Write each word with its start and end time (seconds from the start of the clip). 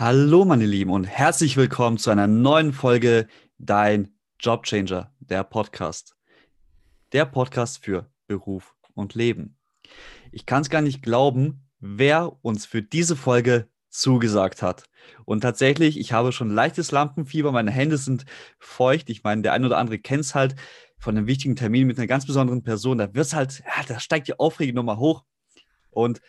Hallo 0.00 0.46
meine 0.46 0.64
Lieben 0.64 0.92
und 0.92 1.04
herzlich 1.04 1.58
willkommen 1.58 1.98
zu 1.98 2.08
einer 2.08 2.26
neuen 2.26 2.72
Folge 2.72 3.26
Dein 3.58 4.14
Jobchanger, 4.38 5.12
der 5.18 5.44
Podcast. 5.44 6.16
Der 7.12 7.26
Podcast 7.26 7.84
für 7.84 8.10
Beruf 8.26 8.74
und 8.94 9.14
Leben. 9.14 9.58
Ich 10.32 10.46
kann 10.46 10.62
es 10.62 10.70
gar 10.70 10.80
nicht 10.80 11.02
glauben, 11.02 11.68
wer 11.80 12.34
uns 12.42 12.64
für 12.64 12.80
diese 12.80 13.14
Folge 13.14 13.68
zugesagt 13.90 14.62
hat. 14.62 14.88
Und 15.26 15.42
tatsächlich, 15.42 16.00
ich 16.00 16.14
habe 16.14 16.32
schon 16.32 16.48
leichtes 16.48 16.92
Lampenfieber, 16.92 17.52
meine 17.52 17.70
Hände 17.70 17.98
sind 17.98 18.24
feucht. 18.58 19.10
Ich 19.10 19.22
meine, 19.22 19.42
der 19.42 19.52
ein 19.52 19.66
oder 19.66 19.76
andere 19.76 19.98
kennt 19.98 20.24
es 20.24 20.34
halt 20.34 20.56
von 20.96 21.14
einem 21.14 21.26
wichtigen 21.26 21.56
Termin 21.56 21.86
mit 21.86 21.98
einer 21.98 22.06
ganz 22.06 22.24
besonderen 22.24 22.62
Person. 22.62 22.96
Da 22.96 23.12
wird 23.12 23.26
es 23.26 23.34
halt, 23.34 23.62
da 23.86 24.00
steigt 24.00 24.28
die 24.28 24.38
Aufregung 24.38 24.76
nochmal 24.76 24.96
hoch. 24.96 25.24
Und 25.90 26.22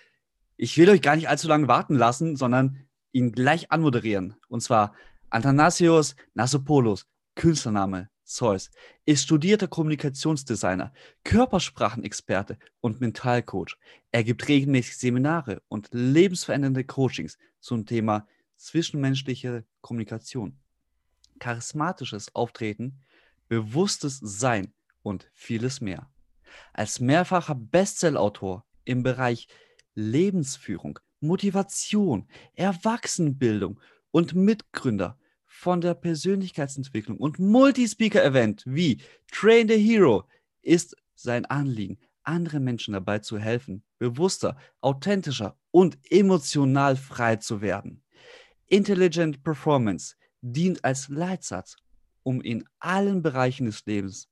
ich 0.57 0.77
will 0.77 0.90
euch 0.90 1.01
gar 1.01 1.15
nicht 1.15 1.29
allzu 1.29 1.48
lange 1.48 1.70
warten 1.70 1.95
lassen, 1.95 2.35
sondern 2.35 2.85
ihn 3.11 3.31
gleich 3.31 3.71
anmoderieren. 3.71 4.35
Und 4.47 4.61
zwar 4.61 4.93
Athanasios 5.29 6.15
Nasopoulos, 6.33 7.07
Künstlername 7.35 8.09
Zeus, 8.23 8.70
ist 9.05 9.23
studierter 9.23 9.68
Kommunikationsdesigner, 9.68 10.93
Körpersprachenexperte 11.23 12.57
und 12.79 13.01
Mentalcoach. 13.01 13.77
Er 14.12 14.23
gibt 14.23 14.48
regelmäßig 14.48 14.98
Seminare 14.98 15.62
und 15.68 15.90
lebensverändernde 15.91 16.84
Coachings 16.84 17.37
zum 17.59 17.85
Thema 17.85 18.27
zwischenmenschliche 18.55 19.65
Kommunikation, 19.81 20.59
charismatisches 21.40 22.34
Auftreten, 22.35 23.01
bewusstes 23.48 24.20
Sein 24.21 24.73
und 25.01 25.29
vieles 25.34 25.81
mehr. 25.81 26.09
Als 26.73 26.99
mehrfacher 26.99 27.55
Bestsellerautor 27.55 28.65
im 28.85 29.03
Bereich 29.03 29.48
Lebensführung 29.93 30.99
Motivation, 31.22 32.27
Erwachsenenbildung 32.55 33.80
und 34.12 34.36
Mitgründer 34.36 35.18
von 35.46 35.82
der 35.82 35.94
Persönlichkeitsentwicklung 35.94 37.18
und 37.18 37.40
Multispeaker-Event 37.40 38.64
wie 38.66 39.02
Train 39.32 39.68
the 39.68 39.77
Hero 39.77 40.27
ist 40.62 40.96
sein 41.14 41.46
Anliegen, 41.46 41.99
anderen 42.24 42.64
Menschen 42.64 42.94
dabei 42.94 43.20
zu 43.20 43.38
helfen, 43.38 43.84
bewusster, 43.99 44.58
authentischer 44.82 45.58
und 45.70 45.99
emotional 46.10 46.96
frei 46.96 47.36
zu 47.36 47.62
werden. 47.62 48.04
Intelligent 48.68 49.44
Performance 49.44 50.16
dient 50.42 50.84
als 50.84 51.10
Leitsatz, 51.10 51.76
um 52.24 52.42
in 52.42 52.64
allen 52.80 53.22
Bereichen 53.22 53.66
des 53.66 53.86
Lebens, 53.86 54.30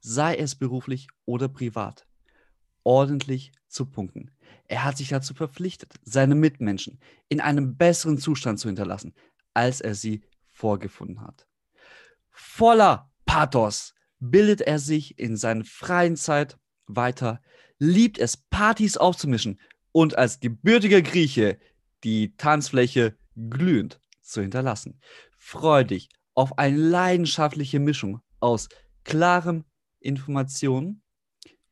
sei 0.00 0.36
es 0.36 0.54
beruflich 0.54 1.08
oder 1.24 1.48
privat, 1.48 2.06
ordentlich 2.84 3.52
zu 3.68 3.86
punkten. 3.86 4.30
Er 4.66 4.84
hat 4.84 4.96
sich 4.96 5.08
dazu 5.08 5.34
verpflichtet, 5.34 5.92
seine 6.04 6.34
Mitmenschen 6.34 7.00
in 7.28 7.40
einem 7.40 7.76
besseren 7.76 8.18
Zustand 8.18 8.60
zu 8.60 8.68
hinterlassen, 8.68 9.14
als 9.52 9.80
er 9.80 9.94
sie 9.94 10.22
vorgefunden 10.48 11.20
hat. 11.20 11.46
Voller 12.30 13.10
Pathos 13.26 13.94
bildet 14.20 14.60
er 14.60 14.78
sich 14.78 15.18
in 15.18 15.36
seiner 15.36 15.64
freien 15.64 16.16
Zeit 16.16 16.58
weiter, 16.86 17.40
liebt 17.78 18.18
es, 18.18 18.36
Partys 18.36 18.96
aufzumischen 18.96 19.60
und 19.92 20.16
als 20.16 20.40
gebürtiger 20.40 21.02
Grieche 21.02 21.58
die 22.04 22.36
Tanzfläche 22.36 23.16
glühend 23.36 24.00
zu 24.20 24.40
hinterlassen. 24.40 25.00
Freudig 25.38 26.08
auf 26.34 26.58
eine 26.58 26.76
leidenschaftliche 26.76 27.80
Mischung 27.80 28.20
aus 28.40 28.68
klarem 29.04 29.64
Informationen 30.00 31.02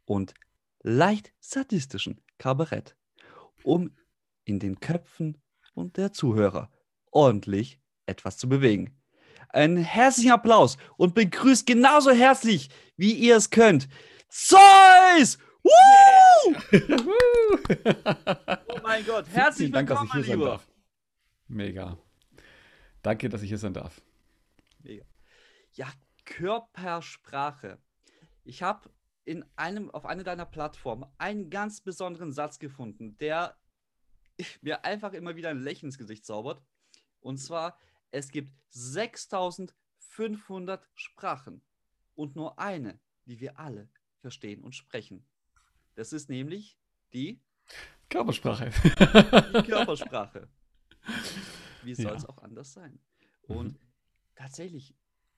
und 0.04 0.34
leicht 0.82 1.32
sadistischen 1.40 2.20
Kabarett, 2.38 2.96
um 3.62 3.96
in 4.44 4.58
den 4.58 4.80
Köpfen 4.80 5.40
und 5.74 5.96
der 5.96 6.12
Zuhörer 6.12 6.70
ordentlich 7.10 7.80
etwas 8.06 8.38
zu 8.38 8.48
bewegen. 8.48 8.98
Einen 9.48 9.76
herzlichen 9.76 10.32
Applaus 10.32 10.78
und 10.96 11.14
begrüßt 11.14 11.66
genauso 11.66 12.10
herzlich, 12.10 12.70
wie 12.96 13.12
ihr 13.12 13.36
es 13.36 13.50
könnt, 13.50 13.88
Zeus! 14.28 15.38
Woo! 15.62 16.54
oh 18.68 18.78
mein 18.82 19.04
Gott, 19.04 19.28
herzlich 19.28 19.70
Dank, 19.70 19.88
willkommen, 19.88 20.08
dass 20.08 20.20
ich 20.20 20.26
hier 20.26 20.38
sein 20.38 20.40
darf. 20.40 20.66
Mega. 21.48 21.98
Danke, 23.02 23.28
dass 23.28 23.42
ich 23.42 23.48
hier 23.48 23.58
sein 23.58 23.74
darf. 23.74 24.00
Mega. 24.78 25.04
Ja, 25.72 25.92
Körpersprache. 26.24 27.78
Ich 28.44 28.62
habe 28.62 28.88
in 29.24 29.44
einem, 29.56 29.90
auf 29.90 30.06
einer 30.06 30.24
deiner 30.24 30.46
Plattformen 30.46 31.06
einen 31.18 31.50
ganz 31.50 31.80
besonderen 31.80 32.32
Satz 32.32 32.58
gefunden, 32.58 33.16
der 33.18 33.56
mir 34.62 34.84
einfach 34.84 35.12
immer 35.12 35.36
wieder 35.36 35.50
ein 35.50 35.60
Lächeln 35.60 35.88
ins 35.88 35.98
Gesicht 35.98 36.24
zaubert. 36.24 36.62
Und 37.20 37.38
zwar, 37.38 37.78
es 38.10 38.30
gibt 38.30 38.52
6500 38.70 40.88
Sprachen 40.94 41.62
und 42.14 42.36
nur 42.36 42.58
eine, 42.58 42.98
die 43.26 43.40
wir 43.40 43.58
alle 43.58 43.88
verstehen 44.18 44.62
und 44.62 44.74
sprechen. 44.74 45.26
Das 45.94 46.12
ist 46.12 46.28
nämlich 46.28 46.78
die 47.12 47.40
Körpersprache. 48.08 48.70
Die 48.70 48.90
Körpersprache. 49.70 50.48
Wie 51.82 51.94
soll 51.94 52.16
es 52.16 52.22
ja. 52.22 52.28
auch 52.28 52.38
anders 52.38 52.72
sein? 52.72 52.98
Und 53.42 53.80
mhm. 53.80 53.86
tatsächlich, 54.34 54.94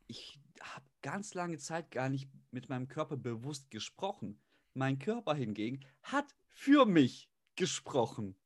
ich 0.06 0.40
habe 0.60 0.84
ganz 1.02 1.34
lange 1.34 1.58
Zeit 1.58 1.90
gar 1.90 2.08
nicht 2.08 2.28
mit 2.50 2.68
meinem 2.68 2.88
Körper 2.88 3.16
bewusst 3.16 3.70
gesprochen. 3.70 4.40
Mein 4.72 4.98
Körper 4.98 5.34
hingegen 5.34 5.84
hat 6.02 6.34
für 6.48 6.86
mich 6.86 7.30
gesprochen. 7.56 8.36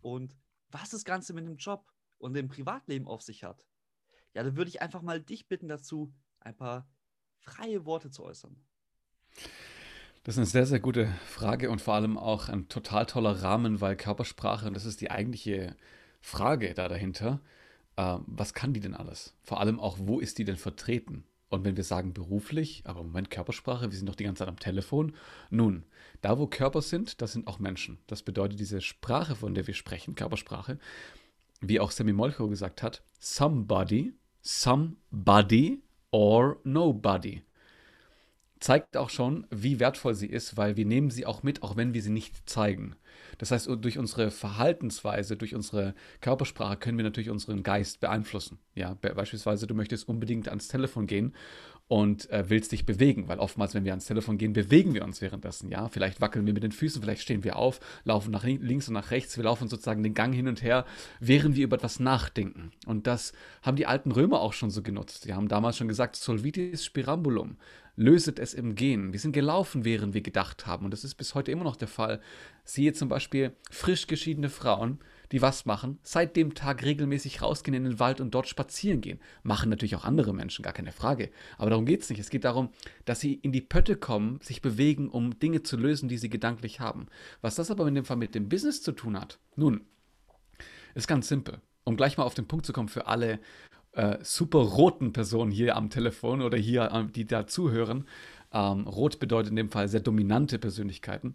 Und 0.00 0.36
was 0.70 0.90
das 0.90 1.04
Ganze 1.04 1.32
mit 1.32 1.46
dem 1.46 1.56
Job 1.56 1.92
und 2.18 2.34
dem 2.34 2.48
Privatleben 2.48 3.06
auf 3.06 3.22
sich 3.22 3.44
hat, 3.44 3.64
ja, 4.34 4.42
da 4.42 4.56
würde 4.56 4.68
ich 4.68 4.82
einfach 4.82 5.02
mal 5.02 5.20
dich 5.20 5.48
bitten 5.48 5.68
dazu, 5.68 6.12
ein 6.38 6.56
paar 6.56 6.88
freie 7.38 7.84
Worte 7.84 8.10
zu 8.10 8.22
äußern. 8.22 8.56
Das 10.22 10.34
ist 10.34 10.38
eine 10.38 10.46
sehr, 10.46 10.66
sehr 10.66 10.80
gute 10.80 11.08
Frage 11.26 11.70
und 11.70 11.80
vor 11.80 11.94
allem 11.94 12.18
auch 12.18 12.48
ein 12.48 12.68
total 12.68 13.06
toller 13.06 13.42
Rahmen, 13.42 13.80
weil 13.80 13.96
Körpersprache, 13.96 14.66
und 14.66 14.74
das 14.74 14.84
ist 14.84 15.00
die 15.00 15.10
eigentliche 15.10 15.76
Frage 16.20 16.74
da 16.74 16.88
dahinter, 16.88 17.40
äh, 17.96 18.18
was 18.26 18.54
kann 18.54 18.72
die 18.72 18.80
denn 18.80 18.94
alles? 18.94 19.34
Vor 19.42 19.60
allem 19.60 19.80
auch, 19.80 19.98
wo 20.00 20.20
ist 20.20 20.38
die 20.38 20.44
denn 20.44 20.56
vertreten? 20.56 21.24
Und 21.48 21.64
wenn 21.64 21.76
wir 21.76 21.84
sagen 21.84 22.12
beruflich, 22.12 22.82
aber 22.84 23.00
im 23.00 23.06
Moment 23.08 23.30
Körpersprache, 23.30 23.90
wir 23.90 23.98
sind 23.98 24.08
doch 24.08 24.14
die 24.14 24.24
ganze 24.24 24.40
Zeit 24.40 24.48
am 24.48 24.60
Telefon. 24.60 25.14
Nun, 25.50 25.84
da 26.20 26.38
wo 26.38 26.46
Körper 26.46 26.80
sind, 26.80 27.20
das 27.20 27.32
sind 27.32 27.48
auch 27.48 27.58
Menschen. 27.58 27.98
Das 28.06 28.22
bedeutet, 28.22 28.60
diese 28.60 28.80
Sprache, 28.80 29.34
von 29.34 29.54
der 29.54 29.66
wir 29.66 29.74
sprechen, 29.74 30.14
Körpersprache, 30.14 30.78
wie 31.60 31.80
auch 31.80 31.90
Sammy 31.90 32.12
Molcho 32.12 32.48
gesagt 32.48 32.82
hat, 32.84 33.02
somebody, 33.18 34.14
somebody 34.40 35.82
or 36.12 36.60
nobody 36.62 37.42
zeigt 38.60 38.96
auch 38.96 39.10
schon, 39.10 39.46
wie 39.50 39.80
wertvoll 39.80 40.14
sie 40.14 40.28
ist, 40.28 40.56
weil 40.56 40.76
wir 40.76 40.84
nehmen 40.84 41.10
sie 41.10 41.26
auch 41.26 41.42
mit, 41.42 41.62
auch 41.62 41.76
wenn 41.76 41.94
wir 41.94 42.02
sie 42.02 42.10
nicht 42.10 42.48
zeigen. 42.48 42.94
Das 43.40 43.50
heißt, 43.52 43.70
durch 43.80 43.96
unsere 43.96 44.30
Verhaltensweise, 44.30 45.34
durch 45.34 45.54
unsere 45.54 45.94
Körpersprache 46.20 46.76
können 46.76 46.98
wir 46.98 47.04
natürlich 47.04 47.30
unseren 47.30 47.62
Geist 47.62 48.00
beeinflussen. 48.00 48.58
Ja, 48.74 48.98
beispielsweise, 49.00 49.66
du 49.66 49.74
möchtest 49.74 50.06
unbedingt 50.10 50.48
ans 50.50 50.68
Telefon 50.68 51.06
gehen 51.06 51.32
und 51.88 52.28
äh, 52.28 52.50
willst 52.50 52.72
dich 52.72 52.84
bewegen, 52.84 53.28
weil 53.28 53.38
oftmals, 53.38 53.72
wenn 53.72 53.86
wir 53.86 53.92
ans 53.92 54.04
Telefon 54.04 54.36
gehen, 54.36 54.52
bewegen 54.52 54.92
wir 54.92 55.04
uns 55.04 55.22
währenddessen. 55.22 55.70
Ja, 55.70 55.88
vielleicht 55.88 56.20
wackeln 56.20 56.44
wir 56.44 56.52
mit 56.52 56.62
den 56.62 56.70
Füßen, 56.70 57.00
vielleicht 57.00 57.22
stehen 57.22 57.42
wir 57.42 57.56
auf, 57.56 57.80
laufen 58.04 58.30
nach 58.30 58.44
links 58.44 58.88
und 58.88 58.94
nach 58.94 59.10
rechts, 59.10 59.38
wir 59.38 59.44
laufen 59.44 59.68
sozusagen 59.68 60.02
den 60.02 60.12
Gang 60.12 60.34
hin 60.34 60.46
und 60.46 60.62
her, 60.62 60.84
während 61.18 61.56
wir 61.56 61.64
über 61.64 61.76
etwas 61.76 61.98
nachdenken. 61.98 62.72
Und 62.84 63.06
das 63.06 63.32
haben 63.62 63.76
die 63.76 63.86
alten 63.86 64.12
Römer 64.12 64.42
auch 64.42 64.52
schon 64.52 64.70
so 64.70 64.82
genutzt. 64.82 65.24
Die 65.24 65.32
haben 65.32 65.48
damals 65.48 65.78
schon 65.78 65.88
gesagt, 65.88 66.14
solvitis 66.14 66.84
spirambulum 66.84 67.56
löset 68.00 68.38
es 68.38 68.54
im 68.54 68.76
Gehen. 68.76 69.12
Wir 69.12 69.20
sind 69.20 69.32
gelaufen, 69.32 69.84
während 69.84 70.14
wir 70.14 70.22
gedacht 70.22 70.66
haben. 70.66 70.86
Und 70.86 70.90
das 70.90 71.04
ist 71.04 71.16
bis 71.16 71.34
heute 71.34 71.52
immer 71.52 71.64
noch 71.64 71.76
der 71.76 71.86
Fall. 71.86 72.20
Siehe 72.64 72.94
zum 72.94 73.10
Beispiel 73.10 73.52
frisch 73.70 74.06
geschiedene 74.06 74.48
Frauen, 74.48 75.00
die 75.32 75.42
was 75.42 75.66
machen, 75.66 75.98
seit 76.02 76.34
dem 76.34 76.54
Tag 76.54 76.82
regelmäßig 76.82 77.42
rausgehen 77.42 77.74
in 77.74 77.84
den 77.84 77.98
Wald 78.00 78.22
und 78.22 78.34
dort 78.34 78.48
spazieren 78.48 79.02
gehen. 79.02 79.20
Machen 79.42 79.68
natürlich 79.68 79.96
auch 79.96 80.06
andere 80.06 80.32
Menschen, 80.32 80.62
gar 80.62 80.72
keine 80.72 80.92
Frage. 80.92 81.30
Aber 81.58 81.68
darum 81.68 81.84
geht 81.84 82.00
es 82.00 82.08
nicht. 82.08 82.20
Es 82.20 82.30
geht 82.30 82.44
darum, 82.44 82.70
dass 83.04 83.20
sie 83.20 83.34
in 83.34 83.52
die 83.52 83.60
Pötte 83.60 83.96
kommen, 83.96 84.40
sich 84.40 84.62
bewegen, 84.62 85.10
um 85.10 85.38
Dinge 85.38 85.62
zu 85.62 85.76
lösen, 85.76 86.08
die 86.08 86.18
sie 86.18 86.30
gedanklich 86.30 86.80
haben. 86.80 87.06
Was 87.42 87.56
das 87.56 87.70
aber 87.70 87.86
in 87.86 87.94
dem 87.94 88.06
Fall 88.06 88.16
mit 88.16 88.34
dem 88.34 88.48
Business 88.48 88.82
zu 88.82 88.92
tun 88.92 89.20
hat, 89.20 89.38
nun, 89.56 89.82
ist 90.94 91.06
ganz 91.06 91.28
simpel. 91.28 91.60
um 91.84 91.96
gleich 91.96 92.16
mal 92.16 92.24
auf 92.24 92.34
den 92.34 92.46
Punkt 92.46 92.66
zu 92.66 92.72
kommen 92.72 92.88
für 92.88 93.06
alle 93.06 93.40
äh, 93.92 94.18
super 94.22 94.60
roten 94.60 95.12
Personen 95.12 95.50
hier 95.50 95.76
am 95.76 95.90
Telefon 95.90 96.42
oder 96.42 96.58
hier, 96.58 96.90
äh, 96.92 97.04
die 97.10 97.26
da 97.26 97.46
zuhören. 97.46 98.06
Ähm, 98.52 98.86
rot 98.86 99.18
bedeutet 99.18 99.50
in 99.50 99.56
dem 99.56 99.70
Fall 99.70 99.88
sehr 99.88 100.00
dominante 100.00 100.58
Persönlichkeiten. 100.58 101.34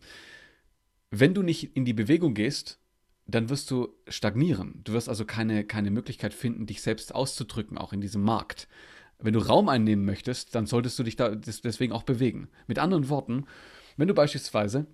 Wenn 1.12 1.34
du 1.34 1.44
nicht 1.44 1.76
in 1.76 1.86
die 1.86 1.94
Bewegung 1.94 2.34
gehst, 2.34 2.80
dann 3.28 3.50
wirst 3.50 3.72
du 3.72 3.90
stagnieren. 4.08 4.82
Du 4.84 4.94
wirst 4.94 5.10
also 5.10 5.26
keine, 5.26 5.64
keine 5.64 5.92
Möglichkeit 5.92 6.34
finden, 6.34 6.66
dich 6.66 6.82
selbst 6.82 7.16
auszudrücken, 7.16 7.78
auch 7.78 7.94
in 7.94 8.02
diesem 8.02 8.22
Markt. 8.22 8.68
Wenn 9.20 9.34
du 9.34 9.40
Raum 9.40 9.70
einnehmen 9.70 10.06
möchtest, 10.06 10.56
dann 10.56 10.66
solltest 10.66 11.00
du 11.00 11.04
dich 11.04 11.16
da 11.16 11.34
deswegen 11.34 11.94
auch 11.94 12.04
bewegen. 12.04 12.50
Mit 12.68 12.80
anderen 12.80 13.10
Worten, 13.10 13.46
wenn 13.98 14.08
du 14.08 14.14
beispielsweise, 14.14 14.86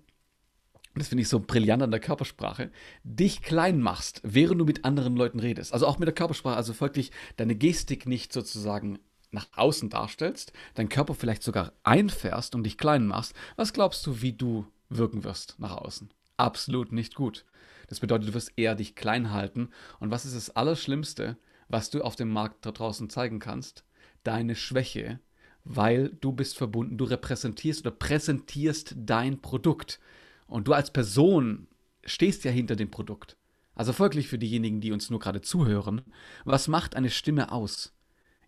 das 0.94 1.08
finde 1.08 1.22
ich 1.22 1.28
so 1.28 1.40
brillant 1.40 1.82
an 1.82 1.90
der 1.90 2.00
Körpersprache, 2.00 2.70
dich 3.02 3.42
klein 3.42 3.80
machst, 3.80 4.20
während 4.24 4.60
du 4.60 4.64
mit 4.64 4.84
anderen 4.84 5.16
Leuten 5.16 5.40
redest, 5.40 5.72
also 5.72 5.86
auch 5.86 5.98
mit 5.98 6.06
der 6.06 6.14
Körpersprache, 6.14 6.56
also 6.56 6.72
folglich 6.72 7.10
deine 7.36 7.54
Gestik 7.54 8.06
nicht 8.06 8.32
sozusagen 8.32 8.98
nach 9.30 9.48
außen 9.56 9.88
darstellst, 9.88 10.52
deinen 10.74 10.90
Körper 10.90 11.14
vielleicht 11.14 11.42
sogar 11.42 11.72
einfährst 11.82 12.54
und 12.54 12.64
dich 12.64 12.76
klein 12.76 13.06
machst, 13.06 13.34
was 13.56 13.72
glaubst 13.72 14.06
du, 14.06 14.20
wie 14.20 14.34
du 14.34 14.66
wirken 14.90 15.24
wirst 15.24 15.56
nach 15.58 15.76
außen? 15.76 16.10
Absolut 16.36 16.92
nicht 16.92 17.14
gut. 17.14 17.44
Das 17.88 18.00
bedeutet, 18.00 18.28
du 18.28 18.34
wirst 18.34 18.52
eher 18.56 18.74
dich 18.74 18.94
klein 18.94 19.32
halten. 19.32 19.70
Und 20.00 20.10
was 20.10 20.24
ist 20.24 20.34
das 20.36 20.50
Allerschlimmste, 20.50 21.36
was 21.68 21.90
du 21.90 22.02
auf 22.02 22.16
dem 22.16 22.30
Markt 22.30 22.64
da 22.64 22.72
draußen 22.72 23.10
zeigen 23.10 23.38
kannst? 23.38 23.84
Deine 24.24 24.54
Schwäche, 24.54 25.20
weil 25.64 26.08
du 26.20 26.32
bist 26.32 26.56
verbunden, 26.56 26.98
du 26.98 27.04
repräsentierst 27.04 27.82
oder 27.82 27.94
präsentierst 27.94 28.94
dein 28.96 29.40
Produkt. 29.40 30.00
Und 30.46 30.68
du 30.68 30.72
als 30.72 30.92
Person 30.92 31.66
stehst 32.04 32.44
ja 32.44 32.50
hinter 32.50 32.76
dem 32.76 32.90
Produkt. 32.90 33.36
Also 33.74 33.92
folglich 33.92 34.28
für 34.28 34.38
diejenigen, 34.38 34.80
die 34.80 34.92
uns 34.92 35.08
nur 35.08 35.18
gerade 35.18 35.40
zuhören, 35.40 36.02
was 36.44 36.68
macht 36.68 36.94
eine 36.94 37.10
Stimme 37.10 37.52
aus? 37.52 37.94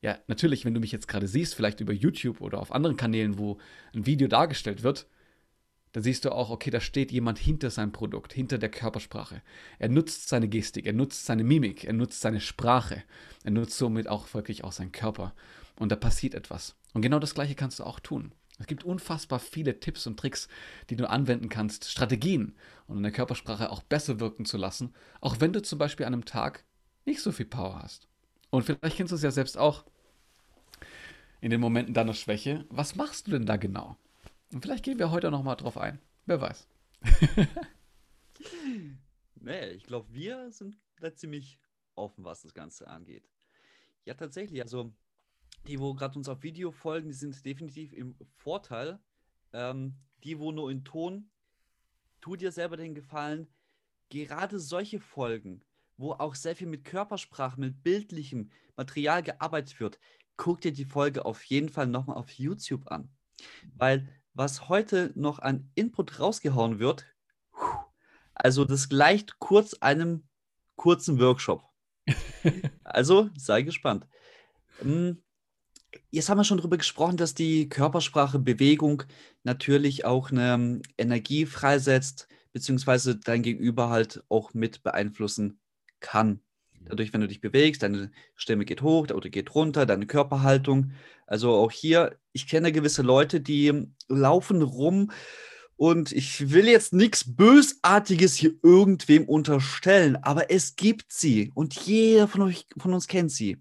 Ja, 0.03 0.19
natürlich, 0.27 0.67
wenn 0.67 0.75
du 0.75 0.81
mich 0.81 0.93
jetzt 0.93 1.09
gerade 1.09 1.27
siehst, 1.27 1.55
vielleicht 1.55 1.81
über 1.81 1.95
YouTube 1.95 2.43
oder 2.43 2.61
auf 2.61 2.73
anderen 2.73 2.99
Kanälen, 2.99 3.39
wo 3.39 3.59
ein 3.95 4.05
Video 4.05 4.29
dargestellt 4.29 4.83
wird, 4.83 5.07
da 5.93 6.01
siehst 6.01 6.25
du 6.25 6.33
auch, 6.33 6.51
okay, 6.51 6.71
da 6.71 6.81
steht 6.81 7.13
jemand 7.13 7.39
hinter 7.39 7.71
seinem 7.71 7.93
Produkt, 7.93 8.33
hinter 8.33 8.59
der 8.59 8.69
Körpersprache. 8.69 9.41
Er 9.79 9.89
nutzt 9.89 10.29
seine 10.29 10.49
Gestik, 10.49 10.87
er 10.87 10.93
nutzt 10.93 11.25
seine 11.25 11.45
Mimik, 11.45 11.85
er 11.85 11.93
nutzt 11.93 12.21
seine 12.21 12.41
Sprache, 12.41 13.05
er 13.45 13.51
nutzt 13.53 13.79
somit 13.79 14.09
auch 14.09 14.35
wirklich 14.35 14.65
auch 14.65 14.73
seinen 14.73 14.93
Körper. 14.93 15.35
Und 15.77 15.93
da 15.93 15.97
passiert 15.97 16.35
etwas. 16.35 16.75
Und 16.93 17.03
genau 17.03 17.21
das 17.21 17.35
Gleiche 17.35 17.55
kannst 17.55 17.79
du 17.79 17.85
auch 17.85 18.01
tun. 18.01 18.33
Es 18.59 18.67
gibt 18.67 18.85
unfassbar 18.85 19.41
viele 19.41 19.81
Tipps 19.81 20.07
und 20.07 20.19
Tricks, 20.19 20.49
die 20.89 20.97
du 20.97 21.09
anwenden 21.09 21.49
kannst, 21.49 21.91
Strategien, 21.91 22.55
um 22.87 22.97
deine 22.97 23.11
Körpersprache 23.11 23.71
auch 23.71 23.83
besser 23.83 24.21
wirken 24.21 24.45
zu 24.45 24.57
lassen, 24.57 24.95
auch 25.21 25.41
wenn 25.41 25.53
du 25.53 25.61
zum 25.61 25.79
Beispiel 25.79 26.07
an 26.07 26.15
einem 26.15 26.25
Tag 26.25 26.65
nicht 27.05 27.21
so 27.21 27.33
viel 27.33 27.47
Power 27.47 27.83
hast. 27.83 28.09
Und 28.51 28.63
vielleicht 28.63 28.97
kennst 28.97 29.11
du 29.11 29.17
es 29.17 29.23
ja 29.23 29.33
selbst 29.33 29.59
auch 29.59 29.85
in 31.41 31.51
den 31.51 31.61
Momenten 31.61 31.95
deiner 31.95 32.15
Schwäche. 32.15 32.65
Was 32.71 32.95
machst 32.95 33.27
du 33.27 33.33
denn 33.33 33.47
da 33.47 33.57
genau? 33.57 33.97
Und 34.53 34.63
vielleicht 34.63 34.85
gehen 34.85 34.99
wir 34.99 35.11
heute 35.11 35.31
noch 35.31 35.43
mal 35.43 35.57
drauf 35.57 35.77
ein. 35.77 36.01
Wer 36.27 36.41
weiß. 36.41 36.69
nee, 39.35 39.71
ich 39.71 39.85
glaube, 39.85 40.07
wir 40.13 40.51
sind 40.53 40.79
da 41.01 41.15
ziemlich 41.15 41.59
offen, 41.97 42.25
was 42.25 42.43
das 42.43 42.55
Ganze 42.55 42.89
angeht. 42.89 43.29
Ja, 44.05 44.15
tatsächlich. 44.15 44.63
Also, 44.63 44.95
die, 45.67 45.81
wo 45.81 45.95
gerade 45.95 46.19
uns 46.19 46.29
auf 46.29 46.43
Video 46.43 46.71
folgen, 46.71 47.09
die 47.09 47.15
sind 47.15 47.45
definitiv 47.45 47.93
im 47.93 48.15
Vorteil. 48.37 48.99
Ähm, 49.53 49.97
die, 50.25 50.39
wo 50.39 50.53
nur 50.53 50.71
in 50.71 50.85
Ton, 50.85 51.31
tu 52.21 52.37
dir 52.37 52.53
selber 52.53 52.77
den 52.77 52.95
Gefallen. 52.95 53.49
Gerade 54.09 54.59
solche 54.59 55.01
Folgen, 55.01 55.63
wo 55.97 56.13
auch 56.13 56.35
sehr 56.35 56.57
viel 56.57 56.67
mit 56.67 56.85
Körpersprache, 56.85 57.61
mit 57.61 57.83
bildlichem 57.83 58.51
Material 58.77 59.23
gearbeitet 59.23 59.81
wird, 59.81 59.99
guck 60.37 60.61
dir 60.61 60.73
die 60.73 60.85
Folge 60.85 61.25
auf 61.25 61.43
jeden 61.45 61.69
Fall 61.69 61.87
nochmal 61.87 62.17
auf 62.17 62.31
YouTube 62.31 62.89
an. 62.89 63.09
Weil 63.77 64.09
was 64.33 64.69
heute 64.69 65.13
noch 65.15 65.39
an 65.39 65.71
Input 65.75 66.19
rausgehauen 66.19 66.79
wird, 66.79 67.07
also 68.35 68.65
das 68.65 68.89
gleicht 68.89 69.39
kurz 69.39 69.75
einem 69.75 70.27
kurzen 70.77 71.21
Workshop. 71.21 71.63
also 72.85 73.31
sei 73.37 73.63
gespannt. 73.63 74.07
Hm, 74.81 75.23
jetzt 76.11 76.29
haben 76.29 76.39
wir 76.39 76.45
schon 76.45 76.59
darüber 76.59 76.77
gesprochen, 76.77 77.17
dass 77.17 77.35
die 77.35 77.69
Körpersprache, 77.69 78.39
Bewegung 78.39 79.05
natürlich 79.43 80.05
auch 80.05 80.31
eine 80.31 80.81
Energie 80.99 81.47
freisetzt, 81.47 82.29
beziehungsweise 82.53 83.17
dein 83.17 83.43
Gegenüber 83.43 83.91
halt 83.91 84.23
auch 84.29 84.55
mit 84.55 84.83
beeinflussen 84.83 85.59
kann. 86.01 86.41
Dadurch, 86.81 87.13
wenn 87.13 87.23
du 87.23 87.29
dich 87.29 87.41
bewegst, 87.41 87.83
deine 87.83 88.11
Stimme 88.35 88.65
geht 88.65 88.83
hoch 88.83 89.09
oder 89.11 89.29
geht 89.31 89.55
runter, 89.55 89.87
deine 89.87 90.07
Körperhaltung. 90.07 90.93
Also 91.27 91.53
auch 91.53 91.73
hier, 91.73 92.19
ich 92.33 92.47
kenne 92.47 92.73
gewisse 92.73 93.03
Leute, 93.03 93.41
die 93.41 93.89
laufen 94.09 94.63
rum 94.63 95.11
und 95.77 96.13
ich 96.13 96.51
will 96.53 96.69
jetzt 96.69 96.93
nichts 96.93 97.35
Bösartiges 97.35 98.35
hier 98.37 98.55
irgendwem 98.63 99.25
unterstellen, 99.25 100.17
aber 100.17 100.51
es 100.51 100.77
gibt 100.77 101.13
sie 101.13 101.51
und 101.55 101.75
jeder 101.75 102.29
von 102.29 102.43
euch, 102.43 102.67
von 102.77 102.93
uns 102.93 103.09
kennt 103.09 103.33
sie. 103.33 103.59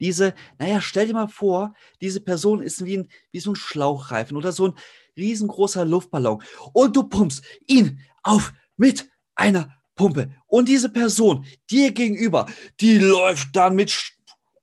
Diese, 0.00 0.34
naja, 0.58 0.80
stell 0.80 1.06
dir 1.06 1.14
mal 1.14 1.28
vor, 1.28 1.74
diese 2.00 2.20
Person 2.20 2.62
ist 2.62 2.84
wie, 2.84 2.98
ein, 2.98 3.08
wie 3.32 3.40
so 3.40 3.52
ein 3.52 3.56
Schlauchreifen 3.56 4.36
oder 4.36 4.52
so 4.52 4.68
ein 4.68 4.74
riesengroßer 5.16 5.84
Luftballon 5.84 6.42
und 6.72 6.94
du 6.94 7.04
pumpst 7.04 7.42
ihn 7.66 8.00
auf 8.22 8.52
mit 8.76 9.08
einer 9.34 9.76
Pumpe. 9.94 10.30
Und 10.46 10.68
diese 10.68 10.90
Person 10.90 11.46
dir 11.70 11.92
gegenüber, 11.92 12.46
die 12.80 12.98
läuft 12.98 13.56
dann 13.56 13.74
mit. 13.74 14.12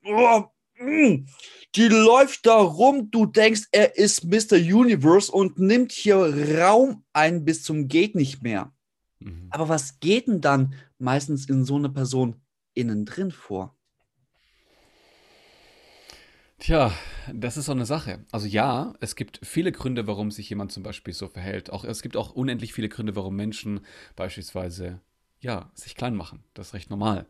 Oh, 0.05 0.43
mm, 0.79 1.25
die 1.75 1.87
läuft 1.87 2.45
da 2.45 2.55
rum, 2.55 3.09
du 3.09 3.25
denkst, 3.25 3.63
er 3.71 3.97
ist 3.97 4.25
Mr. 4.25 4.57
Universe 4.57 5.31
und 5.31 5.57
nimmt 5.57 5.91
hier 5.91 6.17
Raum 6.59 7.03
ein 7.13 7.45
bis 7.45 7.63
zum 7.63 7.87
Geht 7.87 8.15
nicht 8.15 8.43
mehr. 8.43 8.71
Mhm. 9.19 9.47
Aber 9.49 9.69
was 9.69 9.99
geht 9.99 10.27
denn 10.27 10.41
dann 10.41 10.75
meistens 10.99 11.49
in 11.49 11.65
so 11.65 11.75
einer 11.75 11.89
Person 11.89 12.35
innen 12.75 13.05
drin 13.05 13.31
vor? 13.31 13.75
Tja, 16.63 16.93
das 17.29 17.57
ist 17.57 17.65
so 17.65 17.73
eine 17.73 17.85
Sache. 17.85 18.23
Also 18.31 18.47
ja, 18.47 18.93
es 19.01 19.17
gibt 19.17 19.41
viele 19.43 19.73
Gründe, 19.73 20.07
warum 20.07 20.31
sich 20.31 20.49
jemand 20.49 20.71
zum 20.71 20.81
Beispiel 20.81 21.13
so 21.13 21.27
verhält. 21.27 21.69
Auch, 21.69 21.83
es 21.83 22.01
gibt 22.01 22.15
auch 22.15 22.31
unendlich 22.31 22.71
viele 22.71 22.87
Gründe, 22.87 23.17
warum 23.17 23.35
Menschen 23.35 23.81
beispielsweise 24.15 25.01
ja, 25.41 25.69
sich 25.73 25.93
klein 25.93 26.15
machen. 26.15 26.41
Das 26.53 26.67
ist 26.67 26.73
recht 26.73 26.89
normal. 26.89 27.25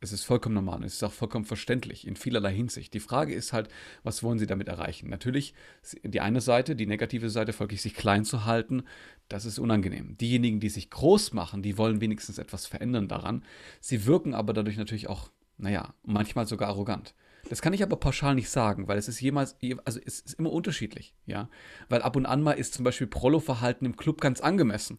Es 0.00 0.10
ist 0.10 0.24
vollkommen 0.24 0.56
normal. 0.56 0.82
Es 0.82 0.94
ist 0.94 1.04
auch 1.04 1.12
vollkommen 1.12 1.44
verständlich 1.44 2.08
in 2.08 2.16
vielerlei 2.16 2.52
Hinsicht. 2.52 2.92
Die 2.92 2.98
Frage 2.98 3.32
ist 3.32 3.52
halt, 3.52 3.68
was 4.02 4.24
wollen 4.24 4.40
Sie 4.40 4.48
damit 4.48 4.66
erreichen? 4.66 5.08
Natürlich, 5.08 5.54
die 6.02 6.20
eine 6.20 6.40
Seite, 6.40 6.74
die 6.74 6.86
negative 6.86 7.30
Seite, 7.30 7.52
folglich 7.52 7.82
sich 7.82 7.94
klein 7.94 8.24
zu 8.24 8.46
halten, 8.46 8.82
das 9.28 9.44
ist 9.44 9.60
unangenehm. 9.60 10.18
Diejenigen, 10.18 10.58
die 10.58 10.70
sich 10.70 10.90
groß 10.90 11.34
machen, 11.34 11.62
die 11.62 11.78
wollen 11.78 12.00
wenigstens 12.00 12.38
etwas 12.38 12.66
verändern 12.66 13.06
daran. 13.06 13.44
Sie 13.78 14.06
wirken 14.06 14.34
aber 14.34 14.52
dadurch 14.52 14.76
natürlich 14.76 15.06
auch, 15.06 15.30
naja, 15.56 15.94
manchmal 16.02 16.48
sogar 16.48 16.70
arrogant. 16.70 17.14
Das 17.48 17.60
kann 17.60 17.72
ich 17.72 17.82
aber 17.82 17.96
pauschal 17.96 18.34
nicht 18.34 18.50
sagen, 18.50 18.88
weil 18.88 18.98
es 18.98 19.08
ist 19.08 19.20
jemals, 19.20 19.56
also 19.84 20.00
es 20.04 20.20
ist 20.20 20.38
immer 20.38 20.52
unterschiedlich, 20.52 21.14
ja. 21.26 21.48
Weil 21.88 22.02
ab 22.02 22.16
und 22.16 22.26
an 22.26 22.42
mal 22.42 22.52
ist 22.52 22.74
zum 22.74 22.84
Beispiel 22.84 23.06
Prollo-Verhalten 23.06 23.84
im 23.84 23.96
Club 23.96 24.20
ganz 24.20 24.40
angemessen. 24.40 24.98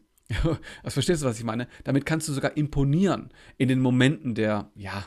Was 0.82 0.94
verstehst 0.94 1.22
du, 1.22 1.26
was 1.26 1.38
ich 1.38 1.44
meine? 1.44 1.68
Damit 1.84 2.06
kannst 2.06 2.28
du 2.28 2.32
sogar 2.32 2.56
imponieren 2.56 3.30
in 3.58 3.68
den 3.68 3.80
Momenten 3.80 4.34
der, 4.34 4.70
ja, 4.74 5.04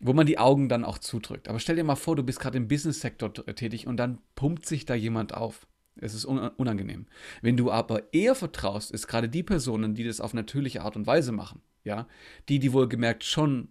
wo 0.00 0.12
man 0.12 0.26
die 0.26 0.38
Augen 0.38 0.68
dann 0.68 0.84
auch 0.84 0.98
zudrückt. 0.98 1.48
Aber 1.48 1.58
stell 1.58 1.76
dir 1.76 1.84
mal 1.84 1.96
vor, 1.96 2.16
du 2.16 2.22
bist 2.22 2.40
gerade 2.40 2.56
im 2.56 2.68
Business-Sektor 2.68 3.34
tätig 3.34 3.86
und 3.86 3.98
dann 3.98 4.18
pumpt 4.34 4.64
sich 4.66 4.86
da 4.86 4.94
jemand 4.94 5.34
auf. 5.34 5.66
Es 5.96 6.14
ist 6.14 6.24
unangenehm. 6.24 7.06
Wenn 7.42 7.58
du 7.58 7.70
aber 7.70 8.14
eher 8.14 8.34
vertraust, 8.34 8.90
ist 8.90 9.06
gerade 9.06 9.28
die 9.28 9.42
Personen, 9.42 9.94
die 9.94 10.04
das 10.04 10.20
auf 10.20 10.32
natürliche 10.32 10.82
Art 10.82 10.96
und 10.96 11.06
Weise 11.06 11.32
machen, 11.32 11.60
ja, 11.84 12.06
die, 12.48 12.58
die 12.58 12.72
wohlgemerkt 12.72 13.24
schon 13.24 13.68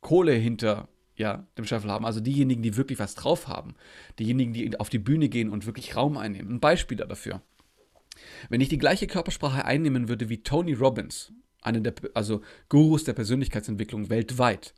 Kohle 0.00 0.32
hinter 0.34 0.88
ja, 1.22 1.46
dem 1.56 1.64
Scheffel 1.64 1.90
haben, 1.90 2.04
also 2.04 2.20
diejenigen, 2.20 2.62
die 2.62 2.76
wirklich 2.76 2.98
was 2.98 3.14
drauf 3.14 3.46
haben, 3.46 3.76
diejenigen, 4.18 4.52
die 4.52 4.78
auf 4.80 4.88
die 4.88 4.98
Bühne 4.98 5.28
gehen 5.28 5.50
und 5.50 5.66
wirklich 5.66 5.94
Raum 5.96 6.16
einnehmen. 6.16 6.54
Ein 6.54 6.60
Beispiel 6.60 6.96
dafür. 6.96 7.40
Wenn 8.48 8.60
ich 8.60 8.68
die 8.68 8.78
gleiche 8.78 9.06
Körpersprache 9.06 9.64
einnehmen 9.64 10.08
würde 10.08 10.28
wie 10.28 10.42
Tony 10.42 10.74
Robbins, 10.74 11.32
einer 11.62 11.80
der 11.80 11.94
also 12.14 12.42
Gurus 12.68 13.04
der 13.04 13.12
Persönlichkeitsentwicklung 13.12 14.10
weltweit, 14.10 14.74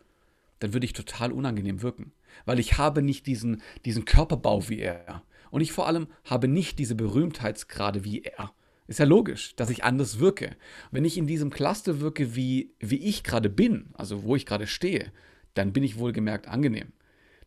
dann 0.58 0.74
würde 0.74 0.84
ich 0.84 0.92
total 0.92 1.32
unangenehm 1.32 1.80
wirken, 1.80 2.12
weil 2.44 2.58
ich 2.58 2.76
habe 2.76 3.00
nicht 3.00 3.26
diesen, 3.26 3.62
diesen 3.86 4.04
Körperbau 4.04 4.68
wie 4.68 4.80
er 4.80 5.22
und 5.50 5.62
ich 5.62 5.72
vor 5.72 5.86
allem 5.86 6.08
habe 6.24 6.46
nicht 6.46 6.78
diese 6.78 6.94
Berühmtheitsgrade 6.94 8.04
wie 8.04 8.22
er. 8.22 8.52
Ist 8.86 8.98
ja 8.98 9.06
logisch, 9.06 9.56
dass 9.56 9.70
ich 9.70 9.82
anders 9.82 10.18
wirke. 10.18 10.56
Wenn 10.90 11.06
ich 11.06 11.16
in 11.16 11.26
diesem 11.26 11.48
Cluster 11.48 12.00
wirke, 12.00 12.36
wie, 12.36 12.74
wie 12.80 12.98
ich 12.98 13.24
gerade 13.24 13.48
bin, 13.48 13.86
also 13.94 14.24
wo 14.24 14.36
ich 14.36 14.44
gerade 14.44 14.66
stehe, 14.66 15.10
dann 15.54 15.72
bin 15.72 15.82
ich 15.82 15.98
wohlgemerkt 15.98 16.48
angenehm. 16.48 16.92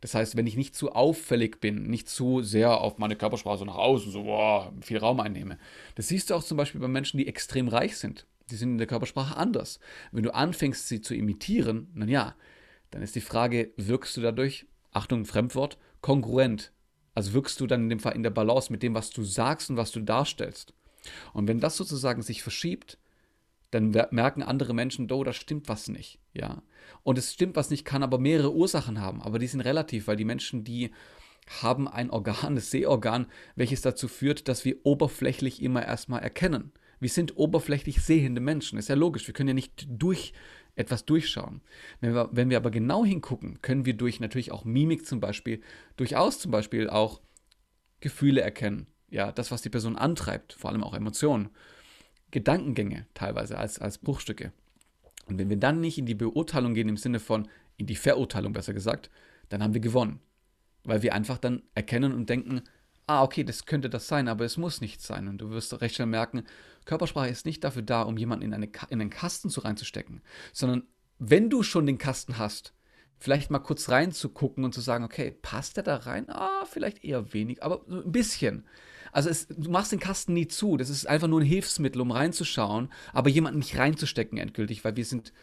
Das 0.02 0.14
heißt, 0.14 0.36
wenn 0.36 0.48
ich 0.48 0.58
nicht 0.58 0.76
zu 0.76 0.92
auffällig 0.92 1.60
bin, 1.60 1.84
nicht 1.84 2.08
zu 2.08 2.42
sehr 2.42 2.82
auf 2.82 2.98
meine 2.98 3.16
Körpersprache 3.16 3.66
nach 3.66 3.76
außen, 3.76 4.12
so 4.12 4.24
boah, 4.24 4.72
viel 4.82 4.98
Raum 4.98 5.20
einnehme. 5.20 5.58
Das 5.96 6.08
siehst 6.08 6.30
du 6.30 6.36
auch 6.36 6.44
zum 6.44 6.58
Beispiel 6.58 6.82
bei 6.82 6.88
Menschen, 6.88 7.18
die 7.18 7.28
extrem 7.28 7.68
reich 7.68 7.98
sind. 7.98 8.28
Die 8.52 8.56
sind 8.56 8.72
in 8.72 8.78
der 8.78 8.88
Körpersprache 8.88 9.36
anders. 9.36 9.80
Wenn 10.12 10.24
du 10.24 10.34
anfängst, 10.34 10.88
sie 10.88 11.02
zu 11.02 11.16
imitieren, 11.16 11.88
dann 11.96 12.10
ja, 12.10 12.36
dann 12.92 13.02
ist 13.02 13.16
die 13.16 13.22
Frage, 13.22 13.72
wirkst 13.76 14.16
du 14.16 14.22
dadurch, 14.22 14.68
Achtung, 14.92 15.26
Fremdwort, 15.26 15.78
kongruent? 16.02 16.72
Also 17.14 17.34
wirkst 17.34 17.60
du 17.60 17.68
dann 17.68 17.84
in 17.84 17.90
dem 17.90 18.00
Fall 18.00 18.16
in 18.16 18.24
der 18.24 18.30
Balance 18.30 18.72
mit 18.72 18.84
dem, 18.84 18.94
was 18.94 19.10
du 19.10 19.24
sagst 19.24 19.70
und 19.72 19.78
was 19.78 19.92
du 19.92 20.02
darstellst. 20.02 20.74
Und 21.34 21.48
wenn 21.48 21.60
das 21.60 21.76
sozusagen 21.76 22.22
sich 22.22 22.44
verschiebt, 22.44 23.00
dann 23.72 23.90
merken 24.12 24.44
andere 24.44 24.74
Menschen, 24.74 25.12
oh, 25.12 25.24
da 25.24 25.34
stimmt 25.34 25.68
was 25.68 25.88
nicht, 25.88 26.20
ja. 26.34 26.64
Und 27.04 27.18
es 27.18 27.34
stimmt 27.34 27.56
was 27.56 27.70
nicht, 27.70 27.86
kann 27.86 28.04
aber 28.04 28.18
mehrere 28.18 28.54
Ursachen 28.54 29.02
haben, 29.02 29.22
aber 29.22 29.40
die 29.40 29.48
sind 29.48 29.62
relativ, 29.62 30.08
weil 30.08 30.16
die 30.16 30.26
Menschen, 30.26 30.64
die 30.64 30.92
haben 31.62 31.88
ein 31.88 32.10
Organ, 32.10 32.56
das 32.56 32.72
Sehorgan, 32.72 33.28
welches 33.56 33.82
dazu 33.82 34.08
führt, 34.08 34.48
dass 34.48 34.66
wir 34.66 34.78
oberflächlich 34.84 35.62
immer 35.62 35.86
erstmal 35.86 36.22
erkennen. 36.22 36.72
Wir 37.00 37.10
sind 37.10 37.38
oberflächlich 37.38 38.02
sehende 38.02 38.42
Menschen, 38.42 38.80
ist 38.80 38.90
ja 38.90 38.96
logisch, 38.96 39.28
wir 39.28 39.34
können 39.34 39.50
ja 39.50 39.54
nicht 39.54 39.86
durch 39.90 40.34
etwas 40.76 41.06
durchschauen. 41.06 41.62
Wenn 42.02 42.14
wir, 42.14 42.30
wenn 42.32 42.50
wir 42.50 42.58
aber 42.58 42.72
genau 42.72 43.04
hingucken, 43.04 43.62
können 43.62 43.86
wir 43.86 43.96
durch 43.96 44.20
natürlich 44.20 44.52
auch 44.52 44.64
Mimik 44.64 45.06
zum 45.06 45.20
Beispiel, 45.20 45.62
durchaus 45.96 46.40
zum 46.40 46.52
Beispiel 46.52 46.90
auch 46.90 47.22
Gefühle 48.00 48.42
erkennen. 48.42 48.88
Ja, 49.10 49.32
das, 49.32 49.52
was 49.52 49.62
die 49.62 49.70
Person 49.70 49.96
antreibt, 49.96 50.54
vor 50.54 50.70
allem 50.70 50.84
auch 50.84 50.94
Emotionen. 50.94 51.50
Gedankengänge 52.32 53.06
teilweise 53.14 53.58
als, 53.58 53.80
als 53.80 53.98
Bruchstücke. 53.98 54.52
Und 55.28 55.38
wenn 55.38 55.50
wir 55.50 55.58
dann 55.58 55.82
nicht 55.82 55.98
in 55.98 56.06
die 56.06 56.16
Beurteilung 56.16 56.74
gehen, 56.74 56.90
im 56.90 56.98
Sinne 56.98 57.20
von, 57.20 57.48
in 57.78 57.86
die 57.86 57.96
Verurteilung 57.96 58.54
besser 58.54 58.74
gesagt, 58.74 59.10
dann 59.50 59.62
haben 59.62 59.74
wir 59.74 59.82
gewonnen. 59.82 60.20
Weil 60.84 61.02
wir 61.04 61.14
einfach 61.14 61.38
dann 61.38 61.64
erkennen 61.76 62.14
und 62.14 62.30
denken, 62.30 62.62
ah, 63.08 63.24
okay, 63.24 63.44
das 63.44 63.66
könnte 63.66 63.90
das 63.90 64.08
sein, 64.08 64.28
aber 64.28 64.46
es 64.46 64.58
muss 64.58 64.82
nicht 64.82 65.02
sein. 65.02 65.28
Und 65.28 65.40
du 65.40 65.50
wirst 65.50 65.80
recht 65.82 65.96
schnell 65.96 66.08
merken, 66.08 66.44
Körpersprache 66.86 67.30
ist 67.30 67.46
nicht 67.46 67.64
dafür 67.64 67.82
da, 67.82 68.04
um 68.04 68.18
jemanden 68.18 68.46
in, 68.46 68.54
eine, 68.54 68.70
in 68.90 69.02
einen 69.02 69.10
Kasten 69.10 69.50
zu 69.50 69.62
reinzustecken, 69.62 70.22
sondern 70.54 70.84
wenn 71.20 71.50
du 71.50 71.64
schon 71.64 71.86
den 71.86 71.98
Kasten 71.98 72.38
hast, 72.38 72.74
vielleicht 73.18 73.50
mal 73.50 73.60
kurz 73.60 73.90
reinzugucken 73.90 74.64
und 74.64 74.74
zu 74.74 74.82
sagen, 74.82 75.04
okay, 75.04 75.36
passt 75.42 75.78
der 75.78 75.84
da 75.84 75.96
rein? 75.96 76.30
Ah, 76.30 76.66
vielleicht 76.66 77.04
eher 77.04 77.34
wenig, 77.34 77.64
aber 77.64 77.82
ein 77.90 78.12
bisschen. 78.12 78.66
Also 79.18 79.32
es, 79.32 79.48
du 79.48 79.72
machst 79.72 79.92
den 79.92 80.00
Kasten 80.00 80.34
nie 80.34 80.48
zu. 80.48 80.78
Das 80.78 80.92
ist 80.92 81.08
einfach 81.08 81.28
nur 81.28 81.40
ein 81.40 81.46
Hilfsmittel, 81.48 82.02
um 82.02 82.12
reinzuschauen, 82.12 82.94
aber 83.14 83.32
jemanden 83.32 83.58
nicht 83.58 83.76
reinzustecken 83.76 84.38
endgültig, 84.38 84.86
weil 84.86 84.96
wir 84.96 85.06
sind 85.06 85.34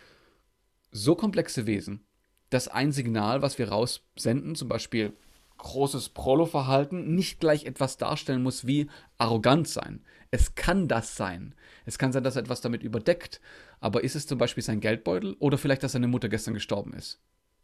so 0.93 1.17
komplexe 1.17 1.67
Wesen, 1.67 2.05
dass 2.51 2.69
ein 2.69 2.93
Signal, 2.93 3.43
was 3.43 3.59
wir 3.59 3.71
raussenden, 3.71 4.55
zum 4.55 4.69
Beispiel 4.69 5.13
großes 5.57 6.11
Prolo-Verhalten, 6.11 7.17
nicht 7.17 7.41
gleich 7.41 7.65
etwas 7.65 7.97
darstellen 7.97 8.45
muss 8.45 8.65
wie 8.65 8.89
arrogant 9.19 9.67
sein. 9.67 10.05
Es 10.31 10.55
kann 10.55 10.87
das 10.87 11.17
sein. 11.17 11.57
Es 11.85 11.99
kann 11.99 12.13
sein, 12.13 12.23
dass 12.23 12.37
er 12.37 12.43
etwas 12.43 12.61
damit 12.61 12.85
überdeckt. 12.85 13.41
Aber 13.81 14.05
ist 14.05 14.15
es 14.15 14.29
zum 14.29 14.39
Beispiel 14.39 14.63
sein 14.63 14.79
Geldbeutel 14.79 15.35
oder 15.41 15.59
vielleicht, 15.59 15.83
dass 15.83 15.91
seine 15.91 16.07
Mutter 16.07 16.29
gestern 16.29 16.55
gestorben 16.55 16.93
ist? 16.93 17.21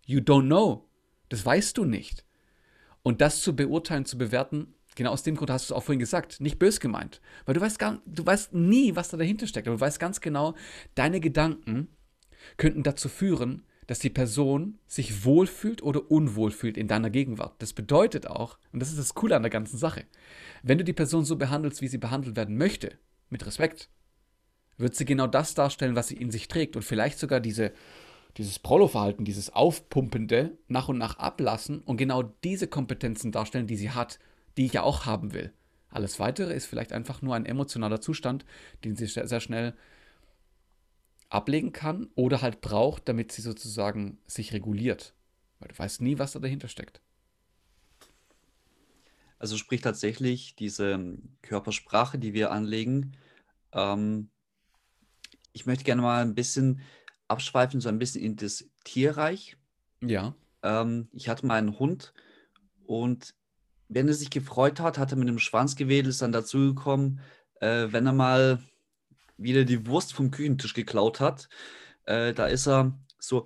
You 0.07 0.19
don't 0.19 0.47
know. 0.47 0.89
Das 1.29 1.47
weißt 1.47 1.79
du 1.79 1.85
nicht. 1.85 2.25
Und 3.05 3.21
das 3.21 3.43
zu 3.43 3.55
beurteilen, 3.55 4.07
zu 4.07 4.19
bewerten, 4.19 4.75
genau 5.01 5.13
aus 5.13 5.23
dem 5.23 5.35
Grund 5.35 5.49
hast 5.51 5.71
du 5.71 5.73
es 5.73 5.79
auch 5.79 5.83
vorhin 5.83 5.99
gesagt, 5.99 6.43
nicht 6.43 6.59
bös 6.59 6.79
gemeint. 6.79 7.23
Weil 7.47 7.55
du 7.55 7.61
weißt, 7.63 7.79
gar, 7.79 8.03
du 8.05 8.27
weißt 8.27 8.53
nie, 8.53 8.97
was 8.97 9.09
da 9.09 9.17
dahinter 9.17 9.47
steckt. 9.47 9.67
Aber 9.67 9.79
du 9.79 9.81
weißt 9.81 9.99
ganz 9.99 10.21
genau, 10.21 10.55
deine 10.95 11.21
Gedanken 11.21 11.89
könnten 12.59 12.83
dazu 12.83 13.09
führen, 13.09 13.65
dass 13.87 13.99
die 13.99 14.11
Person 14.11 14.79
sich 14.87 15.25
wohlfühlt 15.25 15.83
oder 15.83 16.11
unwohl 16.11 16.51
fühlt 16.51 16.77
in 16.77 16.87
deiner 16.87 17.09
Gegenwart. 17.09 17.55
Das 17.63 17.73
bedeutet 17.73 18.27
auch, 18.27 18.59
und 18.73 18.81
das 18.81 18.91
ist 18.91 18.99
das 18.99 19.15
Coole 19.15 19.37
an 19.37 19.43
der 19.43 19.49
ganzen 19.49 19.79
Sache, 19.79 20.05
wenn 20.63 20.77
du 20.77 20.85
die 20.85 20.93
Person 20.93 21.25
so 21.25 21.37
behandelst, 21.37 21.81
wie 21.81 21.89
sie 21.89 21.97
behandelt 21.97 22.37
werden 22.37 22.59
möchte, 22.59 22.99
mit 23.31 23.47
Respekt, 23.47 23.89
wird 24.77 24.95
sie 24.97 25.07
genau 25.07 25.27
das 25.27 25.55
darstellen, 25.55 25.97
was 25.97 26.09
sie 26.09 26.17
in 26.19 26.31
sich 26.31 26.47
trägt 26.47 26.77
und 26.77 26.83
vielleicht 26.83 27.19
sogar 27.19 27.41
diese, 27.41 27.73
dieses 28.37 28.59
Prolo-Verhalten, 28.59 29.25
dieses 29.25 29.49
Aufpumpende 29.49 30.59
nach 30.69 30.91
und 30.91 30.99
nach 30.99 31.19
ablassen 31.19 31.81
und 31.81 31.97
genau 31.97 32.23
diese 32.45 32.69
Kompetenzen 32.69 33.33
darstellen, 33.33 33.67
die 33.67 33.77
sie 33.77 33.91
hat 33.91 34.19
die 34.61 34.67
ich 34.67 34.75
ja 34.75 34.83
auch 34.83 35.07
haben 35.07 35.33
will. 35.33 35.55
Alles 35.89 36.21
Weitere 36.21 36.53
ist 36.53 36.67
vielleicht 36.67 36.93
einfach 36.93 37.23
nur 37.23 37.35
ein 37.35 37.47
emotionaler 37.47 38.03
Zustand, 38.03 38.45
den 38.85 38.95
sie 38.95 39.07
sehr 39.07 39.41
schnell 39.41 39.75
ablegen 41.31 41.73
kann 41.73 42.11
oder 42.15 42.43
halt 42.43 42.61
braucht, 42.61 43.09
damit 43.09 43.33
sie 43.33 43.41
sozusagen 43.41 44.19
sich 44.27 44.53
reguliert. 44.53 45.15
Weil 45.61 45.69
du 45.69 45.79
weißt 45.79 46.03
nie, 46.03 46.19
was 46.19 46.33
da 46.33 46.41
dahinter 46.41 46.69
steckt. 46.69 47.01
Also 49.39 49.57
sprich 49.57 49.81
tatsächlich 49.81 50.57
diese 50.57 51.17
Körpersprache, 51.41 52.19
die 52.19 52.35
wir 52.35 52.51
anlegen. 52.51 53.17
Ähm, 53.73 54.29
ich 55.55 55.65
möchte 55.65 55.85
gerne 55.85 56.03
mal 56.03 56.21
ein 56.21 56.35
bisschen 56.35 56.83
abschweifen, 57.29 57.81
so 57.81 57.89
ein 57.89 57.99
bisschen 57.99 58.23
in 58.23 58.37
das 58.37 58.69
Tierreich. 58.85 59.57
Ja. 60.03 60.35
Ähm, 60.63 61.09
ich 61.13 61.31
hatte 61.31 61.47
mal 61.47 61.57
einen 61.57 61.79
Hund 61.79 62.13
und 62.85 63.35
wenn 63.91 64.09
er 64.09 64.15
sich 64.15 64.31
gefreut 64.31 64.81
hat, 64.81 64.99
hat 64.99 65.11
er 65.11 65.19
mit 65.19 65.29
dem 65.29 65.41
Schwanz 65.41 65.75
gewedelt, 65.75 66.11
ist 66.11 66.23
dann 66.23 66.33
dazugekommen, 66.33 67.21
äh, 67.61 67.89
wenn 67.91 68.07
er 68.07 68.13
mal 68.13 68.63
wieder 69.37 69.65
die 69.65 69.87
Wurst 69.87 70.15
vom 70.15 70.31
Küchentisch 70.31 70.75
geklaut 70.75 71.19
hat, 71.19 71.49
äh, 72.05 72.33
da 72.33 72.47
ist 72.47 72.69
er 72.69 72.97
so 73.19 73.45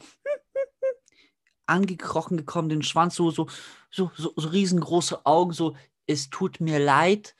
angekrochen 1.66 2.36
gekommen, 2.36 2.68
den 2.68 2.82
Schwanz 2.82 3.14
so, 3.14 3.30
so, 3.30 3.48
so, 3.90 4.10
so, 4.16 4.34
so 4.36 4.48
riesengroße 4.48 5.24
Augen, 5.24 5.52
so, 5.52 5.76
es 6.06 6.28
tut 6.28 6.60
mir 6.60 6.78
leid. 6.78 7.34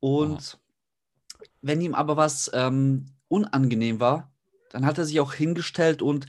Und 0.00 0.56
oh. 0.56 1.44
wenn 1.60 1.82
ihm 1.82 1.94
aber 1.94 2.16
was 2.16 2.50
ähm, 2.54 3.06
unangenehm 3.28 4.00
war, 4.00 4.32
dann 4.70 4.86
hat 4.86 4.96
er 4.96 5.04
sich 5.04 5.20
auch 5.20 5.34
hingestellt 5.34 6.00
und 6.00 6.26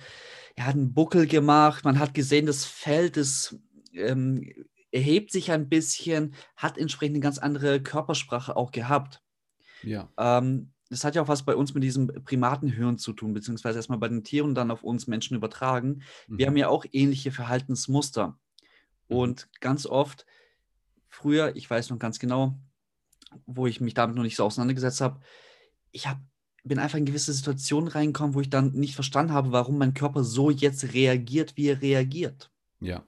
er 0.57 0.65
hat 0.65 0.75
einen 0.75 0.93
Buckel 0.93 1.27
gemacht. 1.27 1.85
Man 1.85 1.99
hat 1.99 2.13
gesehen, 2.13 2.45
das 2.45 2.65
Fell 2.65 3.09
des 3.09 3.57
ähm, 3.93 4.51
erhebt 4.91 5.31
sich 5.31 5.51
ein 5.51 5.69
bisschen, 5.69 6.33
hat 6.55 6.77
entsprechend 6.77 7.15
eine 7.15 7.23
ganz 7.23 7.37
andere 7.37 7.81
Körpersprache 7.81 8.55
auch 8.55 8.71
gehabt. 8.71 9.21
Ja. 9.83 10.09
Ähm, 10.17 10.71
das 10.89 11.03
hat 11.03 11.15
ja 11.15 11.21
auch 11.21 11.27
was 11.27 11.43
bei 11.43 11.55
uns 11.55 11.73
mit 11.73 11.83
diesem 11.83 12.07
Primatenhirn 12.07 12.97
zu 12.97 13.13
tun, 13.13 13.33
beziehungsweise 13.33 13.77
erstmal 13.77 13.99
bei 13.99 14.07
den 14.07 14.23
Tieren 14.23 14.49
und 14.49 14.55
dann 14.55 14.71
auf 14.71 14.83
uns 14.83 15.07
Menschen 15.07 15.37
übertragen. 15.37 16.01
Mhm. 16.27 16.37
Wir 16.37 16.47
haben 16.47 16.57
ja 16.57 16.67
auch 16.67 16.85
ähnliche 16.91 17.31
Verhaltensmuster. 17.31 18.39
Mhm. 19.07 19.15
Und 19.15 19.49
ganz 19.59 19.85
oft, 19.85 20.25
früher, 21.07 21.55
ich 21.55 21.69
weiß 21.69 21.91
noch 21.91 21.99
ganz 21.99 22.19
genau, 22.19 22.59
wo 23.45 23.67
ich 23.67 23.81
mich 23.81 23.93
damit 23.93 24.15
noch 24.15 24.23
nicht 24.23 24.35
so 24.35 24.43
auseinandergesetzt 24.43 25.01
habe, 25.01 25.19
ich 25.91 26.07
hab, 26.07 26.19
bin 26.63 26.79
einfach 26.79 26.97
in 26.97 27.05
gewisse 27.05 27.33
Situationen 27.33 27.87
reingekommen, 27.87 28.33
wo 28.33 28.41
ich 28.41 28.49
dann 28.49 28.71
nicht 28.71 28.95
verstanden 28.95 29.33
habe, 29.33 29.51
warum 29.51 29.77
mein 29.77 29.93
Körper 29.93 30.23
so 30.23 30.49
jetzt 30.49 30.93
reagiert, 30.93 31.55
wie 31.55 31.67
er 31.67 31.81
reagiert. 31.81 32.51
Ja. 32.79 33.03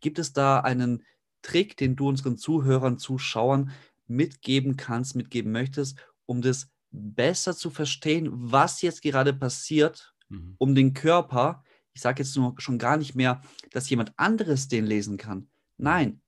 Gibt 0.00 0.18
es 0.18 0.32
da 0.32 0.60
einen 0.60 1.04
Trick, 1.42 1.76
den 1.76 1.96
du 1.96 2.08
unseren 2.08 2.36
Zuhörern, 2.36 2.98
Zuschauern 2.98 3.70
mitgeben 4.06 4.76
kannst, 4.76 5.14
mitgeben 5.16 5.52
möchtest, 5.52 5.98
um 6.26 6.42
das 6.42 6.68
besser 6.90 7.56
zu 7.56 7.70
verstehen, 7.70 8.28
was 8.32 8.82
jetzt 8.82 9.02
gerade 9.02 9.32
passiert, 9.32 10.14
mhm. 10.28 10.56
um 10.58 10.74
den 10.74 10.92
Körper, 10.94 11.64
ich 11.92 12.00
sage 12.00 12.22
jetzt 12.22 12.36
nur 12.36 12.54
schon 12.58 12.78
gar 12.78 12.96
nicht 12.96 13.14
mehr, 13.14 13.40
dass 13.70 13.88
jemand 13.88 14.18
anderes 14.18 14.68
den 14.68 14.84
lesen 14.84 15.16
kann. 15.16 15.48
Nein, 15.76 16.20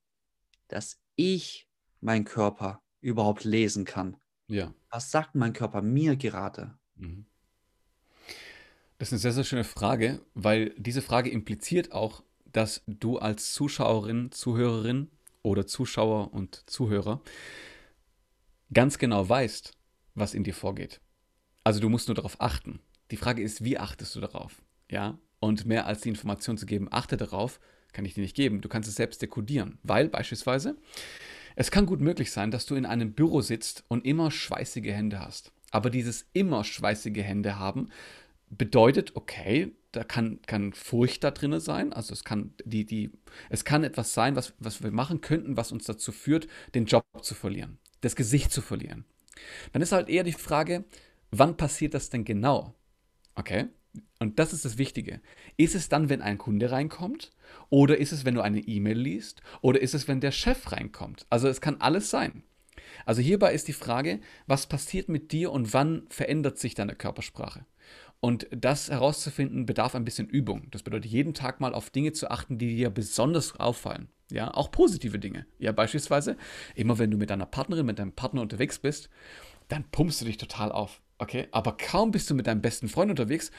dass 0.67 0.99
ich 1.15 1.67
meinen 1.99 2.25
Körper 2.25 2.81
überhaupt 3.01 3.43
lesen 3.43 3.85
kann. 3.85 4.17
Ja. 4.47 4.73
Was 4.89 5.11
sagt 5.11 5.35
mein 5.35 5.53
Körper 5.53 5.81
mir 5.81 6.15
gerade? 6.15 6.77
Mhm. 6.95 7.25
Das 8.97 9.09
ist 9.09 9.13
eine 9.13 9.19
sehr, 9.19 9.33
sehr 9.33 9.43
schöne 9.43 9.63
Frage, 9.63 10.21
weil 10.33 10.73
diese 10.77 11.01
Frage 11.01 11.29
impliziert 11.29 11.91
auch, 11.91 12.23
dass 12.53 12.83
du 12.87 13.19
als 13.19 13.53
Zuschauerin, 13.53 14.31
Zuhörerin 14.31 15.09
oder 15.41 15.67
Zuschauer 15.67 16.33
und 16.33 16.63
Zuhörer 16.69 17.21
ganz 18.73 18.97
genau 18.97 19.27
weißt, 19.27 19.73
was 20.15 20.33
in 20.33 20.43
dir 20.43 20.53
vorgeht. 20.53 21.01
Also 21.63 21.79
du 21.79 21.89
musst 21.89 22.07
nur 22.07 22.15
darauf 22.15 22.39
achten. 22.39 22.79
Die 23.11 23.17
Frage 23.17 23.41
ist, 23.41 23.63
wie 23.63 23.77
achtest 23.77 24.15
du 24.15 24.21
darauf? 24.21 24.61
Ja? 24.89 25.19
Und 25.39 25.65
mehr 25.65 25.85
als 25.85 26.01
die 26.01 26.09
Information 26.09 26.57
zu 26.57 26.65
geben, 26.65 26.87
achte 26.91 27.17
darauf, 27.17 27.59
kann 27.91 28.05
ich 28.05 28.13
dir 28.13 28.21
nicht 28.21 28.35
geben. 28.35 28.61
Du 28.61 28.69
kannst 28.69 28.89
es 28.89 28.95
selbst 28.95 29.21
dekodieren, 29.21 29.77
weil 29.83 30.09
beispielsweise 30.09 30.77
es 31.55 31.69
kann 31.69 31.85
gut 31.85 32.01
möglich 32.01 32.31
sein, 32.31 32.49
dass 32.49 32.65
du 32.65 32.75
in 32.75 32.85
einem 32.85 33.13
Büro 33.13 33.41
sitzt 33.41 33.83
und 33.87 34.05
immer 34.05 34.31
schweißige 34.31 34.91
Hände 34.91 35.19
hast. 35.19 35.51
Aber 35.71 35.89
dieses 35.89 36.25
immer 36.33 36.63
schweißige 36.63 37.23
Hände 37.23 37.59
haben 37.59 37.89
bedeutet, 38.49 39.15
okay, 39.15 39.71
da 39.93 40.03
kann, 40.03 40.41
kann 40.45 40.73
Furcht 40.73 41.23
da 41.23 41.31
drin 41.31 41.59
sein. 41.59 41.93
Also 41.93 42.13
es 42.13 42.23
kann, 42.23 42.53
die, 42.65 42.85
die, 42.85 43.11
es 43.49 43.63
kann 43.63 43.83
etwas 43.83 44.13
sein, 44.13 44.35
was, 44.35 44.53
was 44.59 44.83
wir 44.83 44.91
machen 44.91 45.21
könnten, 45.21 45.55
was 45.55 45.71
uns 45.71 45.85
dazu 45.85 46.11
führt, 46.11 46.47
den 46.75 46.85
Job 46.85 47.05
zu 47.21 47.35
verlieren, 47.35 47.77
das 48.01 48.15
Gesicht 48.15 48.51
zu 48.51 48.61
verlieren. 48.61 49.05
Dann 49.71 49.81
ist 49.81 49.91
halt 49.91 50.09
eher 50.09 50.23
die 50.23 50.33
Frage, 50.33 50.83
wann 51.31 51.57
passiert 51.57 51.93
das 51.93 52.09
denn 52.09 52.25
genau? 52.25 52.75
Okay? 53.35 53.67
Und 54.19 54.39
das 54.39 54.53
ist 54.53 54.65
das 54.65 54.79
Wichtige. 54.79 55.21
Ist 55.57 55.75
es 55.75 55.89
dann, 55.89 56.09
wenn 56.09 56.21
ein 56.21 56.39
Kunde 56.39 56.71
reinkommt? 56.71 57.31
Oder 57.69 57.97
ist 57.97 58.11
es, 58.11 58.25
wenn 58.25 58.35
du 58.35 58.41
eine 58.41 58.61
E-Mail 58.61 58.97
liest? 58.97 59.41
Oder 59.61 59.81
ist 59.81 59.93
es, 59.93 60.07
wenn 60.07 60.21
der 60.21 60.31
Chef 60.31 60.71
reinkommt? 60.71 61.27
Also 61.29 61.47
es 61.47 61.61
kann 61.61 61.79
alles 61.79 62.09
sein. 62.09 62.43
Also 63.05 63.21
hierbei 63.21 63.53
ist 63.53 63.67
die 63.67 63.73
Frage, 63.73 64.21
was 64.47 64.67
passiert 64.67 65.09
mit 65.09 65.31
dir 65.31 65.51
und 65.51 65.73
wann 65.73 66.07
verändert 66.09 66.57
sich 66.57 66.73
deine 66.73 66.95
Körpersprache? 66.95 67.65
Und 68.23 68.47
das 68.51 68.89
herauszufinden 68.89 69.65
bedarf 69.65 69.95
ein 69.95 70.05
bisschen 70.05 70.29
Übung. 70.29 70.71
Das 70.71 70.81
bedeutet, 70.81 71.11
jeden 71.11 71.33
Tag 71.33 71.59
mal 71.59 71.73
auf 71.73 71.89
Dinge 71.89 72.13
zu 72.13 72.31
achten, 72.31 72.57
die 72.57 72.73
dir 72.73 72.89
besonders 72.89 73.59
auffallen. 73.59 74.07
Ja, 74.31 74.53
auch 74.53 74.71
positive 74.71 75.19
Dinge. 75.19 75.45
Ja, 75.59 75.73
beispielsweise, 75.73 76.37
immer 76.73 76.97
wenn 76.99 77.11
du 77.11 77.17
mit 77.17 77.31
deiner 77.31 77.45
Partnerin, 77.45 77.85
mit 77.85 77.99
deinem 77.99 78.13
Partner 78.13 78.39
unterwegs 78.39 78.79
bist, 78.79 79.09
dann 79.67 79.83
pumpst 79.91 80.21
du 80.21 80.25
dich 80.25 80.37
total 80.37 80.71
auf. 80.71 81.01
Okay? 81.17 81.49
Aber 81.51 81.75
kaum 81.75 82.11
bist 82.11 82.29
du 82.29 82.33
mit 82.33 82.47
deinem 82.47 82.61
besten 82.61 82.87
Freund 82.87 83.11
unterwegs, 83.11 83.51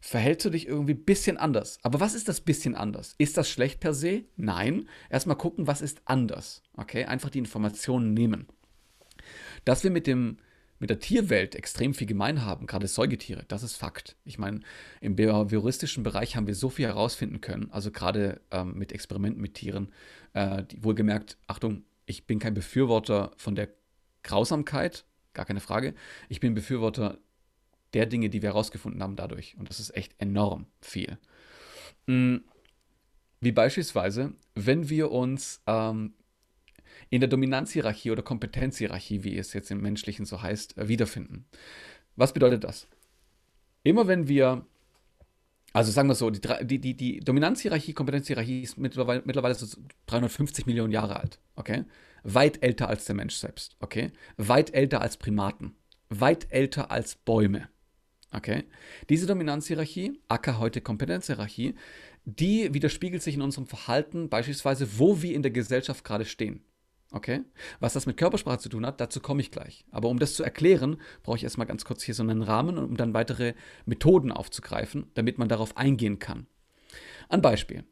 verhältst 0.00 0.46
du 0.46 0.50
dich 0.50 0.66
irgendwie 0.66 0.94
ein 0.94 1.04
bisschen 1.04 1.36
anders. 1.36 1.78
Aber 1.84 2.00
was 2.00 2.16
ist 2.16 2.26
das 2.26 2.40
bisschen 2.40 2.74
anders? 2.74 3.14
Ist 3.18 3.36
das 3.36 3.48
schlecht 3.48 3.78
per 3.78 3.94
se? 3.94 4.24
Nein. 4.34 4.88
Erstmal 5.10 5.38
gucken, 5.38 5.68
was 5.68 5.80
ist 5.80 6.02
anders. 6.06 6.64
Okay? 6.76 7.04
Einfach 7.04 7.30
die 7.30 7.38
Informationen 7.38 8.14
nehmen. 8.14 8.48
Dass 9.64 9.84
wir 9.84 9.92
mit 9.92 10.08
dem 10.08 10.38
mit 10.78 10.90
der 10.90 11.00
Tierwelt 11.00 11.54
extrem 11.54 11.94
viel 11.94 12.06
gemein 12.06 12.44
haben, 12.44 12.66
gerade 12.66 12.86
Säugetiere, 12.86 13.44
das 13.48 13.62
ist 13.62 13.76
Fakt. 13.76 14.16
Ich 14.24 14.38
meine, 14.38 14.60
im 15.00 15.16
behavioristischen 15.16 16.02
Bereich 16.02 16.36
haben 16.36 16.46
wir 16.46 16.54
so 16.54 16.70
viel 16.70 16.86
herausfinden 16.86 17.40
können, 17.40 17.70
also 17.70 17.90
gerade 17.90 18.40
ähm, 18.50 18.74
mit 18.74 18.92
Experimenten 18.92 19.42
mit 19.42 19.54
Tieren, 19.54 19.92
äh, 20.34 20.62
die, 20.64 20.82
wohlgemerkt, 20.84 21.36
Achtung, 21.46 21.84
ich 22.06 22.26
bin 22.26 22.38
kein 22.38 22.54
Befürworter 22.54 23.32
von 23.36 23.54
der 23.54 23.68
Grausamkeit, 24.22 25.04
gar 25.34 25.44
keine 25.44 25.60
Frage. 25.60 25.94
Ich 26.28 26.40
bin 26.40 26.54
Befürworter 26.54 27.18
der 27.94 28.06
Dinge, 28.06 28.30
die 28.30 28.42
wir 28.42 28.50
herausgefunden 28.50 29.02
haben 29.02 29.16
dadurch. 29.16 29.56
Und 29.58 29.68
das 29.70 29.80
ist 29.80 29.96
echt 29.96 30.14
enorm 30.18 30.66
viel. 30.80 31.18
Hm, 32.06 32.44
wie 33.40 33.52
beispielsweise, 33.52 34.32
wenn 34.54 34.88
wir 34.88 35.10
uns 35.10 35.62
ähm, 35.66 36.14
in 37.10 37.20
der 37.20 37.28
Dominanzhierarchie 37.28 38.10
oder 38.10 38.22
Kompetenzhierarchie, 38.22 39.24
wie 39.24 39.38
es 39.38 39.52
jetzt 39.52 39.70
im 39.70 39.80
Menschlichen 39.80 40.26
so 40.26 40.42
heißt, 40.42 40.76
äh, 40.78 40.88
wiederfinden. 40.88 41.46
Was 42.16 42.32
bedeutet 42.32 42.64
das? 42.64 42.88
Immer 43.82 44.06
wenn 44.06 44.28
wir, 44.28 44.66
also 45.72 45.90
sagen 45.90 46.08
wir 46.08 46.14
so, 46.14 46.30
die, 46.30 46.80
die, 46.80 46.94
die, 46.94 47.20
Dominanzhierarchie, 47.20 47.92
Kompetenzhierarchie 47.92 48.62
ist 48.62 48.76
mittlerweile, 48.76 49.22
mittlerweile 49.24 49.54
so 49.54 49.80
350 50.06 50.66
Millionen 50.66 50.92
Jahre 50.92 51.16
alt, 51.16 51.38
okay? 51.56 51.84
Weit 52.24 52.62
älter 52.62 52.88
als 52.88 53.04
der 53.04 53.14
Mensch 53.14 53.36
selbst, 53.36 53.76
okay? 53.80 54.10
Weit 54.36 54.74
älter 54.74 55.00
als 55.00 55.16
Primaten, 55.16 55.76
weit 56.10 56.48
älter 56.50 56.90
als 56.90 57.14
Bäume, 57.14 57.68
okay? 58.32 58.64
Diese 59.08 59.26
Dominanzhierarchie, 59.26 60.18
Acker 60.28 60.58
heute 60.58 60.80
Kompetenzhierarchie, 60.80 61.74
die 62.24 62.74
widerspiegelt 62.74 63.22
sich 63.22 63.36
in 63.36 63.42
unserem 63.42 63.66
Verhalten, 63.66 64.28
beispielsweise, 64.28 64.98
wo 64.98 65.22
wir 65.22 65.34
in 65.34 65.42
der 65.42 65.52
Gesellschaft 65.52 66.04
gerade 66.04 66.26
stehen. 66.26 66.62
Okay? 67.10 67.40
Was 67.80 67.94
das 67.94 68.06
mit 68.06 68.16
Körpersprache 68.16 68.58
zu 68.58 68.68
tun 68.68 68.84
hat, 68.84 69.00
dazu 69.00 69.20
komme 69.20 69.40
ich 69.40 69.50
gleich. 69.50 69.86
Aber 69.90 70.08
um 70.08 70.18
das 70.18 70.34
zu 70.34 70.42
erklären, 70.42 71.00
brauche 71.22 71.36
ich 71.36 71.44
erstmal 71.44 71.66
ganz 71.66 71.84
kurz 71.84 72.02
hier 72.02 72.14
so 72.14 72.22
einen 72.22 72.42
Rahmen, 72.42 72.76
um 72.76 72.96
dann 72.96 73.14
weitere 73.14 73.54
Methoden 73.86 74.30
aufzugreifen, 74.30 75.06
damit 75.14 75.38
man 75.38 75.48
darauf 75.48 75.76
eingehen 75.76 76.18
kann. 76.18 76.46
Ein 77.28 77.42
Beispiel. 77.42 77.84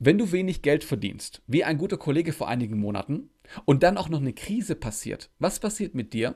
Wenn 0.00 0.18
du 0.18 0.32
wenig 0.32 0.62
Geld 0.62 0.82
verdienst, 0.82 1.42
wie 1.46 1.62
ein 1.62 1.78
guter 1.78 1.96
Kollege 1.96 2.32
vor 2.32 2.48
einigen 2.48 2.78
Monaten, 2.78 3.30
und 3.64 3.82
dann 3.82 3.98
auch 3.98 4.08
noch 4.08 4.20
eine 4.20 4.32
Krise 4.32 4.74
passiert, 4.74 5.30
was 5.38 5.60
passiert 5.60 5.94
mit 5.94 6.12
dir? 6.12 6.34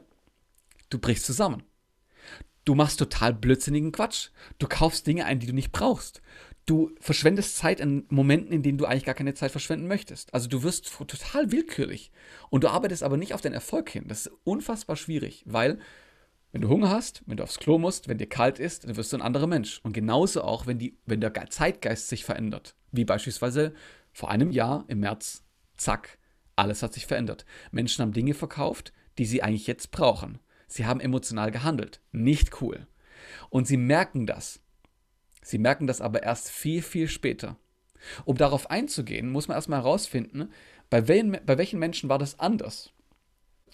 Du 0.90 0.98
brichst 0.98 1.26
zusammen. 1.26 1.64
Du 2.64 2.74
machst 2.74 2.98
total 2.98 3.32
blödsinnigen 3.32 3.92
Quatsch. 3.92 4.28
Du 4.58 4.68
kaufst 4.68 5.06
Dinge 5.06 5.24
ein, 5.24 5.40
die 5.40 5.46
du 5.46 5.54
nicht 5.54 5.72
brauchst 5.72 6.20
du 6.68 6.90
verschwendest 7.00 7.56
Zeit 7.56 7.80
in 7.80 8.04
Momenten, 8.08 8.52
in 8.52 8.62
denen 8.62 8.78
du 8.78 8.86
eigentlich 8.86 9.04
gar 9.04 9.14
keine 9.14 9.34
Zeit 9.34 9.50
verschwenden 9.50 9.86
möchtest. 9.86 10.32
Also 10.34 10.48
du 10.48 10.62
wirst 10.62 10.92
total 11.06 11.50
willkürlich 11.50 12.10
und 12.50 12.64
du 12.64 12.68
arbeitest 12.68 13.02
aber 13.02 13.16
nicht 13.16 13.34
auf 13.34 13.40
den 13.40 13.52
Erfolg 13.52 13.90
hin. 13.90 14.04
Das 14.06 14.26
ist 14.26 14.32
unfassbar 14.44 14.96
schwierig, 14.96 15.42
weil 15.46 15.78
wenn 16.52 16.62
du 16.62 16.68
Hunger 16.68 16.90
hast, 16.90 17.22
wenn 17.26 17.36
du 17.36 17.42
aufs 17.42 17.58
Klo 17.58 17.78
musst, 17.78 18.08
wenn 18.08 18.18
dir 18.18 18.28
kalt 18.28 18.58
ist, 18.58 18.84
dann 18.84 18.96
wirst 18.96 19.12
du 19.12 19.16
ein 19.16 19.22
anderer 19.22 19.46
Mensch. 19.46 19.80
Und 19.82 19.92
genauso 19.92 20.42
auch, 20.42 20.66
wenn, 20.66 20.78
die, 20.78 20.96
wenn 21.04 21.20
der 21.20 21.32
Zeitgeist 21.50 22.08
sich 22.08 22.24
verändert. 22.24 22.74
Wie 22.90 23.04
beispielsweise 23.04 23.74
vor 24.12 24.30
einem 24.30 24.50
Jahr 24.50 24.84
im 24.88 25.00
März, 25.00 25.44
zack, 25.76 26.18
alles 26.56 26.82
hat 26.82 26.94
sich 26.94 27.06
verändert. 27.06 27.44
Menschen 27.70 28.02
haben 28.02 28.12
Dinge 28.12 28.34
verkauft, 28.34 28.92
die 29.18 29.26
sie 29.26 29.42
eigentlich 29.42 29.66
jetzt 29.66 29.90
brauchen. 29.90 30.38
Sie 30.66 30.86
haben 30.86 31.00
emotional 31.00 31.50
gehandelt. 31.50 32.00
Nicht 32.12 32.60
cool. 32.62 32.86
Und 33.50 33.66
sie 33.66 33.76
merken 33.76 34.26
das. 34.26 34.60
Sie 35.42 35.58
merken 35.58 35.86
das 35.86 36.00
aber 36.00 36.22
erst 36.22 36.50
viel, 36.50 36.82
viel 36.82 37.08
später. 37.08 37.56
Um 38.24 38.36
darauf 38.36 38.70
einzugehen, 38.70 39.30
muss 39.30 39.48
man 39.48 39.56
erstmal 39.56 39.80
herausfinden, 39.80 40.50
bei, 40.90 41.08
welchen, 41.08 41.38
bei 41.44 41.58
welchen 41.58 41.78
Menschen 41.78 42.08
war 42.08 42.18
das 42.18 42.38
anders. 42.38 42.92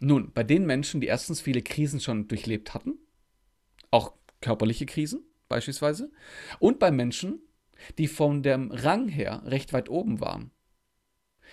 Nun, 0.01 0.33
bei 0.33 0.43
den 0.43 0.67
Menschen, 0.67 1.01
die 1.01 1.07
erstens 1.07 1.41
viele 1.41 1.63
Krisen 1.63 2.01
schon 2.01 2.27
durchlebt 2.29 2.75
hatten, 2.75 2.99
auch 3.91 4.13
körperliche 4.41 4.87
Krisen 4.87 5.25
beispielsweise, 5.49 6.11
und 6.59 6.79
bei 6.79 6.91
Menschen, 6.91 7.41
die 7.99 8.09
von 8.09 8.43
dem 8.43 8.71
Rang 8.71 9.09
her 9.09 9.43
recht 9.45 9.73
weit 9.73 9.89
oben 9.89 10.21
waren. 10.21 10.51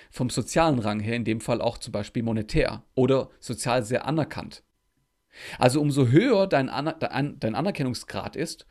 Vom 0.09 0.29
sozialen 0.29 0.79
Rang 0.79 0.99
her, 0.99 1.15
in 1.15 1.25
dem 1.25 1.41
Fall 1.41 1.61
auch 1.61 1.77
zum 1.77 1.91
Beispiel 1.91 2.23
monetär 2.23 2.83
oder 2.95 3.29
sozial 3.39 3.83
sehr 3.83 4.05
anerkannt. 4.05 4.63
Also 5.59 5.79
umso 5.79 6.07
höher 6.07 6.47
dein, 6.47 6.69
Aner 6.69 6.93
dein 6.93 7.55
Anerkennungsgrad 7.55 8.35
ist, 8.35 8.65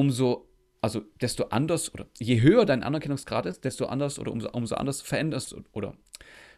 umso 0.00 0.50
also 0.80 1.02
desto 1.20 1.44
anders 1.48 1.92
oder 1.92 2.06
je 2.18 2.40
höher 2.40 2.64
dein 2.64 2.82
Anerkennungsgrad 2.82 3.44
ist, 3.44 3.64
desto 3.64 3.84
anders 3.84 4.18
oder 4.18 4.32
umso, 4.32 4.48
umso 4.50 4.76
anders 4.76 5.02
veränderst 5.02 5.54
oder 5.72 5.94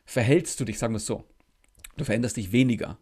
verhältst 0.05 0.61
du 0.61 0.64
dich, 0.64 0.78
sagen 0.78 0.94
wir 0.94 0.98
es 0.98 1.07
so. 1.07 1.24
Du 1.96 2.05
veränderst 2.05 2.37
dich 2.37 2.52
weniger. 2.52 2.98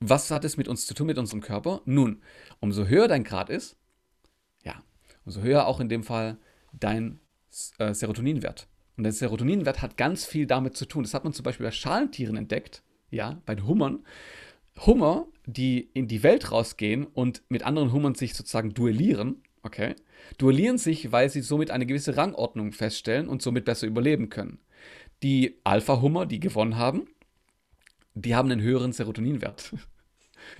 Was 0.00 0.32
hat 0.32 0.44
es 0.44 0.56
mit 0.56 0.66
uns 0.66 0.86
zu 0.86 0.94
tun, 0.94 1.06
mit 1.06 1.16
unserem 1.16 1.42
Körper? 1.42 1.80
Nun, 1.84 2.22
umso 2.58 2.86
höher 2.86 3.06
dein 3.06 3.22
Grad 3.22 3.50
ist, 3.50 3.76
ja, 4.64 4.82
umso 5.24 5.42
höher 5.42 5.66
auch 5.68 5.78
in 5.78 5.88
dem 5.88 6.02
Fall 6.02 6.38
dein 6.72 7.20
äh, 7.78 7.94
Serotoninwert. 7.94 8.66
Und 8.96 9.04
der 9.04 9.12
Serotoninwert 9.12 9.80
hat 9.80 9.96
ganz 9.96 10.24
viel 10.24 10.46
damit 10.46 10.76
zu 10.76 10.86
tun. 10.86 11.04
Das 11.04 11.14
hat 11.14 11.22
man 11.22 11.32
zum 11.32 11.44
Beispiel 11.44 11.66
bei 11.66 11.72
Schalentieren 11.72 12.36
entdeckt, 12.36 12.82
ja, 13.10 13.40
bei 13.46 13.54
den 13.54 13.66
Hummern. 13.68 14.04
Hummer, 14.86 15.28
die 15.46 15.90
in 15.94 16.08
die 16.08 16.24
Welt 16.24 16.50
rausgehen 16.50 17.04
und 17.06 17.42
mit 17.48 17.62
anderen 17.62 17.92
Hummern 17.92 18.16
sich 18.16 18.34
sozusagen 18.34 18.74
duellieren, 18.74 19.42
okay, 19.62 19.94
duellieren 20.38 20.78
sich, 20.78 21.12
weil 21.12 21.30
sie 21.30 21.40
somit 21.40 21.70
eine 21.70 21.86
gewisse 21.86 22.16
Rangordnung 22.16 22.72
feststellen 22.72 23.28
und 23.28 23.42
somit 23.42 23.64
besser 23.64 23.86
überleben 23.86 24.28
können. 24.28 24.58
Die 25.22 25.58
Alpha-Hummer, 25.64 26.26
die 26.26 26.40
gewonnen 26.40 26.76
haben, 26.76 27.08
die 28.14 28.34
haben 28.34 28.50
einen 28.50 28.62
höheren 28.62 28.92
Serotoninwert. 28.92 29.74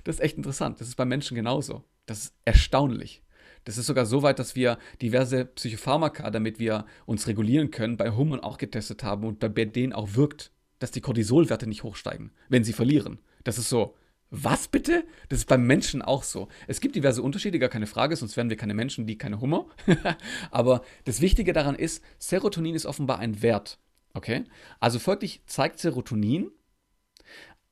Das 0.03 0.17
ist 0.17 0.21
echt 0.21 0.37
interessant. 0.37 0.79
Das 0.81 0.87
ist 0.87 0.97
bei 0.97 1.05
Menschen 1.05 1.35
genauso. 1.35 1.83
Das 2.05 2.25
ist 2.25 2.35
erstaunlich. 2.45 3.23
Das 3.63 3.77
ist 3.77 3.87
sogar 3.87 4.05
so 4.05 4.21
weit, 4.23 4.37
dass 4.37 4.55
wir 4.55 4.77
diverse 5.01 5.45
Psychopharmaka, 5.45 6.29
damit 6.31 6.59
wir 6.59 6.85
uns 7.05 7.27
regulieren 7.27 7.71
können, 7.71 7.97
bei 7.97 8.11
Hummern 8.11 8.39
auch 8.39 8.57
getestet 8.57 9.03
haben 9.03 9.25
und 9.25 9.39
bei 9.39 9.47
denen 9.47 9.93
auch 9.93 10.15
wirkt, 10.15 10.51
dass 10.79 10.91
die 10.91 11.01
Cortisolwerte 11.01 11.67
nicht 11.67 11.83
hochsteigen, 11.83 12.31
wenn 12.49 12.63
sie 12.63 12.73
verlieren. 12.73 13.19
Das 13.43 13.57
ist 13.57 13.69
so, 13.69 13.95
was 14.31 14.67
bitte? 14.67 15.03
Das 15.29 15.39
ist 15.39 15.47
beim 15.47 15.65
Menschen 15.65 16.01
auch 16.01 16.23
so. 16.23 16.47
Es 16.67 16.81
gibt 16.81 16.95
diverse 16.95 17.21
Unterschiede, 17.21 17.59
gar 17.59 17.69
keine 17.69 17.87
Frage, 17.87 18.15
sonst 18.15 18.37
wären 18.37 18.49
wir 18.49 18.57
keine 18.57 18.73
Menschen, 18.73 19.07
die 19.07 19.17
keine 19.17 19.41
Hummer. 19.41 19.67
Aber 20.51 20.83
das 21.05 21.21
Wichtige 21.21 21.53
daran 21.53 21.75
ist, 21.75 22.03
Serotonin 22.19 22.75
ist 22.75 22.85
offenbar 22.85 23.19
ein 23.19 23.41
Wert. 23.41 23.79
Okay? 24.13 24.43
Also 24.79 24.99
folglich 24.99 25.41
zeigt 25.45 25.79
Serotonin 25.79 26.51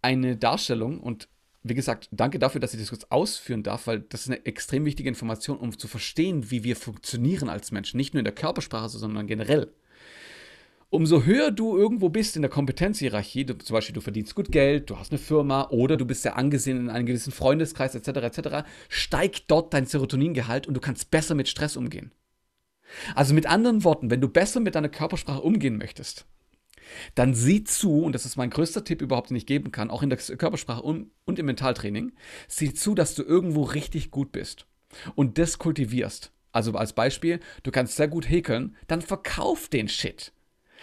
eine 0.01 0.37
Darstellung 0.37 0.99
und 0.99 1.27
wie 1.63 1.73
gesagt, 1.73 2.07
danke 2.11 2.39
dafür, 2.39 2.61
dass 2.61 2.73
ich 2.73 2.79
das 2.79 2.89
kurz 2.89 3.05
ausführen 3.09 3.63
darf, 3.63 3.87
weil 3.87 3.99
das 3.99 4.21
ist 4.21 4.27
eine 4.27 4.45
extrem 4.45 4.85
wichtige 4.85 5.09
Information, 5.09 5.57
um 5.57 5.77
zu 5.77 5.87
verstehen, 5.87 6.49
wie 6.49 6.63
wir 6.63 6.75
funktionieren 6.75 7.49
als 7.49 7.71
Menschen. 7.71 7.97
Nicht 7.97 8.13
nur 8.13 8.19
in 8.19 8.25
der 8.25 8.33
Körpersprache, 8.33 8.89
sondern 8.89 9.27
generell 9.27 9.73
umso 10.89 11.23
höher 11.23 11.51
du 11.51 11.77
irgendwo 11.77 12.09
bist 12.09 12.35
in 12.35 12.41
der 12.41 12.51
Kompetenzhierarchie, 12.51 13.45
du, 13.45 13.57
zum 13.57 13.73
Beispiel 13.73 13.93
du 13.93 14.01
verdienst 14.01 14.35
gut 14.35 14.51
Geld, 14.51 14.89
du 14.89 14.97
hast 14.97 15.11
eine 15.11 15.19
Firma 15.19 15.69
oder 15.69 15.97
du 15.97 16.05
bist 16.05 16.23
sehr 16.23 16.37
angesehen 16.37 16.77
in 16.77 16.89
einem 16.89 17.05
gewissen 17.05 17.33
Freundeskreis 17.33 17.95
etc. 17.95 18.07
etc., 18.07 18.67
steigt 18.89 19.51
dort 19.51 19.73
dein 19.73 19.85
Serotoningehalt 19.85 20.67
und 20.67 20.73
du 20.73 20.81
kannst 20.81 21.11
besser 21.11 21.35
mit 21.35 21.49
Stress 21.49 21.75
umgehen. 21.75 22.11
Also 23.15 23.33
mit 23.33 23.45
anderen 23.45 23.83
Worten, 23.83 24.09
wenn 24.09 24.21
du 24.21 24.29
besser 24.29 24.59
mit 24.59 24.75
deiner 24.75 24.89
Körpersprache 24.89 25.41
umgehen 25.41 25.77
möchtest, 25.77 26.25
dann 27.15 27.33
sieh 27.33 27.65
zu, 27.65 28.03
und 28.03 28.13
das 28.13 28.25
ist 28.25 28.37
mein 28.37 28.49
größter 28.49 28.85
Tipp 28.85 29.01
überhaupt, 29.01 29.29
den 29.29 29.37
ich 29.37 29.45
geben 29.45 29.71
kann, 29.71 29.89
auch 29.89 30.03
in 30.03 30.09
der 30.09 30.17
Körpersprache 30.17 30.81
und, 30.81 31.11
und 31.25 31.37
im 31.37 31.45
Mentaltraining, 31.45 32.13
sieh 32.47 32.73
zu, 32.73 32.95
dass 32.95 33.13
du 33.13 33.23
irgendwo 33.23 33.63
richtig 33.63 34.09
gut 34.09 34.31
bist 34.31 34.67
und 35.15 35.37
das 35.37 35.57
kultivierst. 35.57 36.31
Also 36.53 36.71
als 36.73 36.93
Beispiel, 36.93 37.41
du 37.63 37.71
kannst 37.71 37.97
sehr 37.97 38.07
gut 38.07 38.29
häkeln, 38.29 38.75
dann 38.87 39.01
verkauf 39.01 39.67
den 39.67 39.89
Shit. 39.89 40.31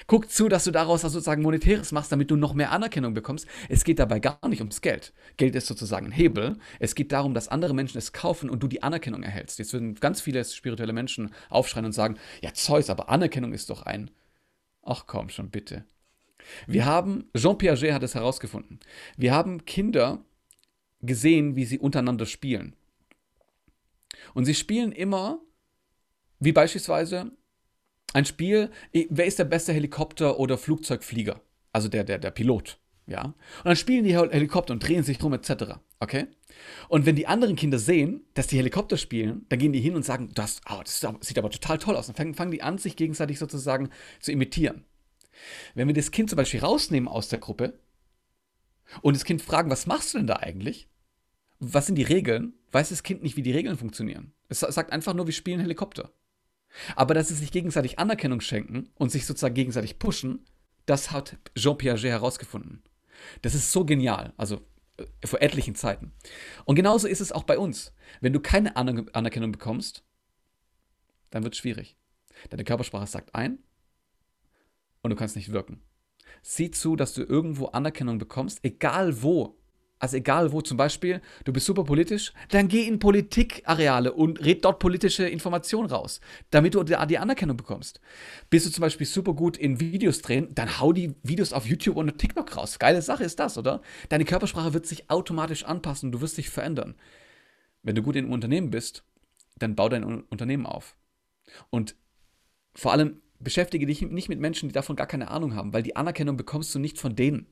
Guck 0.06 0.30
zu, 0.30 0.48
dass 0.48 0.64
du 0.64 0.70
daraus 0.70 1.02
sozusagen 1.02 1.42
Monetäres 1.42 1.92
machst, 1.92 2.12
damit 2.12 2.30
du 2.30 2.36
noch 2.36 2.54
mehr 2.54 2.72
Anerkennung 2.72 3.14
bekommst. 3.14 3.46
Es 3.68 3.84
geht 3.84 3.98
dabei 3.98 4.18
gar 4.18 4.48
nicht 4.48 4.60
ums 4.60 4.80
Geld. 4.80 5.12
Geld 5.36 5.54
ist 5.54 5.66
sozusagen 5.66 6.06
ein 6.06 6.12
Hebel. 6.12 6.58
Es 6.80 6.94
geht 6.94 7.12
darum, 7.12 7.34
dass 7.34 7.48
andere 7.48 7.74
Menschen 7.74 7.98
es 7.98 8.12
kaufen 8.12 8.50
und 8.50 8.62
du 8.62 8.68
die 8.68 8.82
Anerkennung 8.82 9.22
erhältst. 9.22 9.58
Jetzt 9.58 9.72
würden 9.72 9.94
ganz 9.94 10.20
viele 10.20 10.44
spirituelle 10.44 10.92
Menschen 10.92 11.30
aufschreien 11.48 11.86
und 11.86 11.92
sagen, 11.92 12.18
ja 12.42 12.52
Zeus, 12.52 12.90
aber 12.90 13.08
Anerkennung 13.08 13.52
ist 13.52 13.70
doch 13.70 13.82
ein... 13.82 14.10
Ach 14.82 15.06
komm 15.06 15.30
schon, 15.30 15.50
bitte. 15.50 15.84
Wir 16.66 16.84
haben, 16.84 17.30
Jean 17.36 17.56
Piaget 17.56 17.92
hat 17.92 18.02
es 18.02 18.14
herausgefunden, 18.14 18.80
wir 19.16 19.32
haben 19.32 19.64
Kinder 19.64 20.24
gesehen, 21.00 21.56
wie 21.56 21.64
sie 21.64 21.78
untereinander 21.78 22.26
spielen. 22.26 22.76
Und 24.34 24.44
sie 24.44 24.54
spielen 24.54 24.92
immer, 24.92 25.40
wie 26.40 26.52
beispielsweise 26.52 27.32
ein 28.14 28.24
Spiel, 28.24 28.70
wer 28.92 29.26
ist 29.26 29.38
der 29.38 29.44
beste 29.44 29.72
Helikopter- 29.72 30.38
oder 30.38 30.56
Flugzeugflieger? 30.56 31.40
Also 31.72 31.88
der, 31.88 32.04
der, 32.04 32.18
der 32.18 32.30
Pilot. 32.30 32.78
Ja. 33.06 33.24
Und 33.24 33.34
dann 33.64 33.76
spielen 33.76 34.04
die 34.04 34.16
Helikopter 34.16 34.72
und 34.72 34.86
drehen 34.86 35.02
sich 35.02 35.22
rum, 35.22 35.34
etc. 35.34 35.74
Okay? 36.00 36.28
Und 36.88 37.06
wenn 37.06 37.16
die 37.16 37.26
anderen 37.26 37.56
Kinder 37.56 37.78
sehen, 37.78 38.24
dass 38.34 38.46
die 38.46 38.56
Helikopter 38.56 38.96
spielen, 38.96 39.44
dann 39.48 39.58
gehen 39.58 39.72
die 39.72 39.80
hin 39.80 39.96
und 39.96 40.04
sagen, 40.04 40.30
das, 40.34 40.60
oh, 40.70 40.80
das 40.82 41.04
sieht 41.20 41.38
aber 41.38 41.50
total 41.50 41.78
toll 41.78 41.96
aus. 41.96 42.06
Dann 42.06 42.14
fangen, 42.14 42.34
fangen 42.34 42.52
die 42.52 42.62
an, 42.62 42.78
sich 42.78 42.96
gegenseitig 42.96 43.38
sozusagen 43.38 43.90
zu 44.20 44.32
imitieren. 44.32 44.84
Wenn 45.74 45.88
wir 45.88 45.94
das 45.94 46.12
Kind 46.12 46.30
zum 46.30 46.36
Beispiel 46.36 46.60
rausnehmen 46.60 47.08
aus 47.08 47.28
der 47.28 47.40
Gruppe 47.40 47.78
und 49.02 49.16
das 49.16 49.24
Kind 49.24 49.42
fragen, 49.42 49.70
was 49.70 49.86
machst 49.86 50.14
du 50.14 50.18
denn 50.18 50.28
da 50.28 50.36
eigentlich? 50.36 50.88
Was 51.58 51.86
sind 51.86 51.96
die 51.96 52.04
Regeln? 52.04 52.54
Weiß 52.70 52.90
das 52.90 53.02
Kind 53.02 53.24
nicht, 53.24 53.36
wie 53.36 53.42
die 53.42 53.52
Regeln 53.52 53.76
funktionieren. 53.76 54.32
Es 54.48 54.60
sagt 54.60 54.92
einfach 54.92 55.14
nur, 55.14 55.26
wir 55.26 55.34
spielen 55.34 55.60
Helikopter. 55.60 56.12
Aber 56.96 57.14
dass 57.14 57.28
sie 57.28 57.34
sich 57.34 57.52
gegenseitig 57.52 57.98
Anerkennung 57.98 58.40
schenken 58.40 58.90
und 58.94 59.10
sich 59.10 59.26
sozusagen 59.26 59.54
gegenseitig 59.54 59.98
pushen, 59.98 60.44
das 60.86 61.10
hat 61.10 61.38
Jean 61.54 61.78
Piaget 61.78 62.10
herausgefunden. 62.10 62.82
Das 63.42 63.54
ist 63.54 63.72
so 63.72 63.84
genial, 63.84 64.32
also 64.36 64.60
äh, 64.96 65.26
vor 65.26 65.40
etlichen 65.40 65.74
Zeiten. 65.74 66.12
Und 66.64 66.76
genauso 66.76 67.08
ist 67.08 67.20
es 67.20 67.32
auch 67.32 67.44
bei 67.44 67.58
uns. 67.58 67.92
Wenn 68.20 68.32
du 68.32 68.40
keine 68.40 68.76
Anerkennung 68.76 69.52
bekommst, 69.52 70.04
dann 71.30 71.42
wird 71.42 71.54
es 71.54 71.58
schwierig. 71.58 71.96
Deine 72.50 72.64
Körpersprache 72.64 73.06
sagt 73.06 73.34
ein 73.34 73.58
und 75.02 75.10
du 75.10 75.16
kannst 75.16 75.36
nicht 75.36 75.52
wirken. 75.52 75.82
Sieh 76.42 76.70
zu, 76.70 76.96
dass 76.96 77.14
du 77.14 77.22
irgendwo 77.22 77.66
Anerkennung 77.66 78.18
bekommst, 78.18 78.60
egal 78.62 79.22
wo. 79.22 79.58
Also 80.04 80.18
egal 80.18 80.52
wo, 80.52 80.60
zum 80.60 80.76
Beispiel, 80.76 81.22
du 81.44 81.52
bist 81.54 81.64
super 81.64 81.82
politisch, 81.82 82.34
dann 82.50 82.68
geh 82.68 82.86
in 82.86 82.98
Politikareale 82.98 84.12
und 84.12 84.44
red 84.44 84.62
dort 84.62 84.78
politische 84.78 85.26
Informationen 85.26 85.88
raus, 85.88 86.20
damit 86.50 86.74
du 86.74 86.82
die 86.82 87.16
Anerkennung 87.16 87.56
bekommst. 87.56 88.02
Bist 88.50 88.66
du 88.66 88.70
zum 88.70 88.82
Beispiel 88.82 89.06
super 89.06 89.32
gut 89.32 89.56
in 89.56 89.80
Videos 89.80 90.20
drehen, 90.20 90.54
dann 90.54 90.78
hau 90.78 90.92
die 90.92 91.14
Videos 91.22 91.54
auf 91.54 91.64
YouTube 91.64 91.96
und 91.96 92.18
TikTok 92.18 92.54
raus. 92.54 92.78
Geile 92.78 93.00
Sache 93.00 93.24
ist 93.24 93.40
das, 93.40 93.56
oder? 93.56 93.80
Deine 94.10 94.26
Körpersprache 94.26 94.74
wird 94.74 94.84
sich 94.84 95.08
automatisch 95.08 95.64
anpassen, 95.64 96.12
du 96.12 96.20
wirst 96.20 96.36
dich 96.36 96.50
verändern. 96.50 96.96
Wenn 97.82 97.94
du 97.94 98.02
gut 98.02 98.16
in 98.16 98.26
einem 98.26 98.34
Unternehmen 98.34 98.68
bist, 98.68 99.04
dann 99.56 99.74
bau 99.74 99.88
dein 99.88 100.04
Unternehmen 100.04 100.66
auf. 100.66 100.98
Und 101.70 101.96
vor 102.74 102.92
allem 102.92 103.22
beschäftige 103.38 103.86
dich 103.86 104.02
nicht 104.02 104.28
mit 104.28 104.38
Menschen, 104.38 104.68
die 104.68 104.74
davon 104.74 104.96
gar 104.96 105.06
keine 105.06 105.30
Ahnung 105.30 105.54
haben, 105.54 105.72
weil 105.72 105.82
die 105.82 105.96
Anerkennung 105.96 106.36
bekommst 106.36 106.74
du 106.74 106.78
nicht 106.78 106.98
von 106.98 107.16
denen. 107.16 107.46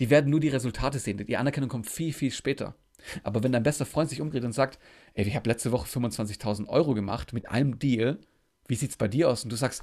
Die 0.00 0.10
werden 0.10 0.30
nur 0.30 0.40
die 0.40 0.48
Resultate 0.48 0.98
sehen. 0.98 1.18
Die 1.18 1.36
Anerkennung 1.36 1.68
kommt 1.68 1.88
viel, 1.88 2.12
viel 2.12 2.30
später. 2.30 2.74
Aber 3.22 3.42
wenn 3.42 3.52
dein 3.52 3.62
bester 3.62 3.86
Freund 3.86 4.10
sich 4.10 4.20
umdreht 4.20 4.44
und 4.44 4.52
sagt, 4.52 4.78
ey, 5.14 5.26
ich 5.26 5.36
habe 5.36 5.48
letzte 5.48 5.72
Woche 5.72 5.88
25.000 5.88 6.68
Euro 6.68 6.94
gemacht 6.94 7.32
mit 7.32 7.48
einem 7.48 7.78
Deal, 7.78 8.18
wie 8.66 8.74
sieht 8.74 8.90
es 8.90 8.96
bei 8.96 9.08
dir 9.08 9.28
aus? 9.28 9.44
Und 9.44 9.50
du 9.50 9.56
sagst, 9.56 9.82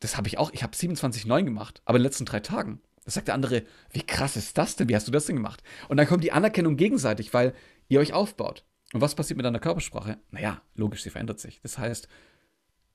das 0.00 0.16
habe 0.16 0.28
ich 0.28 0.38
auch, 0.38 0.52
ich 0.52 0.62
habe 0.62 0.76
27,9 0.76 1.44
gemacht, 1.44 1.82
aber 1.84 1.96
in 1.96 2.02
den 2.02 2.08
letzten 2.08 2.24
drei 2.24 2.40
Tagen. 2.40 2.80
Das 3.04 3.14
sagt 3.14 3.28
der 3.28 3.34
andere, 3.34 3.64
wie 3.90 4.02
krass 4.02 4.36
ist 4.36 4.58
das 4.58 4.76
denn? 4.76 4.88
Wie 4.88 4.94
hast 4.94 5.08
du 5.08 5.12
das 5.12 5.26
denn 5.26 5.36
gemacht? 5.36 5.62
Und 5.88 5.96
dann 5.96 6.06
kommt 6.06 6.22
die 6.22 6.32
Anerkennung 6.32 6.76
gegenseitig, 6.76 7.34
weil 7.34 7.54
ihr 7.88 8.00
euch 8.00 8.12
aufbaut. 8.12 8.64
Und 8.92 9.00
was 9.00 9.14
passiert 9.14 9.36
mit 9.36 9.46
deiner 9.46 9.58
Körpersprache? 9.58 10.18
Naja, 10.30 10.62
logisch, 10.74 11.02
sie 11.02 11.10
verändert 11.10 11.40
sich. 11.40 11.60
Das 11.62 11.78
heißt, 11.78 12.08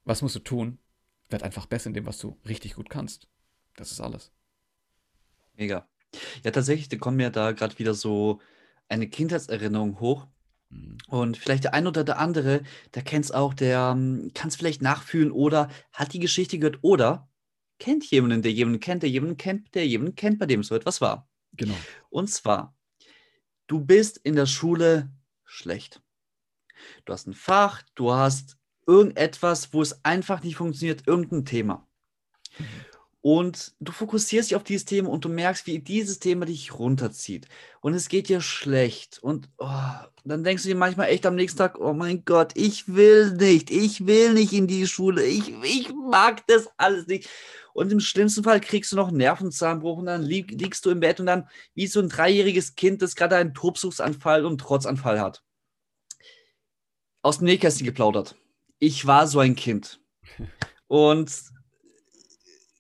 was 0.05 0.21
musst 0.21 0.35
du 0.35 0.39
tun? 0.39 0.77
Werd 1.29 1.43
einfach 1.43 1.65
besser 1.65 1.87
in 1.87 1.93
dem, 1.93 2.05
was 2.05 2.19
du 2.19 2.37
richtig 2.47 2.75
gut 2.75 2.89
kannst. 2.89 3.27
Das 3.75 3.91
ist 3.91 3.99
alles. 3.99 4.31
Mega. 5.55 5.87
Ja, 6.43 6.51
tatsächlich, 6.51 6.89
da 6.89 6.97
kommt 6.97 7.17
mir 7.17 7.29
da 7.29 7.51
gerade 7.51 7.77
wieder 7.79 7.93
so 7.93 8.39
eine 8.89 9.07
Kindheitserinnerung 9.07 9.99
hoch. 9.99 10.27
Mhm. 10.69 10.97
Und 11.07 11.37
vielleicht 11.37 11.63
der 11.63 11.73
ein 11.73 11.87
oder 11.87 12.03
der 12.03 12.19
andere, 12.19 12.61
der 12.93 13.03
kennt 13.03 13.25
es 13.25 13.31
auch, 13.31 13.53
der 13.53 13.93
ähm, 13.95 14.31
kann 14.33 14.49
es 14.49 14.55
vielleicht 14.55 14.81
nachfühlen 14.81 15.31
oder 15.31 15.69
hat 15.91 16.13
die 16.13 16.19
Geschichte 16.19 16.59
gehört 16.59 16.79
oder 16.81 17.29
kennt 17.79 18.09
jemanden, 18.09 18.41
der 18.41 18.51
jemanden 18.51 18.79
kennt, 18.79 19.03
der 19.03 19.09
jemanden 19.09 19.37
kennt, 19.37 19.75
der 19.75 19.87
jemanden 19.87 20.15
kennt, 20.15 20.39
bei 20.39 20.45
dem 20.45 20.63
so 20.63 20.75
etwas 20.75 21.01
war. 21.01 21.29
Genau. 21.53 21.75
Und 22.09 22.29
zwar, 22.29 22.75
du 23.67 23.79
bist 23.79 24.17
in 24.17 24.35
der 24.35 24.45
Schule 24.45 25.11
schlecht. 25.45 26.01
Du 27.05 27.13
hast 27.13 27.27
ein 27.27 27.33
Fach, 27.33 27.83
du 27.95 28.13
hast 28.13 28.57
irgendetwas, 28.85 29.73
wo 29.73 29.81
es 29.81 30.03
einfach 30.05 30.43
nicht 30.43 30.55
funktioniert, 30.55 31.07
irgendein 31.07 31.45
Thema. 31.45 31.87
Mhm. 32.57 32.65
Und 33.21 33.73
du 33.79 33.91
fokussierst 33.91 34.51
dich 34.51 34.55
auf 34.55 34.63
dieses 34.63 34.85
Thema 34.85 35.09
und 35.09 35.25
du 35.25 35.29
merkst, 35.29 35.65
wie 35.65 35.79
dieses 35.79 36.19
Thema 36.19 36.45
dich 36.45 36.77
runterzieht. 36.77 37.47
Und 37.81 37.93
es 37.93 38.09
geht 38.09 38.29
dir 38.29 38.41
schlecht. 38.41 39.19
Und 39.21 39.49
oh, 39.57 39.67
dann 40.23 40.43
denkst 40.43 40.63
du 40.63 40.69
dir 40.69 40.75
manchmal 40.75 41.09
echt 41.09 41.25
am 41.25 41.35
nächsten 41.35 41.57
Tag, 41.57 41.79
oh 41.79 41.93
mein 41.93 42.23
Gott, 42.25 42.51
ich 42.55 42.87
will 42.87 43.33
nicht, 43.33 43.71
ich 43.71 44.05
will 44.05 44.33
nicht 44.33 44.53
in 44.53 44.67
die 44.67 44.87
Schule, 44.87 45.23
ich, 45.25 45.51
ich 45.63 45.91
mag 45.93 46.45
das 46.47 46.69
alles 46.77 47.07
nicht. 47.07 47.27
Und 47.73 47.91
im 47.91 47.99
schlimmsten 47.99 48.43
Fall 48.43 48.61
kriegst 48.61 48.91
du 48.91 48.95
noch 48.95 49.09
einen 49.09 49.17
Nervenzahnbruch 49.17 49.97
und 49.97 50.05
dann 50.05 50.23
lieg, 50.23 50.51
liegst 50.51 50.85
du 50.85 50.89
im 50.89 50.99
Bett 50.99 51.19
und 51.19 51.25
dann 51.25 51.47
wie 51.73 51.87
so 51.87 51.99
ein 51.99 52.09
dreijähriges 52.09 52.75
Kind, 52.75 53.01
das 53.01 53.15
gerade 53.15 53.35
einen 53.35 53.53
Tobsuchsanfall 53.53 54.45
und 54.45 54.59
Trotzanfall 54.59 55.19
hat. 55.19 55.43
Aus 57.21 57.39
dem 57.39 57.45
Nähkästchen 57.45 57.85
geplaudert. 57.85 58.35
Ich 58.79 59.05
war 59.05 59.27
so 59.27 59.39
ein 59.39 59.55
Kind. 59.55 59.99
Und 60.87 61.31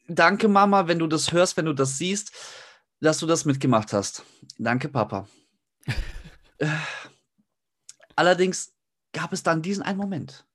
danke, 0.07 0.47
Mama, 0.47 0.87
wenn 0.87 0.99
du 0.99 1.07
das 1.07 1.31
hörst, 1.31 1.57
wenn 1.57 1.65
du 1.65 1.73
das 1.73 1.97
siehst, 1.97 2.31
dass 2.99 3.19
du 3.19 3.27
das 3.27 3.45
mitgemacht 3.45 3.93
hast. 3.93 4.23
Danke, 4.57 4.89
Papa. 4.89 5.27
Allerdings 8.15 8.73
gab 9.13 9.33
es 9.33 9.43
dann 9.43 9.61
diesen 9.61 9.83
einen 9.83 9.99
Moment, 9.99 10.47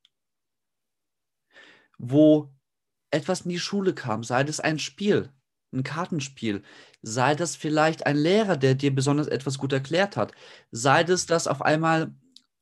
wo 1.98 2.52
etwas 3.10 3.42
in 3.42 3.50
die 3.50 3.60
Schule 3.60 3.94
kam, 3.94 4.24
sei 4.24 4.42
das 4.42 4.58
ein 4.58 4.78
Spiel, 4.78 5.30
ein 5.72 5.84
Kartenspiel, 5.84 6.62
sei 7.02 7.34
das 7.34 7.56
vielleicht 7.56 8.06
ein 8.06 8.16
Lehrer, 8.16 8.56
der 8.56 8.74
dir 8.74 8.94
besonders 8.94 9.28
etwas 9.28 9.58
gut 9.58 9.72
erklärt 9.72 10.16
hat, 10.16 10.32
sei 10.70 11.04
das, 11.04 11.26
dass 11.26 11.46
auf 11.46 11.62
einmal 11.62 12.12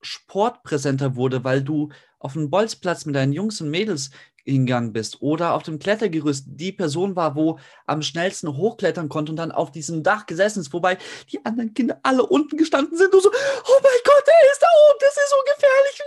Sport 0.03 0.63
präsenter 0.63 1.17
wurde, 1.17 1.45
weil 1.45 1.63
du 1.63 1.91
auf 2.19 2.35
dem 2.35 2.51
Bolzplatz 2.51 3.07
mit 3.07 3.17
deinen 3.17 3.33
Jungs 3.33 3.61
und 3.61 3.71
Mädels 3.71 4.11
hingegangen 4.45 4.93
bist 4.93 5.21
oder 5.21 5.55
auf 5.55 5.63
dem 5.63 5.79
Klettergerüst 5.79 6.45
die 6.47 6.73
Person 6.73 7.17
war, 7.17 7.35
wo 7.37 7.59
am 7.87 8.03
schnellsten 8.03 8.57
hochklettern 8.57 9.09
konnte 9.09 9.33
und 9.33 9.37
dann 9.37 9.53
auf 9.53 9.71
diesem 9.71 10.03
Dach 10.03 10.27
gesessen 10.27 10.61
ist, 10.61 10.73
wobei 10.73 10.99
die 11.31 11.45
anderen 11.45 11.75
Kinder 11.75 12.01
alle 12.03 12.25
unten 12.25 12.57
gestanden 12.57 12.97
sind 12.97 13.13
und 13.13 13.23
so, 13.23 13.31
oh 13.31 13.81
mein 13.83 14.01
Gott, 14.05 14.25
er 14.27 14.53
ist 14.53 14.63
da 14.63 14.67
oben, 14.67 14.99
das 15.01 15.17
ist 15.17 15.31
so 15.31 15.37
gefährlich. 15.55 16.03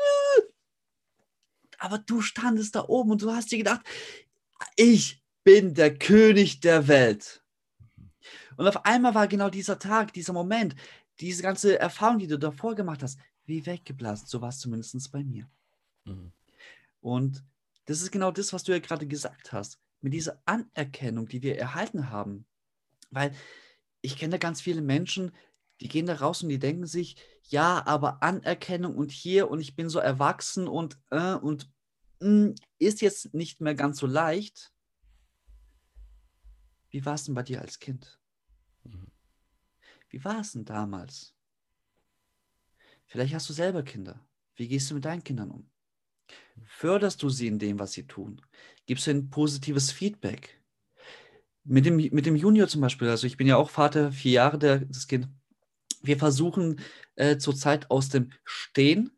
Aber 1.80 1.98
du 2.00 2.22
standest 2.22 2.76
da 2.76 2.86
oben 2.88 3.12
und 3.12 3.22
du 3.22 3.32
hast 3.32 3.52
dir 3.52 3.58
gedacht, 3.58 3.82
ich 4.76 5.22
bin 5.44 5.74
der 5.74 5.94
König 5.98 6.62
der 6.62 6.88
Welt. 6.88 7.44
Und 8.56 8.68
auf 8.68 8.86
einmal 8.86 9.16
war 9.16 9.28
genau 9.28 9.50
dieser 9.50 9.80
Tag, 9.80 10.14
dieser 10.14 10.34
Moment, 10.34 10.76
diese 11.20 11.44
ganze 11.44 11.80
Erfahrung, 11.80 12.20
die 12.20 12.28
du 12.28 12.38
davor 12.38 12.76
gemacht 12.76 13.04
hast, 13.04 13.18
wie 13.46 13.66
weggeblasen. 13.66 14.28
So 14.28 14.42
war 14.42 14.50
es 14.50 14.60
zumindest 14.60 15.12
bei 15.12 15.24
mir. 15.24 15.50
Mhm. 16.06 16.32
Und 17.02 17.44
das 17.86 18.02
ist 18.02 18.12
genau 18.12 18.32
das, 18.32 18.54
was 18.54 18.64
du 18.64 18.72
ja 18.72 18.80
gerade 18.80 19.08
gesagt 19.08 19.52
hast, 19.52 19.80
mit 20.02 20.14
dieser 20.14 20.42
Anerkennung, 20.46 21.28
die 21.28 21.42
wir 21.42 21.58
erhalten 21.58 22.10
haben. 22.10 22.46
Weil 23.12 23.34
ich 24.02 24.18
kenne 24.18 24.40
ganz 24.40 24.62
viele 24.62 24.82
Menschen, 24.82 25.32
die 25.82 25.88
gehen 25.88 26.06
da 26.06 26.16
raus 26.16 26.44
und 26.44 26.50
die 26.50 26.60
denken 26.60 26.86
sich, 26.86 27.18
ja, 27.50 27.86
aber 27.86 28.24
Anerkennung 28.24 28.96
und 28.96 29.12
hier 29.12 29.50
und 29.50 29.60
ich 29.60 29.76
bin 29.76 29.90
so 29.90 30.00
erwachsen 30.00 30.68
und 30.68 30.98
äh, 31.10 31.34
und 31.36 31.70
mh, 32.20 32.28
hm, 32.28 32.56
ist 32.80 33.02
jetzt 33.02 33.34
nicht 33.34 33.60
mehr 33.60 33.76
ganz 33.76 34.00
so 34.00 34.08
leicht. 34.08 34.74
Wie 36.90 37.04
war 37.06 37.16
es 37.16 37.26
denn 37.26 37.34
bei 37.34 37.44
dir 37.44 37.62
als 37.62 37.80
Kind? 37.80 38.20
Mhm. 38.84 39.08
Wie 40.10 40.24
war 40.24 40.40
es 40.40 40.54
denn 40.54 40.64
damals? 40.64 41.36
Vielleicht 43.14 43.36
hast 43.36 43.48
du 43.48 43.54
selber 43.54 43.84
Kinder. 43.84 44.20
Wie 44.56 44.68
gehst 44.68 44.90
du 44.90 44.96
mit 44.96 45.06
deinen 45.06 45.24
Kindern 45.24 45.52
um? 45.52 45.70
Förderst 46.66 47.22
du 47.22 47.30
sie 47.30 47.46
in 47.46 47.60
dem, 47.60 47.78
was 47.78 47.92
sie 47.92 48.08
tun? 48.08 48.42
Gibst 48.88 49.06
du 49.06 49.12
ihnen 49.12 49.30
positives 49.30 49.92
Feedback? 49.92 50.60
Mit 51.64 51.86
dem, 51.86 51.98
mit 51.98 52.26
dem 52.26 52.36
Junior 52.36 52.68
zum 52.68 52.82
Beispiel, 52.82 53.08
also 53.10 53.28
ich 53.28 53.38
bin 53.38 53.46
ja 53.46 53.58
auch 53.58 53.70
Vater, 53.70 54.12
vier 54.12 54.32
Jahre 54.32 54.58
der, 54.58 54.80
das 54.80 55.08
Kind. 55.08 55.28
Wir 56.02 56.18
versuchen 56.18 56.82
äh, 57.14 57.38
zurzeit 57.38 57.92
aus 57.92 58.10
dem 58.10 58.32
Stehen 58.46 59.12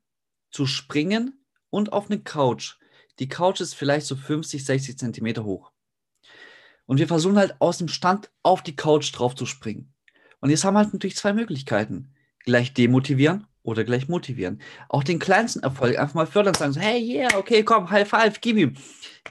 zu 0.51 0.65
springen 0.65 1.45
und 1.69 1.93
auf 1.93 2.11
eine 2.11 2.19
Couch. 2.19 2.75
Die 3.19 3.29
Couch 3.29 3.61
ist 3.61 3.75
vielleicht 3.75 4.07
so 4.07 4.17
50, 4.17 4.65
60 4.65 4.99
Zentimeter 4.99 5.45
hoch. 5.45 5.71
Und 6.85 6.99
wir 6.99 7.07
versuchen 7.07 7.37
halt 7.37 7.61
aus 7.61 7.77
dem 7.77 7.87
Stand 7.87 8.29
auf 8.43 8.61
die 8.61 8.75
Couch 8.75 9.09
drauf 9.13 9.35
zu 9.35 9.45
springen. 9.45 9.93
Und 10.41 10.49
jetzt 10.49 10.65
haben 10.65 10.73
wir 10.73 10.79
halt 10.79 10.91
natürlich 10.91 11.15
zwei 11.15 11.31
Möglichkeiten. 11.31 12.13
Gleich 12.39 12.73
demotivieren 12.73 13.47
oder 13.65 13.83
gleich 13.83 14.07
motivieren. 14.07 14.61
Auch 14.89 15.03
den 15.03 15.19
kleinsten 15.19 15.63
Erfolg 15.63 15.97
einfach 15.97 16.13
mal 16.13 16.27
fördern, 16.27 16.53
sagen 16.53 16.73
so, 16.73 16.79
hey, 16.79 17.01
yeah, 17.01 17.35
okay, 17.37 17.63
komm, 17.63 17.89
High 17.89 18.07
Five, 18.07 18.39
gib 18.39 18.57
ihm. 18.57 18.75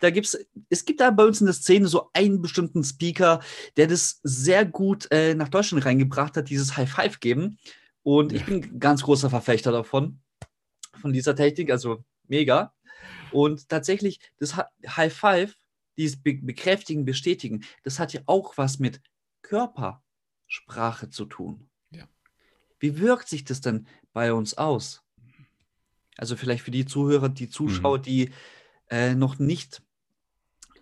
Da 0.01 0.11
gibt's, 0.11 0.37
es 0.69 0.85
gibt 0.85 1.01
da 1.01 1.11
bei 1.11 1.25
uns 1.25 1.41
in 1.41 1.47
der 1.47 1.55
Szene 1.55 1.87
so 1.87 2.11
einen 2.13 2.43
bestimmten 2.43 2.83
Speaker, 2.83 3.41
der 3.77 3.87
das 3.87 4.21
sehr 4.25 4.65
gut 4.65 5.07
äh, 5.13 5.35
nach 5.35 5.49
Deutschland 5.49 5.87
reingebracht 5.87 6.37
hat, 6.37 6.51
dieses 6.51 6.77
High 6.77 6.91
Five 6.91 7.21
geben. 7.21 7.59
Und 8.03 8.33
ja. 8.33 8.39
ich 8.39 8.45
bin 8.45 8.81
ganz 8.81 9.03
großer 9.03 9.31
Verfechter 9.31 9.71
davon, 9.71 10.21
von 11.01 11.13
dieser 11.13 11.37
Technik, 11.37 11.71
also 11.71 12.05
mega. 12.27 12.75
Und 13.31 13.69
tatsächlich, 13.69 14.19
das 14.39 14.57
High 14.57 15.15
Five, 15.15 15.55
dieses 15.97 16.21
Be 16.21 16.35
Bekräftigen, 16.35 17.05
Bestätigen, 17.05 17.65
das 17.85 18.01
hat 18.01 18.13
ja 18.13 18.21
auch 18.27 18.59
was 18.59 18.81
mit 18.81 19.01
Körpersprache 19.43 21.09
zu 21.11 21.25
tun. 21.27 21.69
Wie 22.85 22.99
wirkt 22.99 23.29
sich 23.29 23.45
das 23.45 23.63
denn 23.63 23.87
bei 24.13 24.35
uns 24.35 24.59
aus? 24.59 25.03
Also 26.19 26.37
vielleicht 26.37 26.63
für 26.63 26.71
die 26.71 26.85
Zuhörer, 26.85 27.31
die 27.31 27.49
Zuschauer, 27.49 27.97
mhm. 27.97 28.03
die 28.03 28.31
äh, 28.91 29.15
noch 29.15 29.39
nicht, 29.39 29.81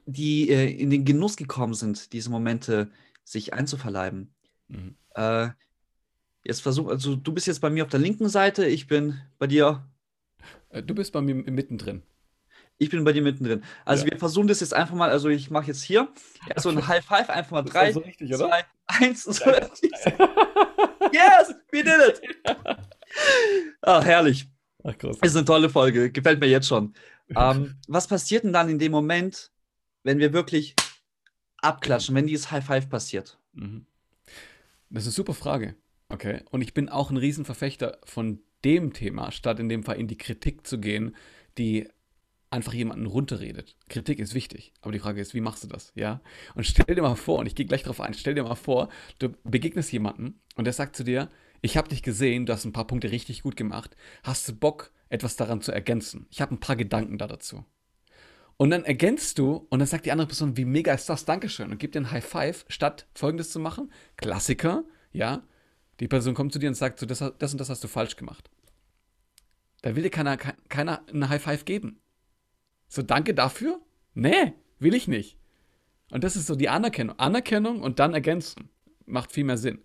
die 0.04 0.50
äh, 0.50 0.68
in 0.68 0.90
den 0.90 1.04
Genuss 1.04 1.36
gekommen 1.36 1.74
sind, 1.74 2.12
diese 2.12 2.28
Momente 2.28 2.90
sich 3.22 3.54
einzuverleiben. 3.54 4.34
Mhm. 4.66 4.96
Äh, 5.14 5.50
jetzt 6.42 6.62
versuch, 6.62 6.88
also 6.88 7.14
du 7.14 7.32
bist 7.32 7.46
jetzt 7.46 7.60
bei 7.60 7.70
mir 7.70 7.84
auf 7.84 7.90
der 7.90 8.00
linken 8.00 8.28
Seite, 8.28 8.66
ich 8.66 8.88
bin 8.88 9.20
bei 9.38 9.46
dir. 9.46 9.86
Äh, 10.70 10.82
du 10.82 10.96
bist 10.96 11.12
bei 11.12 11.20
mir 11.20 11.36
mittendrin. 11.36 12.02
Ich 12.78 12.90
bin 12.90 13.04
bei 13.04 13.12
dir 13.12 13.22
mittendrin. 13.22 13.62
Also 13.84 14.06
ja. 14.06 14.10
wir 14.10 14.18
versuchen 14.18 14.48
das 14.48 14.58
jetzt 14.58 14.74
einfach 14.74 14.96
mal, 14.96 15.10
also 15.10 15.28
ich 15.28 15.52
mache 15.52 15.68
jetzt 15.68 15.84
hier 15.84 16.08
so 16.56 16.70
ein 16.70 16.84
High 16.88 17.04
Five, 17.04 17.30
einfach 17.30 17.52
mal 17.52 17.62
drei, 17.62 17.92
so 17.92 18.00
richtig, 18.00 18.34
zwei, 18.34 18.64
eins. 18.88 19.22
So. 19.22 19.44
yes, 21.12 21.54
we 21.70 21.82
did 21.82 22.00
it. 22.08 22.20
Ach, 23.82 24.04
herrlich. 24.04 24.48
Ach, 24.84 24.96
krass. 24.96 25.18
Ist 25.22 25.36
eine 25.36 25.44
tolle 25.44 25.68
Folge, 25.68 26.10
gefällt 26.10 26.40
mir 26.40 26.48
jetzt 26.48 26.68
schon. 26.68 26.94
Ähm, 27.34 27.76
was 27.88 28.08
passiert 28.08 28.44
denn 28.44 28.52
dann 28.52 28.68
in 28.68 28.78
dem 28.78 28.92
Moment, 28.92 29.52
wenn 30.02 30.18
wir 30.18 30.34
wirklich 30.34 30.74
abklatschen, 31.62 32.14
wenn 32.14 32.26
dieses 32.26 32.50
High 32.50 32.66
Five 32.66 32.90
passiert? 32.90 33.38
Mhm. 33.54 33.86
Das 34.90 35.04
ist 35.04 35.06
eine 35.06 35.12
super 35.14 35.32
Frage. 35.32 35.74
Okay. 36.10 36.42
Und 36.50 36.60
ich 36.60 36.74
bin 36.74 36.90
auch 36.90 37.10
ein 37.10 37.16
Riesenverfechter 37.16 37.98
von 38.04 38.40
dem 38.66 38.92
Thema, 38.92 39.32
statt 39.32 39.60
in 39.60 39.70
dem 39.70 39.82
Fall 39.82 39.96
in 39.96 40.08
die 40.08 40.18
Kritik 40.18 40.66
zu 40.66 40.78
gehen, 40.78 41.16
die 41.56 41.88
einfach 42.52 42.74
jemanden 42.74 43.06
runterredet. 43.06 43.76
Kritik 43.88 44.18
ist 44.18 44.34
wichtig, 44.34 44.72
aber 44.82 44.92
die 44.92 44.98
Frage 44.98 45.20
ist, 45.20 45.34
wie 45.34 45.40
machst 45.40 45.64
du 45.64 45.68
das? 45.68 45.92
Ja? 45.94 46.20
Und 46.54 46.66
stell 46.66 46.94
dir 46.94 47.02
mal 47.02 47.14
vor, 47.14 47.38
und 47.38 47.46
ich 47.46 47.54
gehe 47.54 47.66
gleich 47.66 47.82
darauf 47.82 48.00
ein, 48.00 48.14
stell 48.14 48.34
dir 48.34 48.44
mal 48.44 48.54
vor, 48.54 48.88
du 49.18 49.30
begegnest 49.44 49.92
jemanden 49.92 50.40
und 50.56 50.64
der 50.64 50.72
sagt 50.72 50.96
zu 50.96 51.04
dir, 51.04 51.28
ich 51.62 51.76
habe 51.76 51.88
dich 51.88 52.02
gesehen, 52.02 52.44
du 52.44 52.52
hast 52.52 52.64
ein 52.64 52.72
paar 52.72 52.86
Punkte 52.86 53.10
richtig 53.10 53.42
gut 53.42 53.56
gemacht, 53.56 53.96
hast 54.22 54.48
du 54.48 54.54
Bock, 54.54 54.92
etwas 55.08 55.36
daran 55.36 55.60
zu 55.60 55.72
ergänzen? 55.72 56.26
Ich 56.30 56.40
habe 56.40 56.54
ein 56.54 56.60
paar 56.60 56.76
Gedanken 56.76 57.18
da 57.18 57.26
dazu. 57.26 57.64
Und 58.56 58.70
dann 58.70 58.84
ergänzt 58.84 59.38
du 59.38 59.66
und 59.70 59.78
dann 59.78 59.88
sagt 59.88 60.06
die 60.06 60.12
andere 60.12 60.28
Person, 60.28 60.56
wie 60.56 60.64
mega 60.64 60.92
ist 60.92 61.08
das? 61.08 61.24
Dankeschön. 61.24 61.70
Und 61.70 61.78
gibt 61.78 61.94
dir 61.94 62.00
ein 62.00 62.10
High 62.10 62.24
Five, 62.24 62.64
statt 62.68 63.06
folgendes 63.14 63.50
zu 63.50 63.58
machen. 63.58 63.90
Klassiker, 64.16 64.84
ja. 65.12 65.42
Die 66.00 66.08
Person 66.08 66.34
kommt 66.34 66.52
zu 66.52 66.58
dir 66.58 66.68
und 66.68 66.74
sagt, 66.74 66.98
so, 66.98 67.06
das, 67.06 67.18
das 67.38 67.52
und 67.52 67.58
das 67.58 67.70
hast 67.70 67.82
du 67.82 67.88
falsch 67.88 68.16
gemacht. 68.16 68.50
Da 69.82 69.96
will 69.96 70.02
dir 70.02 70.10
keiner, 70.10 70.36
keiner 70.36 71.02
ein 71.12 71.28
High 71.28 71.42
Five 71.42 71.64
geben. 71.64 72.00
So, 72.92 73.00
danke 73.00 73.32
dafür? 73.32 73.80
Nee, 74.12 74.52
will 74.78 74.94
ich 74.94 75.08
nicht. 75.08 75.38
Und 76.10 76.24
das 76.24 76.36
ist 76.36 76.46
so 76.46 76.54
die 76.54 76.68
Anerkennung. 76.68 77.18
Anerkennung 77.18 77.80
und 77.80 77.98
dann 77.98 78.12
ergänzen. 78.12 78.68
Macht 79.06 79.32
viel 79.32 79.44
mehr 79.44 79.56
Sinn. 79.56 79.78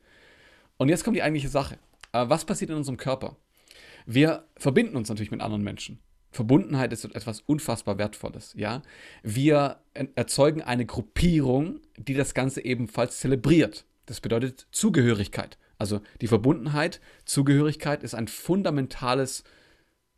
Und 0.76 0.90
jetzt 0.90 1.06
kommt 1.06 1.16
die 1.16 1.24
eigentliche 1.24 1.48
Sache. 1.48 1.80
Äh, 2.12 2.28
was 2.28 2.44
passiert 2.44 2.70
in 2.70 2.76
unserem 2.76 2.98
Körper? 2.98 3.38
Wir 4.06 4.44
verbinden 4.58 4.98
uns 4.98 5.08
natürlich 5.08 5.32
mit 5.32 5.40
anderen 5.40 5.64
Menschen. 5.64 6.00
Verbundenheit 6.32 6.92
ist 6.92 7.06
etwas 7.06 7.40
unfassbar 7.40 7.98
Wertvolles, 7.98 8.54
ja. 8.58 8.82
Wir 9.24 9.80
erzeugen 9.94 10.62
eine 10.62 10.86
Gruppierung, 10.86 11.80
die 11.96 12.14
das 12.14 12.34
Ganze 12.34 12.66
ebenfalls 12.66 13.22
zelebriert. 13.22 13.86
Das 14.06 14.20
bedeutet 14.20 14.68
Zugehörigkeit. 14.74 15.58
Also 15.78 16.02
die 16.20 16.28
Verbundenheit, 16.28 17.00
Zugehörigkeit 17.24 18.04
ist 18.04 18.16
ein 18.16 18.28
fundamentales 18.28 19.46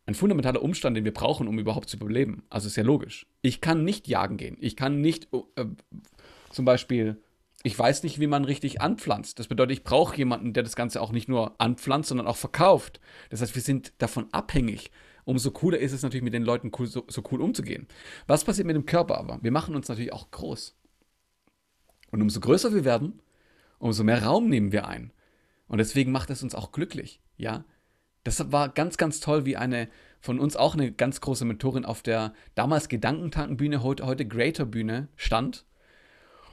ein 0.10 0.16
fundamentaler 0.16 0.64
Umstand, 0.64 0.98
den 0.98 1.06
wir 1.06 1.14
brauchen, 1.14 1.48
um 1.48 1.60
überhaupt 1.60 1.88
zu 1.88 1.98
überleben. 1.98 2.42
Also 2.50 2.68
ist 2.68 2.76
ja 2.76 2.84
logisch. 2.84 3.28
Ich 3.44 3.62
kann 3.62 3.84
nicht 3.84 4.08
jagen 4.08 4.38
gehen. 4.38 4.58
Ich 4.60 4.76
kann 4.76 5.02
nicht 5.02 5.28
äh, 5.56 5.66
zum 6.50 6.66
Beispiel, 6.66 7.22
ich 7.62 7.78
weiß 7.78 8.02
nicht, 8.02 8.20
wie 8.20 8.26
man 8.26 8.44
richtig 8.44 8.82
anpflanzt. 8.82 9.38
Das 9.38 9.48
bedeutet, 9.48 9.78
ich 9.78 9.84
brauche 9.84 10.18
jemanden, 10.18 10.54
der 10.54 10.64
das 10.64 10.76
Ganze 10.76 11.00
auch 11.02 11.12
nicht 11.12 11.30
nur 11.30 11.62
anpflanzt, 11.62 12.10
sondern 12.10 12.26
auch 12.26 12.38
verkauft. 12.38 13.00
Das 13.30 13.42
heißt, 13.42 13.54
wir 13.54 13.62
sind 13.62 13.94
davon 14.00 14.28
abhängig. 14.32 14.90
Umso 15.26 15.52
cooler 15.52 15.78
ist 15.78 15.92
es 15.92 16.02
natürlich, 16.02 16.24
mit 16.24 16.34
den 16.34 16.44
Leuten 16.44 16.72
cool, 16.80 16.88
so, 16.88 17.04
so 17.08 17.22
cool 17.32 17.40
umzugehen. 17.40 17.88
Was 18.26 18.44
passiert 18.44 18.66
mit 18.66 18.76
dem 18.76 18.88
Körper 18.88 19.16
aber? 19.20 19.38
Wir 19.44 19.52
machen 19.52 19.76
uns 19.76 19.90
natürlich 19.90 20.12
auch 20.12 20.32
groß. 20.32 20.76
Und 22.10 22.22
umso 22.24 22.40
größer 22.40 22.74
wir 22.74 22.84
werden, 22.84 23.22
umso 23.78 24.04
mehr 24.04 24.24
Raum 24.24 24.50
nehmen 24.50 24.72
wir 24.72 24.88
ein. 24.88 25.14
Und 25.68 25.78
deswegen 25.78 26.12
macht 26.12 26.32
es 26.32 26.42
uns 26.42 26.56
auch 26.56 26.72
glücklich. 26.72 27.22
Ja, 27.38 27.64
das 28.24 28.52
war 28.52 28.70
ganz, 28.70 28.98
ganz 28.98 29.20
toll, 29.20 29.46
wie 29.46 29.58
eine 29.58 29.88
von 30.20 30.40
uns 30.40 30.56
auch 30.56 30.74
eine 30.74 30.92
ganz 30.92 31.22
große 31.22 31.46
Mentorin 31.46 31.86
auf 31.86 32.02
der 32.02 32.34
damals 32.56 32.90
Gedankentankenbühne, 32.90 33.82
heute, 33.84 34.06
heute 34.06 34.28
Greater 34.28 34.66
Bühne 34.66 35.08
stand 35.16 35.66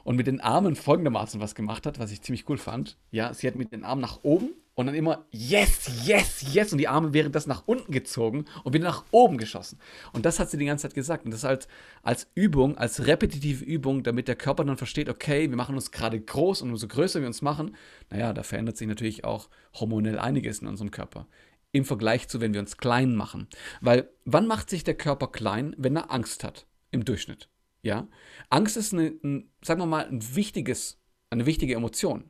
und 0.03 0.15
mit 0.15 0.27
den 0.27 0.39
Armen 0.39 0.75
folgendermaßen 0.75 1.41
was 1.41 1.53
gemacht 1.53 1.85
hat, 1.85 1.99
was 1.99 2.11
ich 2.11 2.21
ziemlich 2.21 2.47
cool 2.47 2.57
fand. 2.57 2.97
Ja, 3.11 3.33
sie 3.33 3.47
hat 3.47 3.55
mit 3.55 3.73
den 3.73 3.83
Armen 3.83 4.01
nach 4.01 4.19
oben 4.23 4.51
und 4.75 4.85
dann 4.85 4.95
immer 4.95 5.25
yes, 5.31 6.05
yes, 6.05 6.53
yes 6.53 6.71
und 6.71 6.77
die 6.77 6.87
Arme 6.87 7.11
wären 7.11 7.33
das 7.33 7.45
nach 7.45 7.63
unten 7.65 7.91
gezogen 7.91 8.45
und 8.63 8.73
wieder 8.73 8.85
nach 8.85 9.03
oben 9.11 9.37
geschossen. 9.37 9.79
Und 10.13 10.25
das 10.25 10.39
hat 10.39 10.49
sie 10.49 10.57
die 10.57 10.65
ganze 10.65 10.83
Zeit 10.83 10.93
gesagt 10.93 11.25
und 11.25 11.31
das 11.31 11.43
halt 11.43 11.67
als 12.03 12.27
Übung, 12.35 12.77
als 12.77 13.05
repetitive 13.05 13.65
Übung, 13.65 14.03
damit 14.03 14.29
der 14.29 14.35
Körper 14.37 14.63
dann 14.63 14.77
versteht, 14.77 15.09
okay, 15.09 15.49
wir 15.49 15.57
machen 15.57 15.75
uns 15.75 15.91
gerade 15.91 16.21
groß 16.21 16.61
und 16.61 16.69
umso 16.69 16.87
größer 16.87 17.19
wir 17.19 17.27
uns 17.27 17.41
machen, 17.41 17.75
naja, 18.09 18.31
da 18.31 18.43
verändert 18.43 18.77
sich 18.77 18.87
natürlich 18.87 19.25
auch 19.25 19.49
hormonell 19.73 20.19
einiges 20.19 20.59
in 20.59 20.67
unserem 20.67 20.91
Körper 20.91 21.27
im 21.71 21.85
Vergleich 21.85 22.27
zu, 22.27 22.41
wenn 22.41 22.53
wir 22.53 22.61
uns 22.61 22.77
klein 22.77 23.15
machen. 23.15 23.47
Weil 23.81 24.09
wann 24.25 24.47
macht 24.47 24.69
sich 24.69 24.83
der 24.83 24.95
Körper 24.95 25.27
klein, 25.27 25.75
wenn 25.77 25.95
er 25.95 26.11
Angst 26.11 26.43
hat? 26.43 26.67
Im 26.91 27.05
Durchschnitt. 27.05 27.49
Ja? 27.81 28.07
Angst 28.49 28.77
ist 28.77 28.93
eine, 28.93 29.13
ein, 29.23 29.51
sagen 29.61 29.81
wir 29.81 29.85
mal, 29.85 30.07
ein 30.07 30.35
wichtiges, 30.35 30.99
eine 31.29 31.45
wichtige 31.45 31.75
Emotion. 31.75 32.29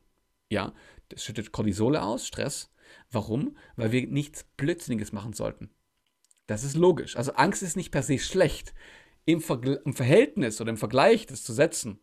Ja? 0.50 0.74
Das 1.10 1.24
schüttet 1.24 1.52
Cortisole 1.52 2.02
aus, 2.02 2.28
Stress. 2.28 2.72
Warum? 3.12 3.58
Weil 3.76 3.92
wir 3.92 4.08
nichts 4.08 4.44
Blödsinniges 4.58 5.12
machen 5.12 5.34
sollten. 5.34 5.70
Das 6.48 6.64
ist 6.64 6.76
logisch. 6.76 7.16
Also 7.18 7.34
Angst 7.34 7.62
ist 7.62 7.76
nicht 7.76 7.92
per 7.92 8.04
se 8.04 8.20
schlecht. 8.20 8.74
Im, 9.26 9.42
Vergl 9.42 9.82
im 9.84 9.94
Verhältnis 9.94 10.62
oder 10.62 10.70
im 10.70 10.78
Vergleich 10.78 11.26
das 11.26 11.44
zu 11.44 11.52
setzen, 11.52 12.00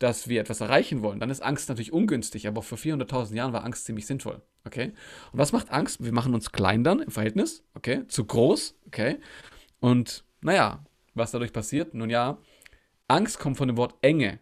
dass 0.00 0.28
wir 0.28 0.40
etwas 0.40 0.62
erreichen 0.62 1.02
wollen, 1.02 1.20
dann 1.20 1.30
ist 1.30 1.42
Angst 1.42 1.68
natürlich 1.68 1.92
ungünstig, 1.92 2.48
aber 2.48 2.62
vor 2.62 2.78
400.000 2.78 3.34
Jahren 3.34 3.52
war 3.52 3.64
Angst 3.64 3.84
ziemlich 3.84 4.06
sinnvoll. 4.06 4.42
Okay? 4.64 4.92
Und 5.30 5.38
was 5.38 5.52
macht 5.52 5.70
Angst? 5.70 6.02
Wir 6.02 6.12
machen 6.12 6.34
uns 6.34 6.52
klein 6.52 6.82
dann 6.82 7.00
im 7.00 7.10
Verhältnis, 7.10 7.62
okay? 7.74 8.06
Zu 8.08 8.24
groß, 8.24 8.78
okay? 8.86 9.18
Und 9.78 10.24
naja, 10.40 10.84
was 11.14 11.32
dadurch 11.32 11.52
passiert? 11.52 11.92
Nun 11.92 12.08
ja, 12.08 12.38
Angst 13.08 13.38
kommt 13.38 13.58
von 13.58 13.68
dem 13.68 13.76
Wort 13.76 13.94
Enge. 14.00 14.40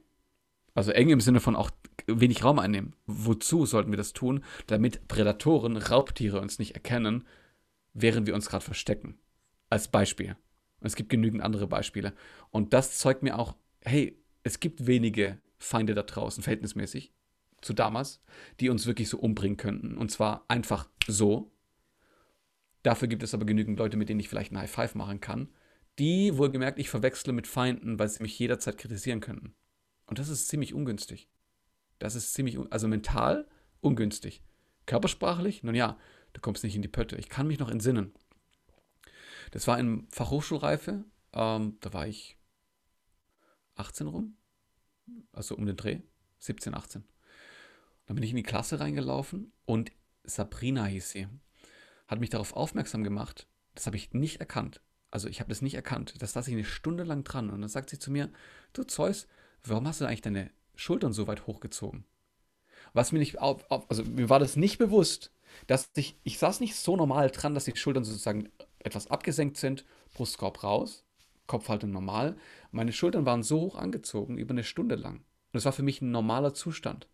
Also 0.75 0.93
Enge 0.93 1.13
im 1.13 1.21
Sinne 1.21 1.41
von 1.41 1.57
auch 1.57 1.73
wenig 2.07 2.45
Raum 2.45 2.61
einnehmen. 2.61 2.95
Wozu 3.07 3.67
sollten 3.67 3.91
wir 3.91 3.97
das 3.97 4.13
tun? 4.13 4.45
Damit 4.69 5.09
Prädatoren, 5.09 5.77
Raubtiere 5.77 6.41
uns 6.41 6.61
nicht 6.61 6.75
erkennen, 6.75 7.27
während 7.95 8.29
wir 8.29 8.35
uns 8.37 8.49
gerade 8.49 8.65
verstecken. 8.65 9.19
Als 9.71 9.89
Beispiel. 9.89 10.37
Und 10.81 10.87
es 10.87 10.95
gibt 10.95 11.11
genügend 11.11 11.43
andere 11.43 11.67
Beispiele. 11.67 12.13
Und 12.51 12.73
das 12.73 12.99
zeugt 12.99 13.25
mir 13.25 13.37
auch, 13.37 13.57
hey, 13.81 14.17
es 14.45 14.61
gibt 14.61 14.87
wenige 14.87 15.39
Feinde 15.59 15.95
da 15.95 16.03
draußen, 16.03 16.43
verhältnismäßig 16.43 17.13
zu 17.61 17.73
damals, 17.73 18.23
die 18.61 18.69
uns 18.69 18.87
wirklich 18.87 19.09
so 19.09 19.19
umbringen 19.19 19.57
könnten. 19.57 19.97
Und 19.97 20.11
zwar 20.11 20.45
einfach 20.49 20.89
so. 21.07 21.53
Dafür 22.83 23.09
gibt 23.09 23.23
es 23.23 23.35
aber 23.35 23.47
genügend 23.47 23.79
Leute, 23.79 23.97
mit 23.97 24.09
denen 24.09 24.21
ich 24.21 24.29
vielleicht 24.29 24.53
ein 24.53 24.59
High 24.59 24.71
Five 24.71 24.95
machen 24.95 25.21
kann, 25.21 25.49
die 25.99 26.37
wohlgemerkt 26.39 26.79
ich 26.79 26.89
verwechsle 26.91 27.33
mit 27.33 27.47
Feinden, 27.47 27.99
weil 27.99 28.09
sie 28.09 28.23
mich 28.23 28.39
jederzeit 28.39 28.79
kritisieren 28.79 29.21
könnten. 29.21 29.55
Und 30.07 30.19
das 30.19 30.29
ist 30.29 30.49
ziemlich 30.49 30.73
ungünstig. 30.73 31.29
Das 31.99 32.15
ist 32.15 32.35
ziemlich, 32.35 32.59
also 32.71 32.87
mental 32.87 33.49
ungünstig. 33.81 34.43
Körpersprachlich, 34.87 35.65
nun 35.65 35.75
ja, 35.75 35.99
du 36.33 36.41
kommst 36.41 36.63
nicht 36.63 36.77
in 36.77 36.83
die 36.83 36.89
Pötte. 36.89 37.17
Ich 37.17 37.29
kann 37.29 37.49
mich 37.49 37.59
noch 37.59 37.71
entsinnen. 37.71 38.13
Das 39.51 39.67
war 39.67 39.79
in 39.79 40.07
Fachhochschulreife, 40.11 41.05
ähm, 41.33 41.77
da 41.81 41.93
war 41.93 42.07
ich 42.07 42.39
18 43.75 44.07
rum, 44.07 44.37
also 45.33 45.57
um 45.57 45.67
den 45.67 45.77
Dreh, 45.77 46.01
17, 46.39 46.75
18. 46.75 47.05
Dann 48.07 48.15
bin 48.15 48.25
ich 48.25 48.31
in 48.31 48.37
die 48.37 48.43
Klasse 48.43 48.81
reingelaufen 48.81 49.53
und 49.65 49.93
Sabrina 50.25 50.87
hieß 50.87 51.11
sie. 51.11 51.29
Hat 52.07 52.21
mich 52.21 52.31
darauf 52.31 52.55
aufmerksam 52.55 53.05
gemacht. 53.05 53.47
Das 53.75 53.87
habe 53.87 53.97
ich 53.97 54.13
nicht 54.13 54.41
erkannt. 54.41 54.81
Also 55.11 55.29
ich 55.29 55.41
habe 55.41 55.49
das 55.49 55.63
nicht 55.63 55.75
erkannt. 55.75 56.15
Das 56.21 56.33
saß 56.33 56.49
ich 56.49 56.55
eine 56.55 56.65
Stunde 56.65 57.05
lang 57.05 57.25
dran 57.25 57.51
und 57.51 57.61
dann 57.61 57.71
sagt 57.71 57.91
sie 57.91 57.99
zu 57.99 58.11
mir, 58.11 58.31
du 58.73 58.85
Zeus, 58.85 59.27
warum 59.65 59.87
hast 59.87 60.01
du 60.01 60.07
eigentlich 60.07 60.23
deine 60.23 60.51
Schultern 60.75 61.13
so 61.13 61.27
weit 61.27 61.47
hochgezogen? 61.47 62.05
Was 62.93 63.13
mir 63.13 63.19
nicht 63.19 63.39
auf, 63.39 63.71
auf, 63.71 63.91
also 63.91 64.05
mir 64.05 64.29
war 64.29 64.39
das 64.39 64.57
nicht 64.57 64.79
bewusst, 64.79 65.33
Dass 65.67 65.91
ich, 65.97 66.19
ich 66.25 66.39
saß 66.39 66.61
nicht 66.61 66.77
so 66.77 66.97
normal 66.97 67.31
dran, 67.31 67.55
dass 67.55 67.65
die 67.65 67.77
Schultern 67.77 68.05
sozusagen 68.05 68.51
etwas 68.79 69.09
abgesenkt 69.09 69.57
sind, 69.57 69.85
Brustkorb 70.13 70.63
raus, 70.63 71.05
Kopfhaltung 71.49 71.91
normal. 71.91 72.37
Meine 72.71 72.93
Schultern 72.93 73.27
waren 73.27 73.43
so 73.43 73.61
hoch 73.61 73.75
angezogen, 73.75 74.39
über 74.39 74.53
eine 74.53 74.63
Stunde 74.63 74.95
lang. 74.95 75.17
Und 75.17 75.55
das 75.55 75.65
war 75.65 75.73
für 75.73 75.83
mich 75.83 76.01
ein 76.01 76.13
normaler 76.13 76.55
Zustand. 76.55 77.09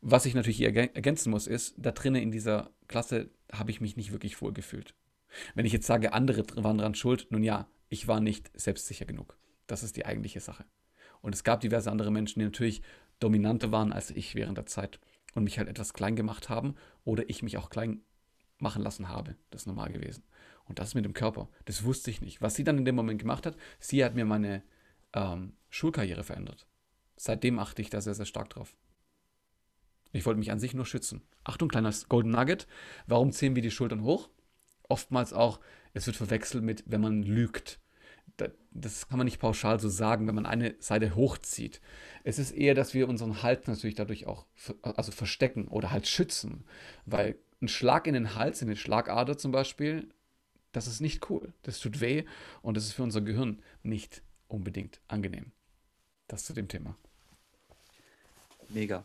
Was 0.00 0.26
ich 0.26 0.34
natürlich 0.34 0.58
hier 0.58 0.74
ergänzen 0.74 1.30
muss, 1.30 1.48
ist, 1.48 1.74
da 1.76 1.90
drinnen 1.90 2.22
in 2.22 2.30
dieser 2.30 2.70
Klasse 2.86 3.30
habe 3.52 3.72
ich 3.72 3.80
mich 3.80 3.96
nicht 3.96 4.12
wirklich 4.12 4.40
wohl 4.40 4.52
gefühlt. 4.52 4.94
Wenn 5.54 5.66
ich 5.66 5.72
jetzt 5.72 5.86
sage, 5.86 6.12
andere 6.12 6.44
waren 6.54 6.78
daran 6.78 6.94
schuld, 6.94 7.26
nun 7.30 7.42
ja, 7.42 7.68
ich 7.88 8.06
war 8.06 8.20
nicht 8.20 8.50
selbstsicher 8.58 9.04
genug. 9.04 9.36
Das 9.66 9.82
ist 9.82 9.96
die 9.96 10.06
eigentliche 10.06 10.40
Sache. 10.40 10.64
Und 11.20 11.34
es 11.34 11.44
gab 11.44 11.60
diverse 11.60 11.90
andere 11.90 12.10
Menschen, 12.10 12.38
die 12.38 12.46
natürlich 12.46 12.82
dominanter 13.18 13.70
waren 13.70 13.92
als 13.92 14.10
ich 14.10 14.34
während 14.34 14.56
der 14.56 14.66
Zeit 14.66 15.00
und 15.34 15.44
mich 15.44 15.58
halt 15.58 15.68
etwas 15.68 15.92
klein 15.92 16.16
gemacht 16.16 16.48
haben 16.48 16.74
oder 17.04 17.28
ich 17.28 17.42
mich 17.42 17.58
auch 17.58 17.70
klein 17.70 18.02
machen 18.58 18.82
lassen 18.82 19.08
habe. 19.08 19.36
Das 19.50 19.62
ist 19.62 19.66
normal 19.66 19.92
gewesen. 19.92 20.22
Und 20.70 20.78
das 20.78 20.94
mit 20.94 21.04
dem 21.04 21.14
Körper, 21.14 21.48
das 21.64 21.82
wusste 21.82 22.12
ich 22.12 22.20
nicht. 22.20 22.40
Was 22.40 22.54
sie 22.54 22.62
dann 22.62 22.78
in 22.78 22.84
dem 22.84 22.94
Moment 22.94 23.18
gemacht 23.18 23.44
hat, 23.44 23.56
sie 23.80 24.04
hat 24.04 24.14
mir 24.14 24.24
meine 24.24 24.62
ähm, 25.12 25.54
Schulkarriere 25.68 26.22
verändert. 26.22 26.68
Seitdem 27.16 27.58
achte 27.58 27.82
ich 27.82 27.90
da 27.90 28.00
sehr, 28.00 28.14
sehr 28.14 28.24
stark 28.24 28.50
drauf. 28.50 28.76
Ich 30.12 30.24
wollte 30.26 30.38
mich 30.38 30.52
an 30.52 30.60
sich 30.60 30.72
nur 30.72 30.86
schützen. 30.86 31.22
Achtung, 31.42 31.68
kleines 31.68 32.08
Golden 32.08 32.30
Nugget. 32.30 32.68
Warum 33.08 33.32
ziehen 33.32 33.56
wir 33.56 33.62
die 33.62 33.72
Schultern 33.72 34.04
hoch? 34.04 34.30
Oftmals 34.88 35.32
auch, 35.32 35.58
es 35.92 36.06
wird 36.06 36.16
verwechselt 36.16 36.62
mit, 36.62 36.84
wenn 36.86 37.00
man 37.00 37.24
lügt. 37.24 37.80
Das 38.70 39.08
kann 39.08 39.18
man 39.18 39.24
nicht 39.24 39.40
pauschal 39.40 39.80
so 39.80 39.88
sagen, 39.88 40.28
wenn 40.28 40.36
man 40.36 40.46
eine 40.46 40.76
Seite 40.78 41.16
hochzieht. 41.16 41.80
Es 42.22 42.38
ist 42.38 42.52
eher, 42.52 42.76
dass 42.76 42.94
wir 42.94 43.08
unseren 43.08 43.42
Hals 43.42 43.66
natürlich 43.66 43.96
dadurch 43.96 44.28
auch 44.28 44.46
also 44.82 45.10
verstecken 45.10 45.66
oder 45.66 45.90
halt 45.90 46.06
schützen. 46.06 46.64
Weil 47.06 47.40
ein 47.60 47.66
Schlag 47.66 48.06
in 48.06 48.14
den 48.14 48.36
Hals, 48.36 48.62
in 48.62 48.68
den 48.68 48.76
Schlagader 48.76 49.36
zum 49.36 49.50
Beispiel, 49.50 50.08
das 50.72 50.86
ist 50.86 51.00
nicht 51.00 51.28
cool. 51.30 51.52
Das 51.62 51.80
tut 51.80 52.00
weh 52.00 52.24
und 52.62 52.76
das 52.76 52.84
ist 52.84 52.92
für 52.92 53.02
unser 53.02 53.20
Gehirn 53.20 53.62
nicht 53.82 54.22
unbedingt 54.48 55.00
angenehm. 55.08 55.52
Das 56.28 56.44
zu 56.44 56.52
dem 56.52 56.68
Thema. 56.68 56.96
Mega. 58.68 59.04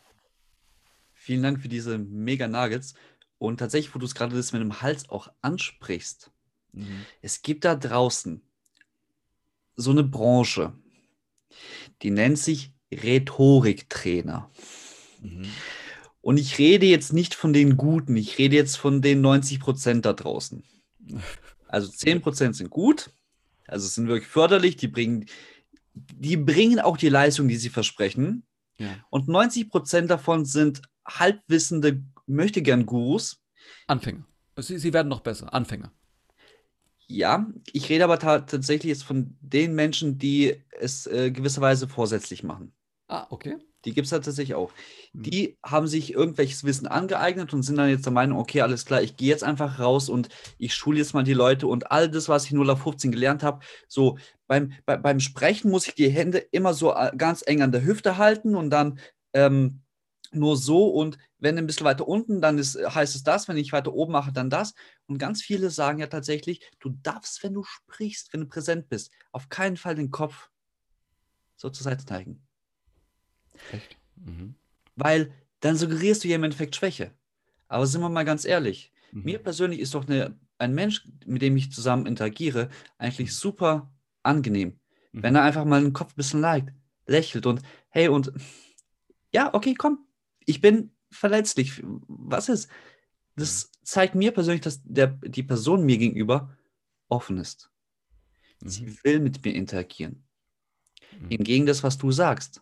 Vielen 1.13 1.41
Dank 1.41 1.61
für 1.61 1.69
diese 1.69 1.97
mega 1.97 2.47
Nuggets. 2.47 2.93
Und 3.37 3.57
tatsächlich, 3.57 3.93
wo 3.95 3.99
du 3.99 4.05
es 4.05 4.15
gerade 4.15 4.35
das 4.35 4.53
mit 4.53 4.61
dem 4.61 4.81
Hals 4.81 5.09
auch 5.09 5.31
ansprichst, 5.41 6.31
mhm. 6.71 7.05
es 7.21 7.41
gibt 7.41 7.65
da 7.65 7.75
draußen 7.75 8.41
so 9.75 9.91
eine 9.91 10.03
Branche, 10.03 10.73
die 12.01 12.11
nennt 12.11 12.37
sich 12.37 12.71
Rhetoriktrainer. 12.91 14.51
Mhm. 15.21 15.47
Und 16.21 16.37
ich 16.37 16.57
rede 16.57 16.85
jetzt 16.85 17.13
nicht 17.13 17.35
von 17.35 17.53
den 17.53 17.77
Guten, 17.77 18.15
ich 18.15 18.37
rede 18.37 18.55
jetzt 18.55 18.77
von 18.77 19.01
den 19.01 19.21
90 19.21 19.59
Prozent 19.59 20.05
da 20.05 20.13
draußen. 20.13 20.63
Also 21.75 21.91
10 21.91 22.21
Prozent 22.21 22.55
sind 22.55 22.69
gut, 22.69 23.11
also 23.67 23.85
sind 23.85 24.07
wirklich 24.07 24.29
förderlich, 24.29 24.77
die 24.77 24.87
bringen, 24.87 25.25
die 25.93 26.37
bringen 26.37 26.79
auch 26.79 26.95
die 26.95 27.09
Leistung, 27.09 27.49
die 27.49 27.57
sie 27.57 27.67
versprechen. 27.67 28.45
Ja. 28.77 28.95
Und 29.09 29.27
90 29.27 29.69
Prozent 29.69 30.09
davon 30.09 30.45
sind 30.45 30.81
halbwissende 31.05 32.01
Möchtegern-Gurus. 32.27 33.43
Anfänger. 33.87 34.25
Sie, 34.55 34.77
sie 34.77 34.93
werden 34.93 35.09
noch 35.09 35.19
besser. 35.19 35.53
Anfänger. 35.53 35.91
Ja, 37.07 37.45
ich 37.73 37.89
rede 37.89 38.05
aber 38.05 38.19
tatsächlich 38.19 38.91
jetzt 38.91 39.03
von 39.03 39.35
den 39.41 39.75
Menschen, 39.75 40.17
die 40.17 40.63
es 40.79 41.07
äh, 41.07 41.29
gewisserweise 41.29 41.89
vorsätzlich 41.89 42.41
machen. 42.41 42.71
Ah, 43.09 43.27
okay. 43.31 43.57
Die 43.85 43.93
gibt 43.93 44.05
es 44.05 44.11
da 44.11 44.19
tatsächlich 44.19 44.55
auch. 44.55 44.71
Hm. 45.13 45.23
Die 45.23 45.57
haben 45.63 45.87
sich 45.87 46.13
irgendwelches 46.13 46.63
Wissen 46.63 46.87
angeeignet 46.87 47.53
und 47.53 47.63
sind 47.63 47.77
dann 47.77 47.89
jetzt 47.89 48.05
der 48.05 48.13
Meinung, 48.13 48.39
okay, 48.39 48.61
alles 48.61 48.85
klar, 48.85 49.01
ich 49.01 49.15
gehe 49.15 49.29
jetzt 49.29 49.43
einfach 49.43 49.79
raus 49.79 50.09
und 50.09 50.29
ich 50.57 50.73
schule 50.73 50.97
jetzt 50.97 51.13
mal 51.13 51.23
die 51.23 51.33
Leute 51.33 51.67
und 51.67 51.91
all 51.91 52.09
das, 52.09 52.27
was 52.27 52.45
ich 52.45 52.51
0 52.51 52.69
auf 52.69 52.81
15 52.83 53.11
gelernt 53.11 53.43
habe, 53.43 53.59
so 53.87 54.17
beim, 54.47 54.73
bei, 54.85 54.97
beim 54.97 55.19
Sprechen 55.19 55.71
muss 55.71 55.87
ich 55.87 55.95
die 55.95 56.09
Hände 56.09 56.39
immer 56.39 56.73
so 56.73 56.93
äh, 56.93 57.11
ganz 57.17 57.43
eng 57.45 57.61
an 57.61 57.71
der 57.71 57.83
Hüfte 57.83 58.17
halten 58.17 58.55
und 58.55 58.69
dann 58.69 58.99
ähm, 59.33 59.81
nur 60.31 60.57
so 60.57 60.87
und 60.87 61.17
wenn 61.37 61.57
ein 61.57 61.67
bisschen 61.67 61.85
weiter 61.85 62.07
unten, 62.07 62.41
dann 62.41 62.57
ist, 62.57 62.75
heißt 62.75 63.15
es 63.15 63.23
das, 63.23 63.47
wenn 63.47 63.57
ich 63.57 63.71
weiter 63.71 63.93
oben 63.93 64.13
mache, 64.13 64.31
dann 64.31 64.49
das. 64.49 64.73
Und 65.05 65.19
ganz 65.19 65.41
viele 65.41 65.69
sagen 65.69 65.99
ja 65.99 66.07
tatsächlich, 66.07 66.59
du 66.79 66.89
darfst, 67.03 67.43
wenn 67.43 67.53
du 67.53 67.63
sprichst, 67.63 68.33
wenn 68.33 68.41
du 68.41 68.47
präsent 68.47 68.89
bist, 68.89 69.11
auf 69.31 69.49
keinen 69.49 69.77
Fall 69.77 69.95
den 69.95 70.11
Kopf 70.11 70.49
so 71.55 71.69
zur 71.69 71.83
Seite 71.83 72.05
neigen. 72.11 72.44
Echt? 73.71 73.97
Mhm. 74.15 74.55
Weil 74.95 75.33
dann 75.59 75.77
suggerierst 75.77 76.23
du 76.23 76.27
ja 76.27 76.35
im 76.35 76.43
Endeffekt 76.43 76.75
Schwäche. 76.75 77.11
Aber 77.67 77.87
sind 77.87 78.01
wir 78.01 78.09
mal 78.09 78.25
ganz 78.25 78.45
ehrlich, 78.45 78.91
mhm. 79.11 79.23
mir 79.23 79.39
persönlich 79.39 79.79
ist 79.79 79.93
doch 79.93 80.07
eine, 80.07 80.37
ein 80.57 80.73
Mensch, 80.73 81.07
mit 81.25 81.41
dem 81.41 81.57
ich 81.57 81.71
zusammen 81.71 82.05
interagiere, 82.05 82.69
eigentlich 82.97 83.29
mhm. 83.29 83.33
super 83.33 83.93
angenehm. 84.23 84.79
Mhm. 85.11 85.23
Wenn 85.23 85.35
er 85.35 85.43
einfach 85.43 85.65
mal 85.65 85.81
den 85.81 85.93
Kopf 85.93 86.13
ein 86.13 86.17
bisschen 86.17 86.41
leicht, 86.41 86.67
lächelt 87.07 87.45
und 87.45 87.61
hey 87.89 88.07
und 88.07 88.31
ja, 89.31 89.53
okay, 89.53 89.73
komm, 89.73 90.05
ich 90.45 90.61
bin 90.61 90.91
verletzlich. 91.11 91.81
Was 92.07 92.49
ist? 92.49 92.69
Das 93.35 93.65
mhm. 93.65 93.85
zeigt 93.85 94.15
mir 94.15 94.31
persönlich, 94.31 94.61
dass 94.61 94.81
der, 94.83 95.07
die 95.07 95.43
Person 95.43 95.85
mir 95.85 95.97
gegenüber 95.97 96.55
offen 97.09 97.37
ist. 97.37 97.69
Mhm. 98.61 98.69
Sie 98.69 99.03
will 99.03 99.19
mit 99.19 99.43
mir 99.43 99.53
interagieren. 99.53 100.23
Mhm. 101.19 101.29
Hingegen 101.29 101.65
das, 101.65 101.83
was 101.83 101.97
du 101.97 102.11
sagst. 102.11 102.61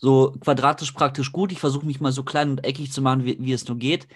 So 0.00 0.32
quadratisch 0.40 0.92
praktisch 0.92 1.30
gut, 1.30 1.52
ich 1.52 1.60
versuche 1.60 1.84
mich 1.84 2.00
mal 2.00 2.10
so 2.10 2.24
klein 2.24 2.50
und 2.50 2.64
eckig 2.64 2.90
zu 2.90 3.02
machen, 3.02 3.24
wie, 3.26 3.38
wie 3.38 3.52
es 3.52 3.68
nur 3.68 3.76
geht, 3.76 4.08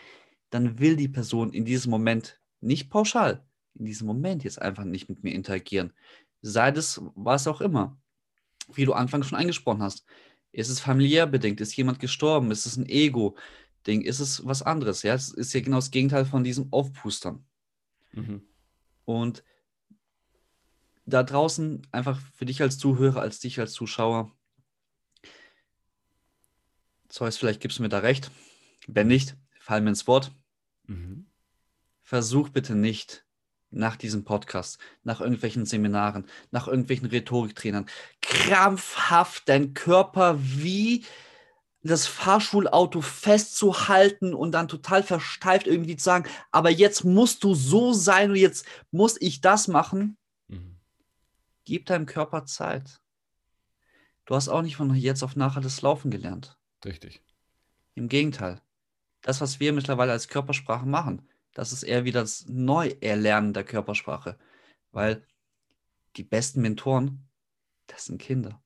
dann 0.49 0.79
will 0.79 0.97
die 0.97 1.09
Person 1.09 1.53
in 1.53 1.67
diesem 1.67 1.91
Moment 1.91 2.41
nicht 2.61 2.89
pauschal, 2.89 3.47
in 3.75 3.85
diesem 3.85 4.07
Moment 4.07 4.45
jetzt 4.45 4.61
einfach 4.61 4.85
nicht 4.85 5.11
mit 5.11 5.23
mir 5.23 5.35
interagieren. 5.35 5.93
Sei 6.41 6.71
das 6.71 7.03
was 7.15 7.47
auch 7.47 7.61
immer. 7.61 7.99
Wie 8.73 8.87
du 8.87 8.95
anfangs 8.95 9.27
schon 9.27 9.39
angesprochen 9.39 9.83
hast. 9.83 10.07
Ist 10.53 10.71
es 10.71 10.81
familiär 10.81 11.27
bedingt? 11.27 11.61
Ist 11.61 11.77
jemand 11.77 12.01
gestorben? 12.01 12.51
Ist 12.51 12.65
es 12.65 12.79
ein 12.79 12.87
Ego-Ding? 12.87 14.01
Ist 14.01 14.21
es 14.21 14.47
was 14.47 14.63
anderes? 14.63 15.03
Ja, 15.03 15.13
es 15.13 15.31
ist 15.31 15.53
ja 15.53 15.61
genau 15.61 15.77
das 15.77 15.91
Gegenteil 15.91 16.25
von 16.25 16.45
diesem 16.45 16.73
Aufpustern. 16.73 17.45
Mhm. 18.13 18.43
Und 19.05 19.45
da 21.05 21.23
draußen 21.23 21.87
einfach 21.93 22.19
für 22.33 22.47
dich 22.47 22.63
als 22.63 22.79
Zuhörer, 22.79 23.21
als 23.21 23.41
dich 23.41 23.61
als 23.61 23.73
Zuschauer, 23.75 24.33
Zeus, 27.15 27.37
vielleicht 27.37 27.61
gibst 27.61 27.79
du 27.79 27.85
mir 27.85 27.89
da 27.89 27.99
recht. 28.01 28.33
Wenn 28.89 29.07
nicht, 29.07 29.37
fall 29.61 29.81
mir 29.81 29.91
ins 29.91 30.09
Wort. 30.09 30.33
Mhm. 30.89 31.27
Versuch 32.03 32.49
bitte 32.49 32.75
nicht, 32.75 33.25
nach 33.71 33.95
diesem 33.95 34.25
Podcast, 34.25 34.81
nach 35.05 35.21
irgendwelchen 35.21 35.65
Seminaren, 35.65 36.27
nach 36.51 36.67
irgendwelchen 36.67 37.07
Rhetoriktrainern, 37.07 37.87
krampfhaft 38.21 39.49
deinen 39.49 39.75
Körper 39.75 40.41
wie 40.41 41.05
das 41.85 42.09
Fahrschulauto 42.09 43.01
festzuhalten 43.01 44.35
und 44.35 44.51
dann 44.51 44.67
total 44.67 45.05
versteift 45.05 45.69
irgendwie 45.69 45.97
zu 45.97 46.03
sagen, 46.03 46.29
aber 46.51 46.71
jetzt 46.71 47.05
musst 47.05 47.45
du 47.45 47.55
so 47.55 47.93
sein 47.93 48.31
und 48.31 48.37
jetzt 48.37 48.67
muss 48.91 49.21
ich 49.21 49.41
das 49.41 49.69
machen. 49.69 50.17
Mhm. 50.49 50.81
Gib 51.65 51.87
deinem 51.87 52.07
Körper 52.07 52.45
Zeit. 52.45 53.01
Du 54.25 54.35
hast 54.35 54.49
auch 54.49 54.63
nicht 54.63 54.75
von 54.75 54.93
jetzt 54.97 55.23
auf 55.23 55.37
nachher 55.37 55.61
das 55.61 55.81
Laufen 55.81 56.11
gelernt. 56.11 56.59
Richtig. 56.85 57.23
Im 57.95 58.09
Gegenteil. 58.09 58.61
Das, 59.23 59.41
was 59.41 59.61
wir 59.61 59.73
mittlerweile 59.73 60.13
als 60.13 60.29
Körpersprache 60.29 60.87
machen, 60.87 61.23
das 61.55 61.73
ist 61.73 61.83
eher 61.83 62.05
wieder 62.05 62.21
das 62.21 62.47
Neuerlernen 62.49 63.55
der 63.55 63.65
Körpersprache. 63.65 64.37
Weil 64.93 65.27
die 66.17 66.25
besten 66.25 66.61
Mentoren, 66.61 67.27
das 67.87 68.07
sind 68.07 68.19
Kinder. 68.21 68.63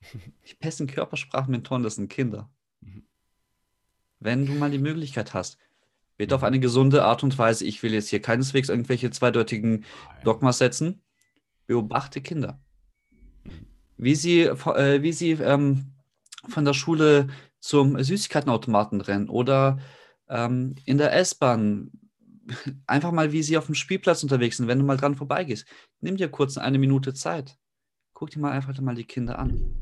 Die 0.48 0.54
besten 0.54 0.86
Körpersprachenmentoren, 0.86 1.82
das 1.82 1.96
sind 1.96 2.08
Kinder. 2.08 2.48
Mhm. 2.80 3.02
Wenn 4.20 4.46
du 4.46 4.52
mal 4.52 4.70
die 4.70 4.78
Möglichkeit 4.78 5.34
hast, 5.34 5.58
bitte 6.16 6.36
auf 6.36 6.44
eine 6.44 6.60
gesunde 6.60 7.04
Art 7.04 7.24
und 7.24 7.36
Weise, 7.36 7.64
ich 7.64 7.82
will 7.82 7.92
jetzt 7.92 8.08
hier 8.08 8.22
keineswegs 8.22 8.68
irgendwelche 8.68 9.10
zweideutigen 9.10 9.84
Dogmas 10.22 10.58
setzen, 10.58 11.02
beobachte 11.66 12.20
Kinder. 12.20 12.60
Mhm. 13.42 13.66
Wie 13.96 14.14
sie, 14.14 14.42
äh, 14.42 15.02
wie 15.02 15.12
sie 15.12 15.32
ähm, 15.32 15.97
von 16.46 16.64
der 16.64 16.74
Schule 16.74 17.28
zum 17.60 18.02
Süßigkeitenautomaten 18.02 19.00
rennen 19.00 19.28
oder 19.28 19.78
ähm, 20.28 20.76
in 20.84 20.98
der 20.98 21.14
S-Bahn 21.14 21.90
einfach 22.86 23.12
mal, 23.12 23.32
wie 23.32 23.42
sie 23.42 23.58
auf 23.58 23.66
dem 23.66 23.74
Spielplatz 23.74 24.22
unterwegs 24.22 24.56
sind, 24.56 24.68
wenn 24.68 24.78
du 24.78 24.84
mal 24.84 24.96
dran 24.96 25.16
vorbeigehst. 25.16 25.66
Nimm 26.00 26.16
dir 26.16 26.28
kurz 26.28 26.56
eine 26.56 26.78
Minute 26.78 27.14
Zeit. 27.14 27.58
Guck 28.12 28.30
dir 28.30 28.40
mal 28.40 28.52
einfach 28.52 28.78
mal 28.80 28.94
die 28.94 29.04
Kinder 29.04 29.38
an. 29.38 29.74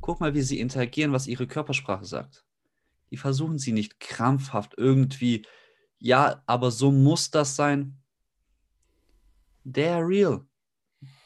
Guck 0.00 0.20
mal, 0.20 0.34
wie 0.34 0.42
sie 0.42 0.60
interagieren, 0.60 1.12
was 1.12 1.26
ihre 1.26 1.46
Körpersprache 1.46 2.04
sagt. 2.04 2.44
Die 3.10 3.16
versuchen 3.16 3.58
sie 3.58 3.72
nicht 3.72 4.00
krampfhaft 4.00 4.74
irgendwie, 4.76 5.46
ja, 5.98 6.42
aber 6.46 6.70
so 6.70 6.90
muss 6.92 7.30
das 7.30 7.56
sein. 7.56 7.96
They 9.64 9.88
are 9.88 10.06
real. 10.06 10.46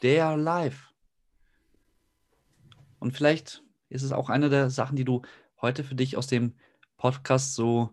They 0.01 0.21
are 0.21 0.41
live. 0.41 0.93
Und 2.99 3.13
vielleicht 3.13 3.63
ist 3.91 4.03
es 4.03 4.13
auch 4.13 4.31
eine 4.31 4.49
der 4.49 4.71
Sachen, 4.71 4.97
die 4.97 5.05
du 5.05 5.23
heute 5.61 5.85
für 5.85 5.95
dich 5.95 6.17
aus 6.17 6.27
dem 6.27 6.55
Podcast 6.97 7.55
so 7.55 7.91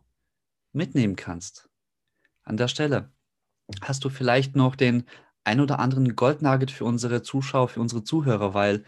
mitnehmen 0.72 1.16
kannst. 1.16 1.70
An 2.44 2.56
der 2.58 2.68
Stelle 2.68 3.12
hast 3.82 4.06
du 4.06 4.10
vielleicht 4.10 4.56
noch 4.56 4.76
den 4.76 5.04
ein 5.44 5.60
oder 5.60 5.80
anderen 5.80 6.16
Goldnugget 6.16 6.72
für 6.72 6.86
unsere 6.86 7.22
Zuschauer, 7.22 7.68
für 7.68 7.82
unsere 7.82 8.04
Zuhörer, 8.04 8.54
weil 8.54 8.86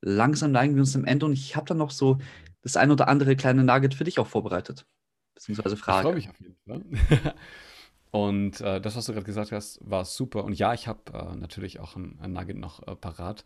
langsam 0.00 0.52
neigen 0.52 0.74
wir 0.74 0.80
uns 0.80 0.96
am 0.96 1.04
Ende 1.04 1.26
und 1.26 1.32
ich 1.32 1.56
habe 1.56 1.66
da 1.66 1.74
noch 1.74 1.90
so 1.90 2.18
das 2.62 2.76
ein 2.76 2.90
oder 2.90 3.08
andere 3.08 3.36
kleine 3.36 3.64
Nugget 3.64 3.94
für 3.94 4.04
dich 4.04 4.18
auch 4.18 4.26
vorbereitet. 4.26 4.86
Beziehungsweise 5.34 5.76
Frage. 5.76 5.98
Ich 5.98 6.02
freue 6.02 6.14
mich 6.14 6.28
auf 6.30 6.40
jeden 6.40 6.56
Fall. 6.66 7.34
und 8.10 8.60
äh, 8.60 8.80
das, 8.80 8.96
was 8.96 9.06
du 9.06 9.12
gerade 9.12 9.26
gesagt 9.26 9.52
hast, 9.52 9.78
war 9.82 10.04
super. 10.04 10.44
Und 10.44 10.58
ja, 10.58 10.74
ich 10.74 10.86
habe 10.86 11.12
äh, 11.12 11.36
natürlich 11.36 11.80
auch 11.80 11.96
ein, 11.96 12.18
ein 12.20 12.32
Nugget 12.32 12.56
noch 12.56 12.86
äh, 12.86 12.96
parat. 12.96 13.44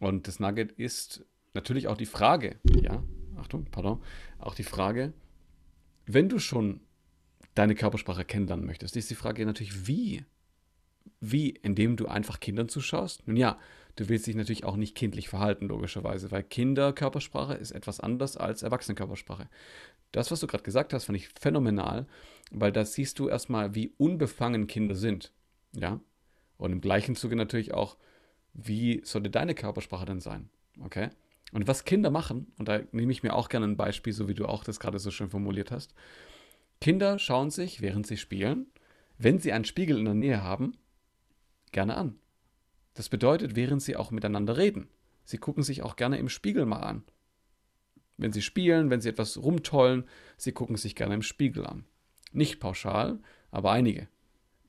Und 0.00 0.26
das 0.26 0.40
Nugget 0.40 0.72
ist 0.72 1.24
natürlich 1.54 1.88
auch 1.88 1.96
die 1.96 2.06
Frage, 2.06 2.58
ja, 2.64 3.02
Achtung, 3.36 3.66
pardon, 3.70 4.00
auch 4.38 4.54
die 4.54 4.64
Frage, 4.64 5.12
wenn 6.06 6.28
du 6.28 6.38
schon 6.38 6.80
deine 7.54 7.74
Körpersprache 7.74 8.24
kennenlernen 8.24 8.66
möchtest, 8.66 8.96
ist 8.96 9.10
die 9.10 9.14
Frage 9.14 9.44
natürlich, 9.44 9.86
wie? 9.86 10.24
Wie? 11.20 11.50
Indem 11.50 11.96
du 11.96 12.06
einfach 12.06 12.40
Kindern 12.40 12.68
zuschaust? 12.68 13.26
Nun 13.26 13.36
ja, 13.36 13.58
du 13.96 14.08
willst 14.08 14.26
dich 14.26 14.36
natürlich 14.36 14.64
auch 14.64 14.76
nicht 14.76 14.94
kindlich 14.94 15.28
verhalten, 15.28 15.68
logischerweise, 15.68 16.30
weil 16.30 16.42
Kinderkörpersprache 16.42 17.54
ist 17.54 17.72
etwas 17.72 18.00
anders 18.00 18.36
als 18.36 18.62
Erwachsenenkörpersprache. 18.62 19.48
Das, 20.12 20.30
was 20.30 20.40
du 20.40 20.46
gerade 20.46 20.64
gesagt 20.64 20.92
hast, 20.92 21.04
fand 21.04 21.16
ich 21.18 21.28
phänomenal, 21.28 22.06
weil 22.50 22.72
da 22.72 22.84
siehst 22.84 23.18
du 23.18 23.28
erstmal, 23.28 23.74
wie 23.74 23.92
unbefangen 23.98 24.66
Kinder 24.66 24.94
sind. 24.94 25.32
Ja? 25.72 26.00
Und 26.56 26.72
im 26.72 26.80
gleichen 26.80 27.14
Zuge 27.14 27.36
natürlich 27.36 27.74
auch, 27.74 27.96
wie 28.52 29.02
sollte 29.04 29.30
deine 29.30 29.54
Körpersprache 29.54 30.06
denn 30.06 30.20
sein? 30.20 30.50
Okay? 30.80 31.10
Und 31.52 31.66
was 31.66 31.84
Kinder 31.84 32.10
machen, 32.10 32.52
und 32.58 32.68
da 32.68 32.80
nehme 32.92 33.12
ich 33.12 33.22
mir 33.22 33.34
auch 33.34 33.48
gerne 33.48 33.66
ein 33.66 33.76
Beispiel, 33.76 34.12
so 34.12 34.28
wie 34.28 34.34
du 34.34 34.46
auch 34.46 34.64
das 34.64 34.78
gerade 34.78 34.98
so 34.98 35.10
schön 35.10 35.30
formuliert 35.30 35.70
hast. 35.70 35.94
Kinder 36.80 37.18
schauen 37.18 37.50
sich, 37.50 37.80
während 37.80 38.06
sie 38.06 38.16
spielen, 38.16 38.66
wenn 39.18 39.38
sie 39.38 39.52
einen 39.52 39.64
Spiegel 39.64 39.98
in 39.98 40.04
der 40.04 40.14
Nähe 40.14 40.42
haben, 40.42 40.76
gerne 41.72 41.96
an. 41.96 42.18
Das 42.94 43.08
bedeutet, 43.08 43.56
während 43.56 43.82
sie 43.82 43.96
auch 43.96 44.10
miteinander 44.10 44.56
reden. 44.56 44.88
Sie 45.24 45.38
gucken 45.38 45.62
sich 45.62 45.82
auch 45.82 45.96
gerne 45.96 46.18
im 46.18 46.28
Spiegel 46.28 46.66
mal 46.66 46.80
an. 46.80 47.04
Wenn 48.16 48.32
sie 48.32 48.42
spielen, 48.42 48.90
wenn 48.90 49.00
sie 49.00 49.08
etwas 49.08 49.38
rumtollen, 49.38 50.04
sie 50.36 50.52
gucken 50.52 50.76
sich 50.76 50.94
gerne 50.94 51.14
im 51.14 51.22
Spiegel 51.22 51.66
an. 51.66 51.84
Nicht 52.32 52.60
pauschal, 52.60 53.20
aber 53.50 53.72
einige. 53.72 54.08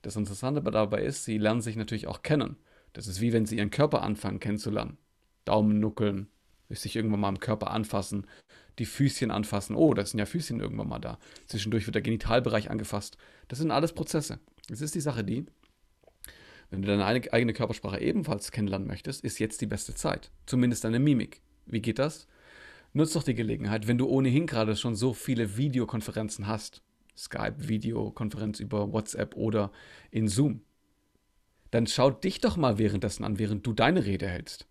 Das 0.02 0.16
Interessante 0.16 0.62
dabei 0.62 1.02
ist, 1.02 1.24
sie 1.24 1.38
lernen 1.38 1.60
sich 1.60 1.76
natürlich 1.76 2.06
auch 2.06 2.22
kennen. 2.22 2.56
Das 2.92 3.06
ist 3.06 3.20
wie 3.20 3.32
wenn 3.32 3.46
sie 3.46 3.56
ihren 3.56 3.70
Körper 3.70 4.02
anfangen 4.02 4.40
kennenzulernen. 4.40 4.98
Daumen 5.44 5.80
nuckeln, 5.80 6.28
sich 6.80 6.96
irgendwann 6.96 7.20
mal 7.20 7.28
am 7.28 7.40
Körper 7.40 7.70
anfassen, 7.70 8.26
die 8.78 8.86
Füßchen 8.86 9.30
anfassen. 9.30 9.76
Oh, 9.76 9.92
da 9.94 10.04
sind 10.04 10.18
ja 10.18 10.26
Füßchen 10.26 10.60
irgendwann 10.60 10.88
mal 10.88 10.98
da. 10.98 11.18
Zwischendurch 11.46 11.86
wird 11.86 11.94
der 11.94 12.02
Genitalbereich 12.02 12.70
angefasst. 12.70 13.16
Das 13.48 13.58
sind 13.58 13.70
alles 13.70 13.92
Prozesse. 13.92 14.38
Es 14.70 14.80
ist 14.80 14.94
die 14.94 15.00
Sache 15.00 15.24
die, 15.24 15.46
wenn 16.72 16.80
du 16.80 16.88
deine 16.88 17.04
eigene 17.04 17.52
Körpersprache 17.52 18.00
ebenfalls 18.00 18.50
kennenlernen 18.50 18.88
möchtest, 18.88 19.22
ist 19.22 19.38
jetzt 19.38 19.60
die 19.60 19.66
beste 19.66 19.94
Zeit. 19.94 20.30
Zumindest 20.46 20.84
deine 20.84 21.00
Mimik. 21.00 21.42
Wie 21.66 21.82
geht 21.82 21.98
das? 21.98 22.26
Nutz 22.94 23.12
doch 23.12 23.22
die 23.22 23.34
Gelegenheit, 23.34 23.88
wenn 23.88 23.98
du 23.98 24.08
ohnehin 24.08 24.46
gerade 24.46 24.74
schon 24.74 24.96
so 24.96 25.12
viele 25.12 25.58
Videokonferenzen 25.58 26.46
hast. 26.46 26.82
Skype, 27.14 27.68
Videokonferenz 27.68 28.58
über 28.58 28.90
WhatsApp 28.90 29.36
oder 29.36 29.70
in 30.10 30.28
Zoom. 30.28 30.62
Dann 31.70 31.86
schau 31.86 32.10
dich 32.10 32.40
doch 32.40 32.56
mal 32.56 32.78
währenddessen 32.78 33.24
an, 33.24 33.38
während 33.38 33.66
du 33.66 33.74
deine 33.74 34.06
Rede 34.06 34.26
hältst 34.26 34.66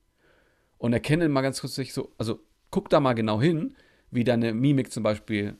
und 0.81 0.93
erkenne 0.93 1.29
mal 1.29 1.43
ganz 1.43 1.61
kurz 1.61 1.75
so, 1.75 2.11
also 2.17 2.39
guck 2.71 2.89
da 2.89 2.99
mal 2.99 3.13
genau 3.13 3.39
hin, 3.39 3.75
wie 4.09 4.23
deine 4.23 4.51
Mimik 4.51 4.91
zum 4.91 5.03
Beispiel 5.03 5.55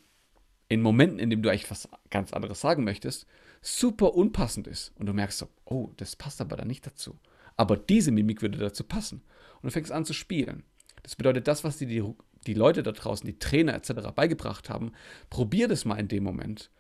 in 0.67 0.82
Momenten, 0.82 1.19
in 1.19 1.30
denen 1.30 1.43
du 1.43 1.49
eigentlich 1.49 1.69
was 1.69 1.88
ganz 2.09 2.34
anderes 2.34 2.59
sagen 2.59 2.84
möchtest, 2.84 3.28
super 3.61 4.15
unpassend 4.15 4.65
ist. 4.65 4.93
Und 4.95 5.05
du 5.05 5.13
merkst 5.13 5.38
so, 5.38 5.47
oh, 5.65 5.91
das 5.97 6.15
passt 6.15 6.41
aber 6.41 6.57
da 6.57 6.65
nicht 6.65 6.88
dazu. 6.88 7.19
Aber 7.55 7.78
diese 7.78 8.11
Mimik 8.11 8.41
würde 8.41 8.57
dazu 8.57 8.84
passen. 8.84 9.22
Und 9.61 9.67
du 9.67 9.69
fängst 9.69 9.91
an 9.91 10.05
zu 10.05 10.13
spielen. 10.13 10.63
Das 11.03 11.15
bedeutet, 11.15 11.47
das, 11.47 11.63
was 11.63 11.78
dir 11.78 11.88
die, 11.88 12.03
die 12.47 12.55
Leute 12.55 12.82
da 12.82 12.91
draußen, 12.91 13.28
die 13.28 13.38
Trainer 13.38 13.76
etc. 13.76 14.09
beigebracht 14.15 14.72
haben, 14.72 14.91
probier 15.30 15.67
das 15.67 15.86
mal 15.86 15.99
in 15.99 16.07
dem 16.07 16.24
Moment 16.24 16.72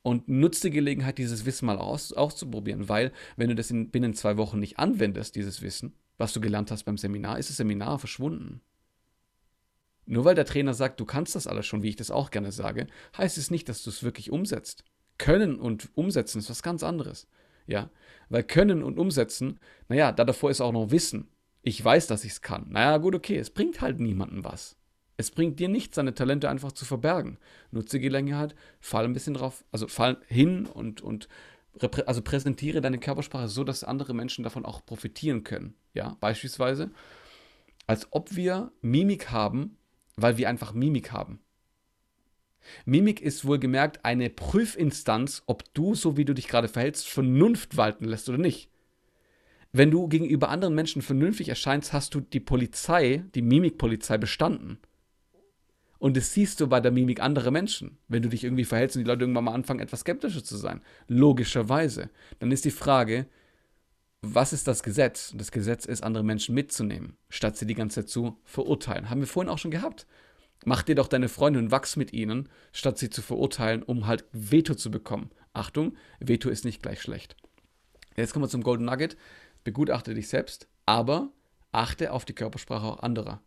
und 0.00 0.26
nutze 0.26 0.68
die 0.68 0.74
Gelegenheit, 0.74 1.18
dieses 1.18 1.44
Wissen 1.44 1.66
mal 1.66 1.76
aus, 1.76 2.14
auszuprobieren, 2.14 2.88
weil 2.88 3.12
wenn 3.36 3.50
du 3.50 3.54
das 3.54 3.70
in, 3.70 3.90
binnen 3.90 4.14
zwei 4.14 4.38
Wochen 4.38 4.58
nicht 4.58 4.78
anwendest, 4.78 5.36
dieses 5.36 5.60
Wissen, 5.60 5.92
was 6.20 6.32
du 6.34 6.40
gelernt 6.40 6.70
hast 6.70 6.84
beim 6.84 6.98
Seminar, 6.98 7.38
ist 7.38 7.48
das 7.48 7.56
Seminar 7.56 7.98
verschwunden. 7.98 8.60
Nur 10.04 10.24
weil 10.24 10.34
der 10.34 10.44
Trainer 10.44 10.74
sagt, 10.74 11.00
du 11.00 11.04
kannst 11.04 11.34
das 11.34 11.46
alles 11.46 11.66
schon, 11.66 11.82
wie 11.82 11.88
ich 11.88 11.96
das 11.96 12.10
auch 12.10 12.30
gerne 12.30 12.52
sage, 12.52 12.86
heißt 13.16 13.38
es 13.38 13.50
nicht, 13.50 13.68
dass 13.68 13.82
du 13.82 13.90
es 13.90 14.02
wirklich 14.02 14.30
umsetzt. 14.30 14.84
Können 15.18 15.58
und 15.58 15.88
umsetzen 15.96 16.38
ist 16.38 16.50
was 16.50 16.62
ganz 16.62 16.82
anderes. 16.82 17.26
Ja, 17.66 17.90
weil 18.28 18.42
können 18.42 18.82
und 18.82 18.98
umsetzen, 18.98 19.60
naja, 19.88 20.12
da 20.12 20.24
davor 20.24 20.50
ist 20.50 20.60
auch 20.60 20.72
noch 20.72 20.90
Wissen. 20.90 21.28
Ich 21.62 21.82
weiß, 21.82 22.06
dass 22.06 22.24
ich 22.24 22.32
es 22.32 22.42
kann. 22.42 22.66
Naja, 22.70 22.98
gut, 22.98 23.14
okay, 23.14 23.36
es 23.36 23.50
bringt 23.50 23.80
halt 23.80 24.00
niemandem 24.00 24.44
was. 24.44 24.76
Es 25.16 25.30
bringt 25.30 25.60
dir 25.60 25.68
nichts, 25.68 25.96
seine 25.96 26.14
Talente 26.14 26.48
einfach 26.48 26.72
zu 26.72 26.84
verbergen. 26.84 27.38
Nutze 27.70 27.98
die 27.98 28.04
Gelegenheit, 28.04 28.54
fall 28.80 29.04
ein 29.04 29.12
bisschen 29.12 29.34
drauf, 29.34 29.64
also 29.70 29.86
fall 29.86 30.18
hin 30.26 30.66
und, 30.66 31.02
und 31.02 31.28
also 32.06 32.22
präsentiere 32.22 32.80
deine 32.80 32.98
Körpersprache 32.98 33.48
so, 33.48 33.64
dass 33.64 33.84
andere 33.84 34.14
Menschen 34.14 34.44
davon 34.44 34.64
auch 34.64 34.84
profitieren 34.84 35.44
können. 35.44 35.74
Ja, 35.94 36.16
beispielsweise, 36.20 36.90
als 37.86 38.08
ob 38.10 38.34
wir 38.36 38.72
Mimik 38.82 39.30
haben, 39.30 39.76
weil 40.16 40.36
wir 40.36 40.48
einfach 40.48 40.72
Mimik 40.72 41.12
haben. 41.12 41.40
Mimik 42.84 43.20
ist 43.20 43.44
wohlgemerkt 43.44 44.04
eine 44.04 44.30
Prüfinstanz, 44.30 45.42
ob 45.46 45.72
du, 45.74 45.94
so 45.94 46.16
wie 46.16 46.24
du 46.24 46.34
dich 46.34 46.48
gerade 46.48 46.68
verhältst, 46.68 47.08
Vernunft 47.08 47.76
walten 47.76 48.04
lässt 48.04 48.28
oder 48.28 48.38
nicht. 48.38 48.70
Wenn 49.72 49.90
du 49.90 50.08
gegenüber 50.08 50.48
anderen 50.48 50.74
Menschen 50.74 51.00
vernünftig 51.00 51.48
erscheinst, 51.48 51.92
hast 51.92 52.14
du 52.14 52.20
die 52.20 52.40
Polizei, 52.40 53.24
die 53.34 53.42
Mimikpolizei 53.42 54.18
bestanden. 54.18 54.78
Und 56.00 56.16
das 56.16 56.32
siehst 56.32 56.60
du 56.60 56.66
bei 56.66 56.80
der 56.80 56.90
Mimik 56.90 57.20
anderer 57.20 57.50
Menschen. 57.50 57.98
Wenn 58.08 58.22
du 58.22 58.30
dich 58.30 58.42
irgendwie 58.42 58.64
verhältst 58.64 58.96
und 58.96 59.04
die 59.04 59.08
Leute 59.08 59.22
irgendwann 59.22 59.44
mal 59.44 59.54
anfangen, 59.54 59.80
etwas 59.80 60.00
skeptischer 60.00 60.42
zu 60.42 60.56
sein. 60.56 60.80
Logischerweise. 61.06 62.10
Dann 62.38 62.50
ist 62.50 62.64
die 62.64 62.70
Frage, 62.70 63.26
was 64.22 64.54
ist 64.54 64.66
das 64.66 64.82
Gesetz? 64.82 65.32
Das 65.36 65.52
Gesetz 65.52 65.84
ist, 65.84 66.02
andere 66.02 66.24
Menschen 66.24 66.54
mitzunehmen, 66.54 67.16
statt 67.28 67.56
sie 67.58 67.66
die 67.66 67.74
ganze 67.74 68.00
Zeit 68.00 68.08
zu 68.08 68.38
verurteilen. 68.44 69.10
Haben 69.10 69.20
wir 69.20 69.26
vorhin 69.26 69.50
auch 69.50 69.58
schon 69.58 69.70
gehabt. 69.70 70.06
Mach 70.64 70.82
dir 70.82 70.94
doch 70.94 71.06
deine 71.06 71.28
Freunde 71.28 71.58
und 71.58 71.70
wachs 71.70 71.96
mit 71.96 72.12
ihnen, 72.14 72.48
statt 72.72 72.98
sie 72.98 73.10
zu 73.10 73.20
verurteilen, 73.20 73.82
um 73.82 74.06
halt 74.06 74.24
Veto 74.32 74.74
zu 74.74 74.90
bekommen. 74.90 75.30
Achtung, 75.52 75.96
Veto 76.18 76.48
ist 76.48 76.64
nicht 76.64 76.82
gleich 76.82 77.02
schlecht. 77.02 77.36
Jetzt 78.16 78.32
kommen 78.32 78.44
wir 78.44 78.50
zum 78.50 78.62
Golden 78.62 78.86
Nugget. 78.86 79.16
Begutachte 79.64 80.14
dich 80.14 80.28
selbst, 80.28 80.66
aber 80.86 81.30
achte 81.72 82.12
auf 82.12 82.24
die 82.24 82.34
Körpersprache 82.34 82.86
auch 82.86 83.00
anderer. 83.00 83.42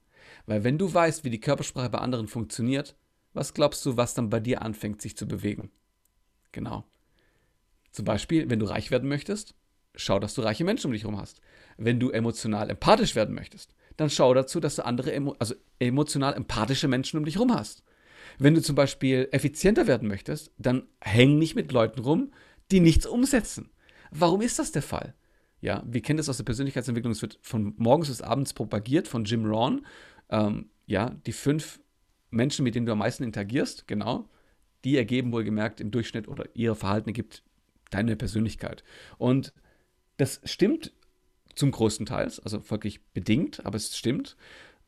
Weil 0.46 0.64
wenn 0.64 0.78
du 0.78 0.94
weißt, 0.94 1.24
wie 1.24 1.30
die 1.30 1.40
Körpersprache 1.40 1.90
bei 1.90 2.00
anderen 2.00 2.28
funktioniert, 2.28 2.96
was 3.34 3.54
glaubst 3.54 3.86
du, 3.86 3.98
was 3.98 4.14
dann 4.14 4.30
bei 4.30 4.40
dir 4.40 4.62
anfängt, 4.62 5.02
sich 5.02 5.18
zu 5.18 5.28
bewegen? 5.28 5.72
Genau. 6.52 6.86
Zum 7.92 8.06
Beispiel, 8.06 8.50
wenn 8.50 8.60
du 8.60 8.66
reich 8.66 8.92
werden 8.92 9.10
möchtest, 9.10 9.56
schau, 9.96 10.20
dass 10.20 10.34
du 10.34 10.42
reiche 10.42 10.64
Menschen 10.64 10.88
um 10.88 10.94
dich 10.94 11.04
herum 11.04 11.20
hast. 11.20 11.42
Wenn 11.78 12.00
du 12.00 12.10
emotional 12.10 12.70
empathisch 12.70 13.16
werden 13.16 13.36
möchtest, 13.36 13.76
dann 13.98 14.10
schau 14.10 14.34
dazu, 14.34 14.60
dass 14.60 14.76
du 14.76 14.86
andere, 14.86 15.14
also 15.40 15.56
emotional 15.80 16.34
empathische 16.34 16.88
Menschen 16.88 17.18
um 17.18 17.26
dich 17.26 17.36
herum 17.36 17.54
hast. 17.54 17.84
Wenn 18.40 18.56
du 18.56 18.62
zum 18.62 18.76
Beispiel 18.76 19.28
effizienter 19.32 19.88
werden 19.88 20.08
möchtest, 20.08 20.52
dann 20.58 20.88
häng 21.02 21.38
nicht 21.38 21.56
mit 21.56 21.72
Leuten 21.72 22.00
rum, 22.00 22.32
die 22.72 22.80
nichts 22.80 23.06
umsetzen. 23.06 23.72
Warum 24.12 24.42
ist 24.42 24.60
das 24.60 24.72
der 24.72 24.82
Fall? 24.82 25.16
Ja, 25.62 25.84
wir 25.86 26.02
kennen 26.02 26.18
das 26.18 26.30
aus 26.30 26.38
der 26.38 26.44
Persönlichkeitsentwicklung, 26.44 27.14
es 27.14 27.22
wird 27.22 27.40
von 27.42 27.74
morgens 27.78 28.10
bis 28.10 28.22
abends 28.22 28.54
propagiert 28.54 29.08
von 29.08 29.24
Jim 29.24 29.46
Rohn 29.46 29.86
ähm, 30.30 30.70
ja, 30.86 31.12
die 31.26 31.32
fünf 31.32 31.80
Menschen, 32.30 32.64
mit 32.64 32.76
denen 32.76 32.86
du 32.86 32.92
am 32.92 33.00
meisten 33.00 33.24
interagierst, 33.24 33.88
genau, 33.88 34.30
die 34.84 34.98
ergeben 34.98 35.32
wohlgemerkt 35.32 35.80
im 35.80 35.92
Durchschnitt 35.92 36.28
oder 36.28 36.46
ihr 36.54 36.76
Verhalten 36.76 37.10
ergibt 37.10 37.44
deine 37.90 38.16
Persönlichkeit. 38.16 38.84
Und 39.18 39.54
das 40.18 40.42
stimmt 40.44 40.92
zum 41.56 41.72
größten 41.72 42.06
Teil, 42.06 42.26
also 42.44 42.70
wirklich 42.70 43.04
bedingt, 43.14 43.66
aber 43.66 43.78
es 43.78 43.96
stimmt. 43.96 44.36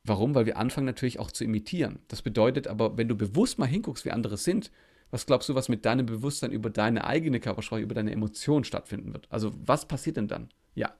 Warum? 0.03 0.35
Weil 0.35 0.45
wir 0.45 0.57
anfangen 0.57 0.85
natürlich 0.85 1.19
auch 1.19 1.31
zu 1.31 1.43
imitieren. 1.43 1.99
Das 2.07 2.21
bedeutet 2.21 2.67
aber, 2.67 2.97
wenn 2.97 3.07
du 3.07 3.15
bewusst 3.15 3.57
mal 3.57 3.65
hinguckst, 3.65 4.05
wie 4.05 4.11
andere 4.11 4.37
sind, 4.37 4.71
was 5.11 5.25
glaubst 5.25 5.49
du, 5.49 5.55
was 5.55 5.69
mit 5.69 5.85
deinem 5.85 6.05
Bewusstsein 6.05 6.51
über 6.51 6.69
deine 6.69 7.05
eigene 7.05 7.39
Körpersprache, 7.39 7.81
über 7.81 7.95
deine 7.95 8.11
Emotionen 8.11 8.65
stattfinden 8.65 9.13
wird? 9.13 9.27
Also 9.31 9.53
was 9.55 9.87
passiert 9.87 10.17
denn 10.17 10.27
dann? 10.27 10.49
Ja, 10.73 10.93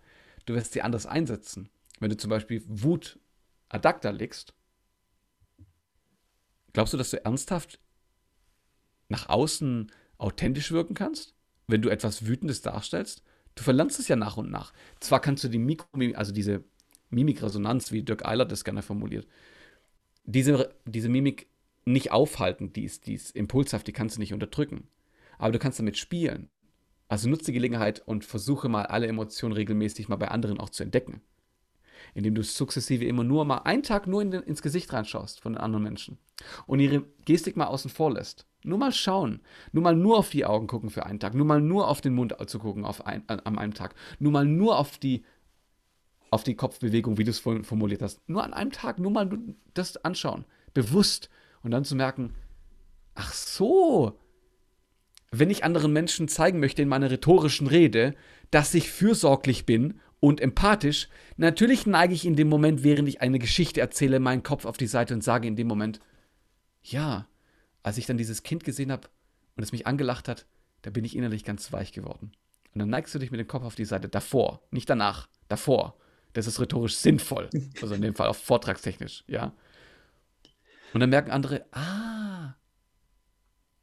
du 0.46 0.54
wirst 0.54 0.74
sie 0.74 0.82
anders 0.82 1.06
einsetzen. 1.06 1.70
Wenn 2.00 2.10
du 2.10 2.18
zum 2.18 2.30
Beispiel 2.30 2.64
Wut 2.68 3.20
ad 3.70 3.86
acta 3.86 4.10
legst, 4.10 4.54
glaubst 6.74 6.94
du, 6.94 6.98
dass 6.98 7.12
du 7.12 7.24
ernsthaft 7.24 7.80
nach 9.10 9.30
außen 9.30 9.92
authentisch 10.18 10.72
wirken 10.72 10.94
kannst, 10.94 11.36
wenn 11.68 11.82
du 11.82 11.90
etwas 11.90 12.26
Wütendes 12.26 12.62
darstellst? 12.62 13.24
Du 13.56 13.64
verlernst 13.64 14.00
es 14.00 14.08
ja 14.08 14.16
nach 14.16 14.38
und 14.38 14.52
nach. 14.52 14.74
Zwar 15.00 15.22
kannst 15.22 15.44
du 15.44 15.48
die 15.48 15.60
Mikro, 15.60 15.88
also 16.16 16.34
diese 16.34 16.64
Mimikresonanz, 17.10 17.92
wie 17.92 18.04
Dirk 18.04 18.26
Eilert 18.26 18.52
das 18.52 18.64
gerne 18.66 18.82
formuliert, 18.82 19.28
diese, 20.26 20.76
diese 20.86 21.10
Mimik 21.10 21.48
nicht 21.86 22.12
aufhalten, 22.12 22.74
die 22.74 22.84
ist, 22.84 23.06
die 23.08 23.14
ist 23.14 23.36
impulshaft, 23.36 23.88
die 23.88 23.94
kannst 23.94 24.18
du 24.18 24.20
nicht 24.20 24.34
unterdrücken. 24.34 24.88
aber 25.38 25.52
du 25.52 25.60
kannst 25.60 25.80
damit 25.80 25.98
spielen. 25.98 26.50
Also 27.08 27.30
nutze 27.30 27.46
die 27.46 27.54
Gelegenheit 27.54 28.02
und 28.06 28.26
versuche 28.26 28.68
mal 28.68 28.88
alle 28.88 29.08
Emotionen 29.08 29.54
regelmäßig 29.54 30.10
mal 30.10 30.16
bei 30.16 30.30
anderen 30.30 30.60
auch 30.60 30.70
zu 30.72 30.84
entdecken. 30.84 31.22
Indem 32.14 32.36
du 32.36 32.44
sukzessive 32.44 33.06
immer 33.06 33.24
nur 33.24 33.46
mal 33.46 33.60
einen 33.60 33.84
Tag 33.84 34.08
nur 34.08 34.22
in 34.22 34.32
den, 34.32 34.44
ins 34.44 34.62
Gesicht 34.62 34.92
reinschaust 34.94 35.42
von 35.42 35.54
den 35.54 35.62
anderen 35.62 35.84
Menschen 35.84 36.18
und 36.68 36.80
ihre 36.80 37.04
Gestik 37.26 37.58
mal 37.58 37.66
außen 37.66 37.90
vor 37.90 38.14
lässt. 38.14 38.46
Nur 38.64 38.80
mal 38.80 38.92
schauen. 38.92 39.42
Nur 39.72 39.84
mal 39.84 39.96
nur 39.96 40.18
auf 40.18 40.30
die 40.30 40.46
Augen 40.46 40.68
gucken 40.68 40.90
für 40.90 41.06
einen 41.06 41.20
Tag. 41.20 41.36
Nur 41.36 41.46
mal 41.46 41.62
nur 41.62 41.88
auf 41.88 42.02
den 42.02 42.16
Mund 42.16 42.36
zu 42.48 42.60
gucken 42.60 42.84
auf 42.84 43.06
ein, 43.06 43.24
an, 43.28 43.40
an 43.42 43.58
einem 43.58 43.74
Tag. 43.74 43.96
Nur 44.20 44.32
mal 44.32 44.46
nur 44.46 44.80
auf 44.80 44.98
die, 44.98 45.24
auf 46.32 46.44
die 46.44 46.56
Kopfbewegung, 46.56 47.18
wie 47.18 47.24
du 47.24 47.30
es 47.30 47.40
vorhin 47.40 47.64
formuliert 47.64 48.02
hast. 48.02 48.28
Nur 48.28 48.44
an 48.44 48.54
einem 48.54 48.72
Tag, 48.72 48.98
nur 48.98 49.12
mal 49.12 49.30
das 49.74 49.98
anschauen. 49.98 50.46
Bewusst. 50.74 51.30
Und 51.62 51.72
dann 51.72 51.86
zu 51.86 51.96
merken, 51.96 52.34
ach 53.14 53.34
so, 53.34 54.20
wenn 55.32 55.50
ich 55.50 55.64
anderen 55.64 55.94
Menschen 55.94 56.28
zeigen 56.28 56.60
möchte 56.60 56.82
in 56.82 56.90
meiner 56.90 57.12
rhetorischen 57.12 57.68
Rede, 57.68 58.16
dass 58.52 58.74
ich 58.74 58.92
fürsorglich 58.92 59.66
bin 59.66 60.00
und 60.26 60.42
empathisch, 60.42 61.08
natürlich 61.38 61.86
neige 61.86 62.16
ich 62.16 62.26
in 62.26 62.36
dem 62.36 62.50
Moment, 62.50 62.84
während 62.84 63.08
ich 63.08 63.22
eine 63.22 63.38
Geschichte 63.38 63.80
erzähle, 63.80 64.20
meinen 64.20 64.42
Kopf 64.42 64.66
auf 64.66 64.76
die 64.76 64.88
Seite 64.88 65.14
und 65.14 65.24
sage 65.24 65.48
in 65.48 65.56
dem 65.56 65.68
Moment, 65.68 66.00
ja, 66.82 67.28
als 67.84 68.00
ich 68.00 68.08
dann 68.08 68.18
dieses 68.18 68.42
Kind 68.42 68.64
gesehen 68.64 68.92
habe 68.92 69.08
und 69.56 69.62
es 69.62 69.72
mich 69.72 69.86
angelacht 69.86 70.28
hat, 70.28 70.48
da 70.82 70.90
bin 70.90 71.06
ich 71.06 71.16
innerlich 71.16 71.44
ganz 71.44 71.72
weich 71.72 71.92
geworden. 71.92 72.32
Und 72.74 72.80
dann 72.80 72.90
neigst 72.90 73.14
du 73.14 73.20
dich 73.20 73.30
mit 73.30 73.40
dem 73.40 73.48
Kopf 73.48 73.64
auf 73.64 73.76
die 73.76 73.86
Seite 73.86 74.10
davor, 74.10 74.64
nicht 74.72 74.90
danach, 74.90 75.30
davor. 75.48 75.96
Das 76.34 76.48
ist 76.48 76.60
rhetorisch 76.60 76.96
sinnvoll. 76.96 77.48
Also 77.84 77.94
in 77.94 78.02
dem 78.02 78.16
Fall 78.16 78.28
auch 78.28 78.36
vortragstechnisch, 78.36 79.26
ja. 79.28 79.54
Und 80.96 81.02
dann 81.02 81.12
merken 81.12 81.30
andere, 81.30 81.68
ah, 81.72 82.56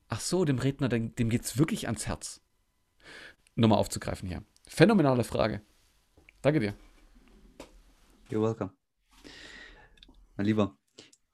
ach 0.09 0.21
so, 0.21 0.45
dem 0.45 0.59
Redner, 0.59 0.89
dem, 0.89 1.15
dem 1.15 1.31
geht 1.31 1.43
es 1.43 1.57
wirklich 1.57 1.87
ans 1.87 2.09
Herz. 2.09 2.41
Nochmal 3.55 3.79
aufzugreifen 3.79 4.29
hier. 4.29 4.43
Phänomenale 4.67 5.23
Frage. 5.23 5.63
Danke 6.43 6.59
dir. 6.59 6.75
You're 8.29 8.43
welcome. 8.43 8.73
Mein 10.37 10.47
Lieber, 10.47 10.77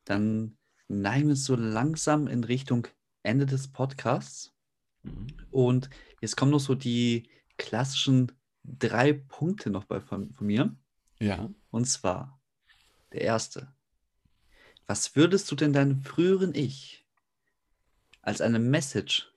dann 0.05 0.59
neigen 0.87 1.29
wir 1.29 1.37
so 1.37 1.57
langsam 1.57 2.27
in 2.27 2.45
Richtung 2.45 2.87
Ende 3.23 3.47
des 3.47 3.73
Podcasts. 3.73 4.55
Mhm. 5.03 5.29
Und 5.51 5.89
jetzt 6.21 6.37
kommen 6.37 6.51
noch 6.51 6.61
so 6.61 6.75
die 6.75 7.31
klassischen 7.57 8.33
drei 8.65 9.15
Punkte 9.15 9.71
noch 9.71 9.85
bei, 9.85 10.03
von, 10.03 10.35
von 10.35 10.47
mir. 10.47 10.77
Ja. 11.21 11.49
Und 11.71 11.87
zwar 11.87 12.39
der 13.13 13.23
erste. 13.23 13.73
Was 14.87 15.17
würdest 15.17 15.51
du 15.51 15.57
denn 15.57 15.73
deinem 15.73 16.03
früheren 16.03 16.55
Ich 16.55 17.07
als 18.21 18.43
eine 18.43 18.59
Message 18.59 19.33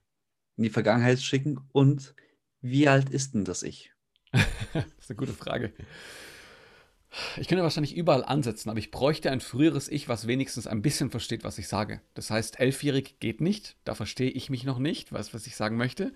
in 0.57 0.63
die 0.63 0.69
Vergangenheit 0.69 1.21
schicken 1.21 1.61
und 1.71 2.13
wie 2.59 2.89
alt 2.89 3.09
ist 3.09 3.35
denn 3.35 3.45
das 3.45 3.63
Ich? 3.63 3.93
das 4.73 4.85
ist 4.99 5.09
eine 5.09 5.17
gute 5.17 5.33
Frage. 5.33 5.73
Ich 7.35 7.49
könnte 7.49 7.63
wahrscheinlich 7.63 7.95
überall 7.95 8.23
ansetzen, 8.23 8.69
aber 8.69 8.79
ich 8.79 8.89
bräuchte 8.89 9.31
ein 9.31 9.41
früheres 9.41 9.89
Ich, 9.89 10.07
was 10.07 10.27
wenigstens 10.27 10.65
ein 10.65 10.81
bisschen 10.81 11.11
versteht, 11.11 11.43
was 11.43 11.57
ich 11.57 11.67
sage. 11.67 12.01
Das 12.13 12.31
heißt, 12.31 12.59
elfjährig 12.59 13.19
geht 13.19 13.41
nicht, 13.41 13.75
da 13.83 13.95
verstehe 13.95 14.29
ich 14.29 14.49
mich 14.49 14.63
noch 14.63 14.79
nicht, 14.79 15.11
was, 15.11 15.33
was 15.33 15.45
ich 15.45 15.57
sagen 15.57 15.75
möchte. 15.75 16.13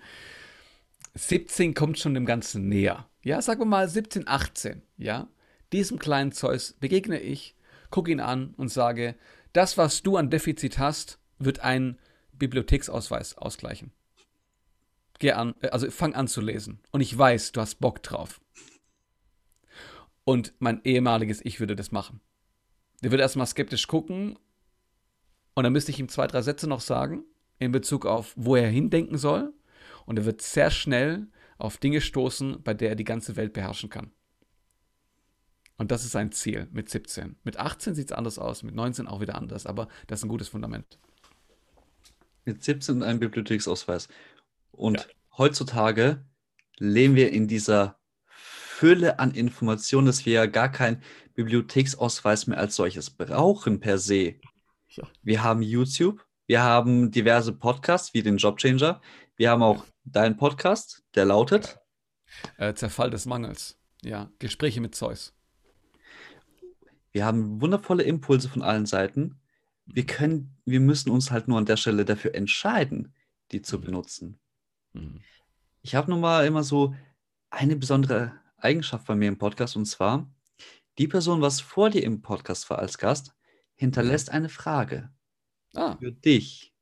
17 1.14 1.74
kommt 1.74 1.98
schon 1.98 2.14
dem 2.14 2.24
Ganzen 2.24 2.68
näher. 2.68 3.08
Ja, 3.22 3.42
sagen 3.42 3.60
wir 3.60 3.66
mal 3.66 3.88
17, 3.88 4.26
18. 4.26 4.82
Ja, 4.96 5.28
diesem 5.72 5.98
kleinen 5.98 6.32
Zeus 6.32 6.74
begegne 6.74 7.20
ich, 7.20 7.56
gucke 7.90 8.10
ihn 8.10 8.20
an 8.20 8.54
und 8.56 8.68
sage, 8.68 9.16
das, 9.52 9.76
was 9.76 10.02
du 10.02 10.16
an 10.16 10.30
Defizit 10.30 10.78
hast, 10.78 11.18
wird 11.38 11.60
ein 11.60 11.98
Bibliotheksausweis 12.32 13.36
ausgleichen. 13.36 13.92
Geh 15.18 15.32
an, 15.32 15.54
äh, 15.60 15.68
also 15.68 15.90
fang 15.90 16.14
an 16.14 16.28
zu 16.28 16.40
lesen. 16.40 16.80
Und 16.90 17.00
ich 17.00 17.16
weiß, 17.16 17.52
du 17.52 17.60
hast 17.60 17.76
Bock 17.76 18.02
drauf. 18.02 18.40
Und 20.24 20.54
mein 20.58 20.80
ehemaliges 20.84 21.44
Ich 21.44 21.60
würde 21.60 21.76
das 21.76 21.92
machen. 21.92 22.20
Der 23.02 23.10
würde 23.10 23.22
erstmal 23.22 23.46
skeptisch 23.46 23.86
gucken 23.86 24.38
und 25.54 25.64
dann 25.64 25.72
müsste 25.72 25.90
ich 25.90 26.00
ihm 26.00 26.08
zwei, 26.08 26.26
drei 26.26 26.42
Sätze 26.42 26.66
noch 26.66 26.80
sagen 26.80 27.24
in 27.58 27.72
Bezug 27.72 28.06
auf, 28.06 28.34
wo 28.36 28.56
er 28.56 28.68
hindenken 28.68 29.18
soll. 29.18 29.52
Und 30.04 30.18
er 30.18 30.24
wird 30.24 30.42
sehr 30.42 30.70
schnell 30.70 31.28
auf 31.58 31.78
Dinge 31.78 32.00
stoßen, 32.00 32.62
bei 32.62 32.74
der 32.74 32.90
er 32.90 32.94
die 32.96 33.04
ganze 33.04 33.36
Welt 33.36 33.52
beherrschen 33.52 33.88
kann. 33.88 34.12
Und 35.78 35.90
das 35.90 36.04
ist 36.04 36.12
sein 36.12 36.32
Ziel 36.32 36.68
mit 36.72 36.88
17. 36.88 37.36
Mit 37.44 37.58
18 37.58 37.94
sieht 37.94 38.10
es 38.10 38.16
anders 38.16 38.38
aus, 38.38 38.62
mit 38.62 38.74
19 38.74 39.06
auch 39.06 39.20
wieder 39.20 39.34
anders, 39.34 39.66
aber 39.66 39.88
das 40.06 40.20
ist 40.20 40.24
ein 40.24 40.28
gutes 40.28 40.48
Fundament. 40.48 40.98
Mit 42.44 42.62
17 42.62 43.02
ein 43.02 43.18
Bibliotheksausweis. 43.18 44.08
Und 44.76 45.00
ja. 45.00 45.06
heutzutage 45.38 46.24
leben 46.78 47.14
wir 47.14 47.32
in 47.32 47.48
dieser 47.48 47.98
Fülle 48.28 49.18
an 49.18 49.32
Informationen, 49.32 50.06
dass 50.06 50.26
wir 50.26 50.34
ja 50.34 50.46
gar 50.46 50.70
keinen 50.70 51.02
Bibliotheksausweis 51.34 52.46
mehr 52.46 52.58
als 52.58 52.76
solches 52.76 53.10
brauchen 53.10 53.80
per 53.80 53.98
se. 53.98 54.34
Ja. 54.88 55.04
Wir 55.22 55.42
haben 55.42 55.62
YouTube, 55.62 56.24
wir 56.46 56.62
haben 56.62 57.10
diverse 57.10 57.52
Podcasts 57.52 58.14
wie 58.14 58.22
den 58.22 58.36
Jobchanger, 58.36 59.00
wir 59.36 59.50
haben 59.50 59.62
auch 59.62 59.84
deinen 60.04 60.36
Podcast, 60.36 61.04
der 61.14 61.24
lautet 61.24 61.78
äh, 62.58 62.74
Zerfall 62.74 63.10
des 63.10 63.26
Mangels. 63.26 63.78
Ja, 64.02 64.30
Gespräche 64.38 64.80
mit 64.80 64.94
Zeus. 64.94 65.34
Wir 67.12 67.24
haben 67.24 67.62
wundervolle 67.62 68.02
Impulse 68.02 68.48
von 68.48 68.62
allen 68.62 68.84
Seiten. 68.84 69.40
Wir 69.86 70.04
können, 70.04 70.58
wir 70.64 70.80
müssen 70.80 71.10
uns 71.10 71.30
halt 71.30 71.48
nur 71.48 71.58
an 71.58 71.64
der 71.64 71.78
Stelle 71.78 72.04
dafür 72.04 72.34
entscheiden, 72.34 73.14
die 73.52 73.62
zu 73.62 73.78
mhm. 73.78 73.82
benutzen. 73.82 74.40
Mhm. 74.96 75.20
Ich 75.82 75.94
habe 75.94 76.10
nun 76.10 76.20
mal 76.20 76.46
immer 76.46 76.62
so 76.62 76.94
eine 77.50 77.76
besondere 77.76 78.32
Eigenschaft 78.58 79.06
bei 79.06 79.14
mir 79.14 79.28
im 79.28 79.38
Podcast 79.38 79.76
und 79.76 79.86
zwar, 79.86 80.28
die 80.98 81.08
Person, 81.08 81.42
was 81.42 81.60
vor 81.60 81.90
dir 81.90 82.02
im 82.02 82.22
Podcast 82.22 82.68
war 82.70 82.78
als 82.78 82.98
Gast, 82.98 83.34
hinterlässt 83.74 84.30
eine 84.30 84.48
Frage 84.48 85.10
ah. 85.74 85.96
für 85.98 86.12
dich. 86.12 86.72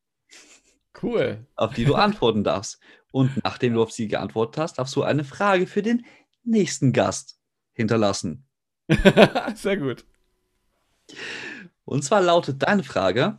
Cool. 1.02 1.46
Auf 1.56 1.74
die 1.74 1.84
du 1.84 1.96
antworten 1.96 2.44
darfst. 2.44 2.78
Und 3.10 3.42
nachdem 3.44 3.74
du 3.74 3.82
auf 3.82 3.92
sie 3.92 4.08
geantwortet 4.08 4.58
hast, 4.58 4.78
darfst 4.78 4.94
du 4.96 5.02
eine 5.02 5.24
Frage 5.24 5.66
für 5.66 5.82
den 5.82 6.06
nächsten 6.44 6.92
Gast 6.92 7.38
hinterlassen. 7.72 8.46
Sehr 9.54 9.76
gut. 9.76 10.04
Und 11.84 12.02
zwar 12.04 12.22
lautet 12.22 12.62
deine 12.62 12.84
Frage. 12.84 13.38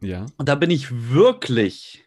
Ja. 0.00 0.26
Und 0.36 0.48
da 0.48 0.54
bin 0.54 0.70
ich 0.70 1.10
wirklich 1.10 2.04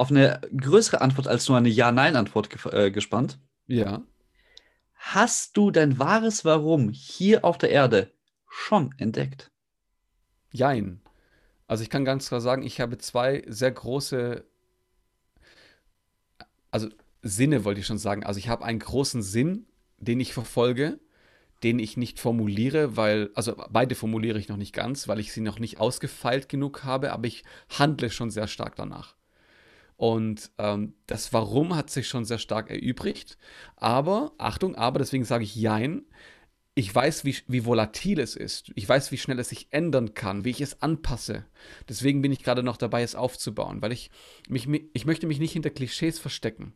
auf 0.00 0.10
eine 0.10 0.40
größere 0.56 1.02
Antwort 1.02 1.28
als 1.28 1.46
nur 1.46 1.58
eine 1.58 1.68
Ja-Nein-Antwort 1.68 2.48
ge 2.48 2.72
äh, 2.72 2.90
gespannt. 2.90 3.38
Ja. 3.66 4.02
Hast 4.94 5.58
du 5.58 5.70
dein 5.70 5.98
wahres 5.98 6.46
Warum 6.46 6.88
hier 6.88 7.44
auf 7.44 7.58
der 7.58 7.70
Erde 7.70 8.10
schon 8.48 8.94
entdeckt? 8.96 9.50
Jein. 10.52 11.02
Also 11.66 11.82
ich 11.82 11.90
kann 11.90 12.06
ganz 12.06 12.28
klar 12.28 12.40
sagen, 12.40 12.62
ich 12.62 12.80
habe 12.80 12.96
zwei 12.96 13.44
sehr 13.46 13.72
große, 13.72 14.46
also 16.70 16.88
Sinne 17.20 17.64
wollte 17.66 17.80
ich 17.80 17.86
schon 17.86 17.98
sagen. 17.98 18.24
Also 18.24 18.38
ich 18.38 18.48
habe 18.48 18.64
einen 18.64 18.78
großen 18.78 19.22
Sinn, 19.22 19.66
den 19.98 20.18
ich 20.18 20.32
verfolge, 20.32 20.98
den 21.62 21.78
ich 21.78 21.98
nicht 21.98 22.20
formuliere, 22.20 22.96
weil, 22.96 23.30
also 23.34 23.54
beide 23.68 23.94
formuliere 23.94 24.38
ich 24.38 24.48
noch 24.48 24.56
nicht 24.56 24.72
ganz, 24.72 25.08
weil 25.08 25.20
ich 25.20 25.30
sie 25.30 25.42
noch 25.42 25.58
nicht 25.58 25.78
ausgefeilt 25.78 26.48
genug 26.48 26.84
habe, 26.84 27.12
aber 27.12 27.26
ich 27.26 27.44
handle 27.78 28.08
schon 28.08 28.30
sehr 28.30 28.48
stark 28.48 28.76
danach. 28.76 29.19
Und 30.00 30.50
ähm, 30.56 30.94
das 31.04 31.34
Warum 31.34 31.76
hat 31.76 31.90
sich 31.90 32.08
schon 32.08 32.24
sehr 32.24 32.38
stark 32.38 32.70
erübrigt. 32.70 33.36
Aber, 33.76 34.32
Achtung, 34.38 34.74
aber 34.74 34.98
deswegen 34.98 35.26
sage 35.26 35.44
ich 35.44 35.54
Jein. 35.54 36.06
Ich 36.74 36.94
weiß, 36.94 37.26
wie, 37.26 37.36
wie 37.48 37.66
volatil 37.66 38.18
es 38.18 38.34
ist. 38.34 38.72
Ich 38.76 38.88
weiß, 38.88 39.12
wie 39.12 39.18
schnell 39.18 39.38
es 39.38 39.50
sich 39.50 39.68
ändern 39.72 40.14
kann, 40.14 40.46
wie 40.46 40.50
ich 40.50 40.62
es 40.62 40.80
anpasse. 40.80 41.44
Deswegen 41.86 42.22
bin 42.22 42.32
ich 42.32 42.42
gerade 42.42 42.62
noch 42.62 42.78
dabei, 42.78 43.02
es 43.02 43.14
aufzubauen, 43.14 43.82
weil 43.82 43.92
ich, 43.92 44.10
mich, 44.48 44.66
ich 44.94 45.04
möchte 45.04 45.26
mich 45.26 45.38
nicht 45.38 45.52
hinter 45.52 45.68
Klischees 45.68 46.18
verstecken. 46.18 46.72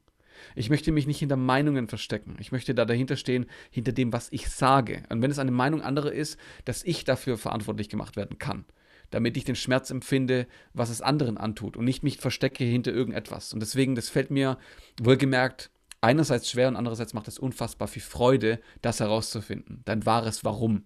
Ich 0.55 0.69
möchte 0.69 0.93
mich 0.93 1.07
nicht 1.07 1.21
hinter 1.21 1.37
Meinungen 1.37 1.89
verstecken. 1.89 2.37
Ich 2.41 2.53
möchte 2.53 2.75
da 2.75 2.85
dahinter 2.85 3.17
stehen, 3.17 3.47
hinter 3.71 3.93
dem, 3.93 4.13
was 4.13 4.31
ich 4.33 4.51
sage. 4.51 5.03
Und 5.09 5.23
wenn 5.23 5.31
es 5.31 5.39
eine 5.39 5.51
Meinung 5.51 5.81
anderer 5.81 6.13
ist, 6.13 6.39
dass 6.67 6.83
ich 6.83 7.05
dafür 7.05 7.39
verantwortlich 7.39 7.89
gemacht 7.89 8.17
werden 8.17 8.39
kann 8.39 8.67
damit 9.15 9.37
ich 9.37 9.45
den 9.45 9.55
Schmerz 9.55 9.91
empfinde, 9.91 10.49
was 10.73 10.91
es 10.91 11.01
anderen 11.01 11.39
antut 11.39 11.77
und 11.77 11.85
nicht 11.85 12.03
mich 12.03 12.19
verstecke 12.19 12.65
hinter 12.65 12.93
irgendetwas. 12.93 13.53
Und 13.53 13.61
deswegen, 13.61 13.95
das 13.95 14.09
fällt 14.09 14.33
mir 14.33 14.59
wohlgemerkt 15.01 15.71
einerseits 16.01 16.51
schwer 16.51 16.67
und 16.67 16.75
andererseits 16.75 17.15
macht 17.15 17.29
es 17.29 17.39
unfassbar 17.39 17.87
viel 17.87 18.03
Freude, 18.03 18.61
das 18.83 18.99
herauszufinden, 18.99 19.83
dein 19.85 20.05
wahres 20.05 20.45
Warum. 20.45 20.83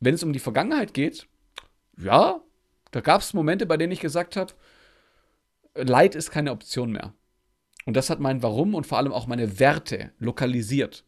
Wenn 0.00 0.14
es 0.14 0.24
um 0.24 0.32
die 0.32 0.40
Vergangenheit 0.40 0.94
geht, 0.94 1.28
ja, 1.96 2.40
da 2.90 3.00
gab 3.00 3.20
es 3.20 3.34
Momente, 3.34 3.66
bei 3.66 3.76
denen 3.76 3.92
ich 3.92 4.00
gesagt 4.00 4.34
habe, 4.34 4.52
Leid 5.76 6.16
ist 6.16 6.32
keine 6.32 6.50
Option 6.50 6.90
mehr. 6.90 7.14
Und 7.86 7.96
das 7.96 8.10
hat 8.10 8.18
mein 8.18 8.42
Warum 8.42 8.74
und 8.74 8.84
vor 8.84 8.98
allem 8.98 9.12
auch 9.12 9.28
meine 9.28 9.60
Werte 9.60 10.10
lokalisiert. 10.18 11.04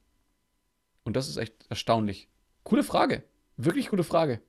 Und 1.03 1.17
das 1.17 1.29
ist 1.29 1.39
echt 1.39 1.67
erstaunlich. 1.69 2.29
Coole 2.63 2.85
Frage. 2.85 3.25
Wirklich 3.57 3.89
coole 3.89 4.05
Frage. 4.05 4.41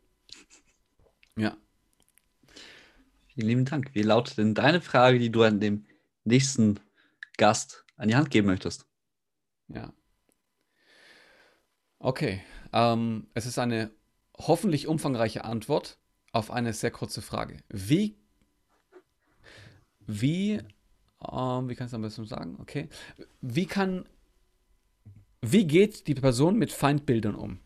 Ja. 1.35 1.57
Vielen 3.33 3.47
lieben 3.47 3.65
Dank. 3.65 3.91
Wie 3.93 4.01
lautet 4.01 4.37
denn 4.37 4.55
deine 4.55 4.81
Frage, 4.81 5.17
die 5.17 5.31
du 5.31 5.43
an 5.43 5.59
dem 5.61 5.85
nächsten 6.25 6.79
Gast 7.37 7.85
an 7.95 8.09
die 8.09 8.15
Hand 8.15 8.29
geben 8.29 8.47
möchtest? 8.47 8.85
Ja. 9.69 9.93
Okay. 11.99 12.41
Ähm, 12.73 13.27
es 13.33 13.45
ist 13.45 13.57
eine 13.57 13.91
hoffentlich 14.37 14.87
umfangreiche 14.87 15.45
Antwort 15.45 15.97
auf 16.33 16.51
eine 16.51 16.73
sehr 16.73 16.91
kurze 16.91 17.21
Frage. 17.21 17.57
Wie, 17.69 18.17
wie, 19.99 20.61
ähm, 21.31 21.69
wie 21.69 21.75
kannst 21.75 21.93
du 21.93 21.95
am 21.95 22.01
besten 22.01 22.25
sagen? 22.25 22.57
Okay. 22.59 22.89
Wie 23.39 23.65
kann, 23.65 24.05
wie 25.41 25.65
geht 25.65 26.07
die 26.07 26.15
Person 26.15 26.57
mit 26.57 26.73
Feindbildern 26.73 27.35
um? 27.35 27.59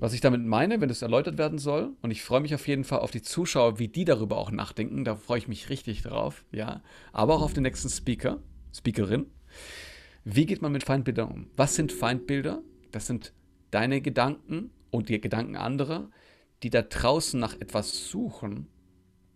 Was 0.00 0.12
ich 0.12 0.20
damit 0.20 0.44
meine, 0.44 0.80
wenn 0.80 0.90
es 0.90 1.02
erläutert 1.02 1.38
werden 1.38 1.58
soll, 1.58 1.96
und 2.02 2.10
ich 2.10 2.22
freue 2.22 2.40
mich 2.40 2.54
auf 2.54 2.68
jeden 2.68 2.84
Fall 2.84 3.00
auf 3.00 3.10
die 3.10 3.22
Zuschauer, 3.22 3.78
wie 3.78 3.88
die 3.88 4.04
darüber 4.04 4.38
auch 4.38 4.50
nachdenken, 4.50 5.04
da 5.04 5.16
freue 5.16 5.38
ich 5.38 5.48
mich 5.48 5.70
richtig 5.70 6.02
drauf, 6.02 6.44
ja, 6.52 6.82
aber 7.12 7.34
auch 7.34 7.42
auf 7.42 7.52
den 7.52 7.64
nächsten 7.64 7.88
Speaker, 7.88 8.42
Speakerin. 8.72 9.26
Wie 10.24 10.46
geht 10.46 10.62
man 10.62 10.72
mit 10.72 10.84
Feindbildern 10.84 11.30
um? 11.30 11.50
Was 11.56 11.74
sind 11.74 11.90
Feindbilder? 11.90 12.62
Das 12.92 13.06
sind 13.06 13.32
deine 13.70 14.00
Gedanken 14.00 14.70
und 14.90 15.08
die 15.08 15.20
Gedanken 15.20 15.56
anderer, 15.56 16.10
die 16.62 16.70
da 16.70 16.82
draußen 16.82 17.38
nach 17.38 17.54
etwas 17.60 18.08
suchen, 18.08 18.68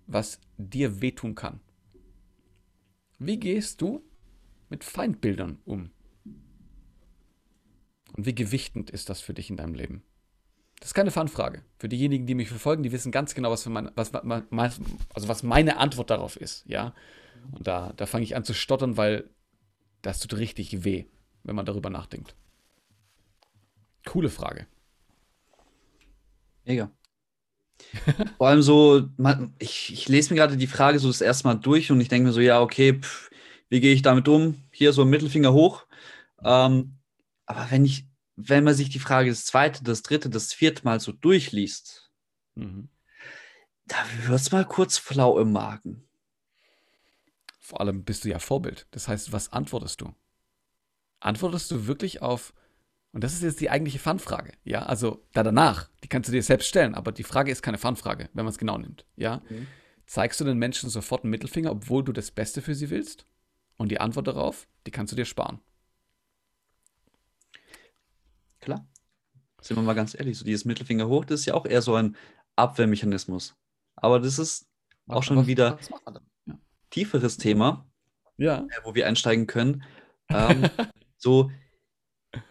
was 0.06 0.40
dir 0.58 1.00
wehtun 1.00 1.34
kann. 1.34 1.60
Wie 3.18 3.38
gehst 3.38 3.80
du 3.80 4.02
mit 4.68 4.84
Feindbildern 4.84 5.58
um? 5.64 5.90
Und 8.16 8.26
wie 8.26 8.34
gewichtend 8.34 8.90
ist 8.90 9.08
das 9.08 9.20
für 9.20 9.34
dich 9.34 9.48
in 9.48 9.56
deinem 9.56 9.74
Leben? 9.74 10.02
Das 10.82 10.88
ist 10.88 10.94
keine 10.94 11.12
Fangfrage. 11.12 11.62
Für 11.78 11.88
diejenigen, 11.88 12.26
die 12.26 12.34
mich 12.34 12.48
verfolgen, 12.48 12.82
die 12.82 12.90
wissen 12.90 13.12
ganz 13.12 13.36
genau, 13.36 13.52
was, 13.52 13.64
mein, 13.66 13.92
was, 13.94 14.80
also 15.14 15.28
was 15.28 15.44
meine 15.44 15.76
Antwort 15.76 16.10
darauf 16.10 16.34
ist. 16.34 16.64
Ja? 16.66 16.92
Und 17.52 17.68
da, 17.68 17.92
da 17.96 18.04
fange 18.04 18.24
ich 18.24 18.34
an 18.34 18.42
zu 18.42 18.52
stottern, 18.52 18.96
weil 18.96 19.30
das 20.02 20.18
tut 20.18 20.36
richtig 20.36 20.82
weh, 20.82 21.04
wenn 21.44 21.54
man 21.54 21.66
darüber 21.66 21.88
nachdenkt. 21.88 22.34
Coole 24.04 24.28
Frage. 24.28 24.66
Mega. 26.64 26.90
Vor 28.36 28.48
allem 28.48 28.62
so, 28.62 29.08
man, 29.16 29.54
ich, 29.60 29.92
ich 29.92 30.08
lese 30.08 30.34
mir 30.34 30.40
gerade 30.40 30.56
die 30.56 30.66
Frage 30.66 30.98
so 30.98 31.06
das 31.06 31.20
erste 31.20 31.46
Mal 31.46 31.60
durch 31.60 31.92
und 31.92 32.00
ich 32.00 32.08
denke 32.08 32.26
mir 32.26 32.32
so, 32.32 32.40
ja, 32.40 32.60
okay, 32.60 32.94
pff, 32.94 33.30
wie 33.68 33.78
gehe 33.78 33.94
ich 33.94 34.02
damit 34.02 34.26
um? 34.26 34.64
Hier 34.72 34.92
so 34.92 35.04
Mittelfinger 35.04 35.52
hoch. 35.52 35.86
Ähm, 36.42 36.96
aber 37.46 37.70
wenn 37.70 37.84
ich 37.84 38.04
wenn 38.36 38.64
man 38.64 38.74
sich 38.74 38.88
die 38.88 38.98
Frage 38.98 39.30
das 39.30 39.44
zweite, 39.44 39.84
das 39.84 40.02
dritte, 40.02 40.30
das 40.30 40.52
vierte 40.52 40.84
Mal 40.84 41.00
so 41.00 41.12
durchliest, 41.12 42.10
mhm. 42.54 42.88
da 43.86 43.96
wird 44.24 44.40
es 44.40 44.52
mal 44.52 44.64
kurz 44.64 44.98
flau 44.98 45.38
im 45.38 45.52
Magen. 45.52 46.04
Vor 47.60 47.80
allem 47.80 48.04
bist 48.04 48.24
du 48.24 48.28
ja 48.28 48.38
Vorbild. 48.38 48.86
Das 48.90 49.08
heißt, 49.08 49.32
was 49.32 49.52
antwortest 49.52 50.00
du? 50.00 50.14
Antwortest 51.20 51.70
du 51.70 51.86
wirklich 51.86 52.20
auf, 52.20 52.52
und 53.12 53.22
das 53.22 53.34
ist 53.34 53.42
jetzt 53.42 53.60
die 53.60 53.70
eigentliche 53.70 53.98
Fun-Frage, 53.98 54.52
ja, 54.64 54.82
also 54.82 55.24
da 55.32 55.42
danach, 55.42 55.88
die 56.02 56.08
kannst 56.08 56.28
du 56.28 56.32
dir 56.32 56.42
selbst 56.42 56.68
stellen, 56.68 56.94
aber 56.94 57.12
die 57.12 57.22
Frage 57.22 57.52
ist 57.52 57.62
keine 57.62 57.78
Fun-Frage, 57.78 58.28
wenn 58.32 58.44
man 58.44 58.52
es 58.52 58.58
genau 58.58 58.78
nimmt, 58.78 59.06
ja. 59.16 59.42
Mhm. 59.48 59.68
Zeigst 60.06 60.40
du 60.40 60.44
den 60.44 60.58
Menschen 60.58 60.90
sofort 60.90 61.22
einen 61.22 61.30
Mittelfinger, 61.30 61.70
obwohl 61.70 62.02
du 62.02 62.12
das 62.12 62.30
Beste 62.30 62.60
für 62.60 62.74
sie 62.74 62.90
willst? 62.90 63.26
Und 63.76 63.88
die 63.88 64.00
Antwort 64.00 64.26
darauf, 64.26 64.66
die 64.86 64.90
kannst 64.90 65.12
du 65.12 65.16
dir 65.16 65.24
sparen. 65.24 65.60
Klar. 68.62 68.86
Sind 69.60 69.76
wir 69.76 69.82
mal 69.82 69.94
ganz 69.94 70.14
ehrlich, 70.14 70.38
so 70.38 70.44
dieses 70.44 70.64
Mittelfinger 70.64 71.08
hoch, 71.08 71.24
das 71.24 71.40
ist 71.40 71.46
ja 71.46 71.54
auch 71.54 71.66
eher 71.66 71.82
so 71.82 71.94
ein 71.94 72.16
Abwehrmechanismus. 72.56 73.54
Aber 73.96 74.20
das 74.20 74.38
ist 74.38 74.66
was, 75.06 75.16
auch 75.16 75.22
schon 75.22 75.36
was, 75.36 75.46
wieder 75.46 75.78
was 75.78 75.90
ja. 76.46 76.58
tieferes 76.90 77.36
Thema, 77.36 77.86
ja. 78.38 78.60
Äh, 78.60 78.84
wo 78.84 78.94
wir 78.94 79.06
einsteigen 79.06 79.46
können. 79.46 79.84
Ähm, 80.34 80.70
so, 81.18 81.50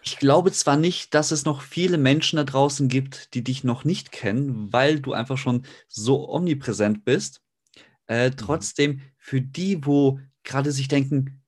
ich 0.02 0.18
glaube 0.18 0.52
zwar 0.52 0.76
nicht, 0.76 1.14
dass 1.14 1.32
es 1.32 1.44
noch 1.44 1.62
viele 1.62 1.98
Menschen 1.98 2.36
da 2.36 2.44
draußen 2.44 2.86
gibt, 2.86 3.34
die 3.34 3.42
dich 3.42 3.64
noch 3.64 3.82
nicht 3.82 4.12
kennen, 4.12 4.72
weil 4.72 5.00
du 5.00 5.14
einfach 5.14 5.36
schon 5.36 5.64
so 5.88 6.28
omnipräsent 6.28 7.04
bist. 7.04 7.42
Äh, 8.06 8.28
mhm. 8.28 8.36
trotzdem, 8.36 9.00
für 9.18 9.40
die, 9.40 9.84
wo 9.84 10.20
gerade 10.44 10.70
sich 10.70 10.86
denken, 10.86 11.41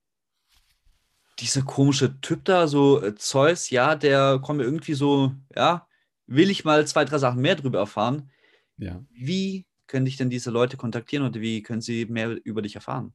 dieser 1.45 1.63
komische 1.63 2.21
Typ 2.21 2.45
da, 2.45 2.67
so 2.67 3.03
äh, 3.03 3.15
Zeus, 3.15 3.71
ja, 3.71 3.95
der 3.95 4.41
kommt 4.43 4.59
mir 4.59 4.65
irgendwie 4.65 4.95
so, 4.95 5.33
ja, 5.55 5.87
will 6.27 6.51
ich 6.51 6.65
mal 6.65 6.87
zwei, 6.87 7.05
drei 7.05 7.19
Sachen 7.19 7.41
mehr 7.41 7.55
drüber 7.55 7.79
erfahren. 7.79 8.31
Ja. 8.79 9.05
Wie 9.11 9.67
können 9.87 10.07
dich 10.07 10.17
denn 10.17 10.31
diese 10.31 10.51
Leute 10.51 10.77
kontaktieren 10.77 11.27
oder 11.27 11.41
wie 11.41 11.63
können 11.63 11.81
sie 11.81 12.07
mehr 12.07 12.37
über 12.45 12.63
dich 12.63 12.75
erfahren? 12.75 13.15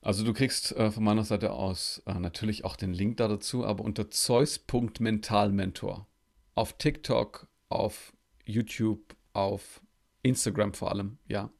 Also 0.00 0.24
du 0.24 0.32
kriegst 0.32 0.72
äh, 0.72 0.90
von 0.90 1.04
meiner 1.04 1.24
Seite 1.24 1.52
aus 1.52 2.02
äh, 2.06 2.14
natürlich 2.14 2.64
auch 2.64 2.76
den 2.76 2.92
Link 2.92 3.16
da 3.16 3.28
dazu, 3.28 3.64
aber 3.64 3.84
unter 3.84 4.10
zeus.mentalmentor 4.10 6.06
auf 6.54 6.78
TikTok, 6.78 7.48
auf 7.68 8.12
YouTube, 8.44 9.16
auf 9.32 9.80
Instagram 10.22 10.74
vor 10.74 10.90
allem, 10.92 11.18
ja, 11.28 11.50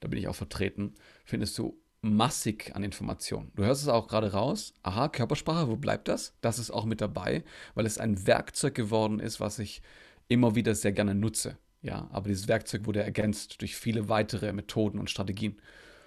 da 0.00 0.08
bin 0.08 0.18
ich 0.18 0.28
auch 0.28 0.34
vertreten, 0.34 0.94
findest 1.24 1.58
du 1.58 1.80
massig 2.02 2.74
an 2.74 2.82
Informationen. 2.82 3.52
Du 3.54 3.64
hörst 3.64 3.82
es 3.82 3.88
auch 3.88 4.08
gerade 4.08 4.32
raus. 4.32 4.74
Aha, 4.82 5.08
Körpersprache, 5.08 5.68
wo 5.68 5.76
bleibt 5.76 6.08
das? 6.08 6.34
Das 6.40 6.58
ist 6.58 6.70
auch 6.70 6.84
mit 6.84 7.00
dabei, 7.00 7.44
weil 7.74 7.86
es 7.86 7.98
ein 7.98 8.26
Werkzeug 8.26 8.74
geworden 8.74 9.20
ist, 9.20 9.40
was 9.40 9.58
ich 9.58 9.82
immer 10.28 10.54
wieder 10.54 10.74
sehr 10.74 10.92
gerne 10.92 11.14
nutze. 11.14 11.58
Ja, 11.82 12.08
aber 12.12 12.28
dieses 12.28 12.48
Werkzeug 12.48 12.86
wurde 12.86 13.02
ergänzt 13.02 13.60
durch 13.60 13.76
viele 13.76 14.08
weitere 14.08 14.52
Methoden 14.52 14.98
und 14.98 15.10
Strategien. 15.10 15.60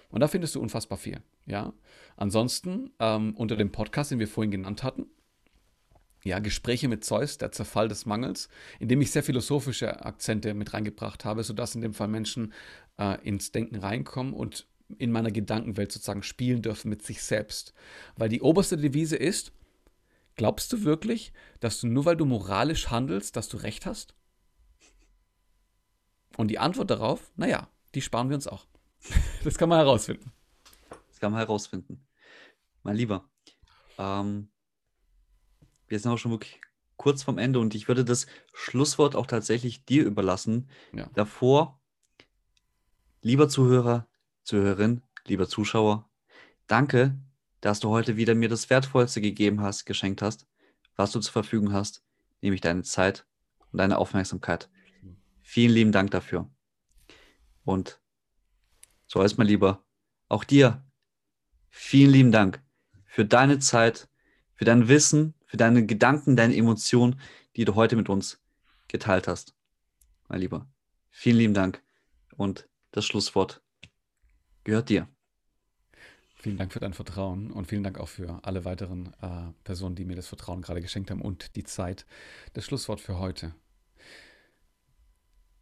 Und 0.08 0.20
da 0.20 0.28
findest 0.28 0.54
du 0.54 0.60
unfassbar 0.60 0.98
viel. 0.98 1.20
Ja, 1.46 1.72
ansonsten 2.16 2.90
ähm, 3.00 3.34
unter 3.36 3.56
dem 3.56 3.72
Podcast, 3.72 4.10
den 4.10 4.20
wir 4.20 4.28
vorhin 4.28 4.52
genannt 4.52 4.82
hatten, 4.82 5.06
ja, 6.24 6.38
Gespräche 6.38 6.88
mit 6.88 7.04
Zeus, 7.04 7.36
der 7.36 7.52
Zerfall 7.52 7.88
des 7.88 8.06
Mangels, 8.06 8.48
in 8.80 8.88
dem 8.88 9.00
ich 9.02 9.10
sehr 9.10 9.22
philosophische 9.22 10.06
Akzente 10.06 10.54
mit 10.54 10.72
reingebracht 10.72 11.26
habe, 11.26 11.44
sodass 11.44 11.74
in 11.74 11.82
dem 11.82 11.92
Fall 11.92 12.08
Menschen 12.08 12.54
äh, 12.98 13.20
ins 13.26 13.52
Denken 13.52 13.76
reinkommen 13.76 14.32
und 14.32 14.66
in 14.98 15.12
meiner 15.12 15.30
Gedankenwelt 15.30 15.92
sozusagen 15.92 16.22
spielen 16.22 16.62
dürfen 16.62 16.88
mit 16.88 17.02
sich 17.02 17.22
selbst. 17.22 17.74
Weil 18.16 18.28
die 18.28 18.42
oberste 18.42 18.76
Devise 18.76 19.16
ist, 19.16 19.52
glaubst 20.36 20.72
du 20.72 20.84
wirklich, 20.84 21.32
dass 21.60 21.80
du 21.80 21.86
nur 21.86 22.04
weil 22.04 22.16
du 22.16 22.24
moralisch 22.24 22.90
handelst, 22.90 23.36
dass 23.36 23.48
du 23.48 23.56
recht 23.56 23.86
hast? 23.86 24.14
Und 26.36 26.48
die 26.48 26.58
Antwort 26.58 26.90
darauf, 26.90 27.32
naja, 27.36 27.68
die 27.94 28.02
sparen 28.02 28.28
wir 28.28 28.36
uns 28.36 28.46
auch. 28.46 28.66
Das 29.44 29.58
kann 29.58 29.68
man 29.68 29.78
herausfinden. 29.78 30.32
Das 31.08 31.20
kann 31.20 31.30
man 31.30 31.38
herausfinden. 31.40 32.06
Mein 32.82 32.96
Lieber, 32.96 33.28
ähm, 33.98 34.48
wir 35.86 35.98
sind 35.98 36.10
auch 36.10 36.16
schon 36.16 36.30
wirklich 36.30 36.60
kurz 36.96 37.22
vorm 37.22 37.38
Ende 37.38 37.58
und 37.58 37.74
ich 37.74 37.88
würde 37.88 38.04
das 38.04 38.26
Schlusswort 38.52 39.16
auch 39.16 39.26
tatsächlich 39.26 39.84
dir 39.84 40.04
überlassen. 40.04 40.68
Ja. 40.92 41.10
Davor, 41.14 41.80
lieber 43.20 43.48
Zuhörer, 43.48 44.08
Zuhörerin, 44.44 45.02
lieber 45.26 45.48
Zuschauer, 45.48 46.08
danke, 46.66 47.18
dass 47.62 47.80
du 47.80 47.88
heute 47.88 48.18
wieder 48.18 48.34
mir 48.34 48.50
das 48.50 48.68
Wertvollste 48.68 49.22
gegeben 49.22 49.62
hast, 49.62 49.86
geschenkt 49.86 50.20
hast, 50.20 50.46
was 50.96 51.12
du 51.12 51.20
zur 51.20 51.32
Verfügung 51.32 51.72
hast, 51.72 52.04
nämlich 52.42 52.60
deine 52.60 52.82
Zeit 52.82 53.26
und 53.72 53.78
deine 53.78 53.96
Aufmerksamkeit. 53.96 54.68
Vielen 55.40 55.72
lieben 55.72 55.92
Dank 55.92 56.10
dafür. 56.10 56.50
Und 57.64 58.00
so 59.06 59.22
ist 59.22 59.38
mein 59.38 59.46
Lieber, 59.46 59.82
auch 60.28 60.44
dir 60.44 60.84
vielen 61.70 62.12
lieben 62.12 62.32
Dank 62.32 62.62
für 63.06 63.24
deine 63.24 63.60
Zeit, 63.60 64.08
für 64.54 64.66
dein 64.66 64.88
Wissen, 64.88 65.34
für 65.46 65.56
deine 65.56 65.86
Gedanken, 65.86 66.36
deine 66.36 66.54
Emotionen, 66.54 67.18
die 67.56 67.64
du 67.64 67.74
heute 67.76 67.96
mit 67.96 68.10
uns 68.10 68.42
geteilt 68.88 69.26
hast. 69.26 69.54
Mein 70.28 70.40
Lieber, 70.40 70.68
vielen 71.10 71.38
lieben 71.38 71.54
Dank. 71.54 71.82
Und 72.36 72.68
das 72.90 73.06
Schlusswort 73.06 73.63
gehört 74.64 74.88
dir. 74.88 75.08
Vielen 76.36 76.58
Dank 76.58 76.72
für 76.72 76.80
dein 76.80 76.92
Vertrauen 76.92 77.50
und 77.50 77.66
vielen 77.68 77.84
Dank 77.84 77.98
auch 77.98 78.08
für 78.08 78.40
alle 78.42 78.66
weiteren 78.66 79.14
äh, 79.22 79.52
Personen, 79.62 79.94
die 79.94 80.04
mir 80.04 80.16
das 80.16 80.26
Vertrauen 80.26 80.60
gerade 80.60 80.82
geschenkt 80.82 81.10
haben 81.10 81.22
und 81.22 81.56
die 81.56 81.64
Zeit. 81.64 82.04
Das 82.52 82.66
Schlusswort 82.66 83.00
für 83.00 83.18
heute. 83.18 83.54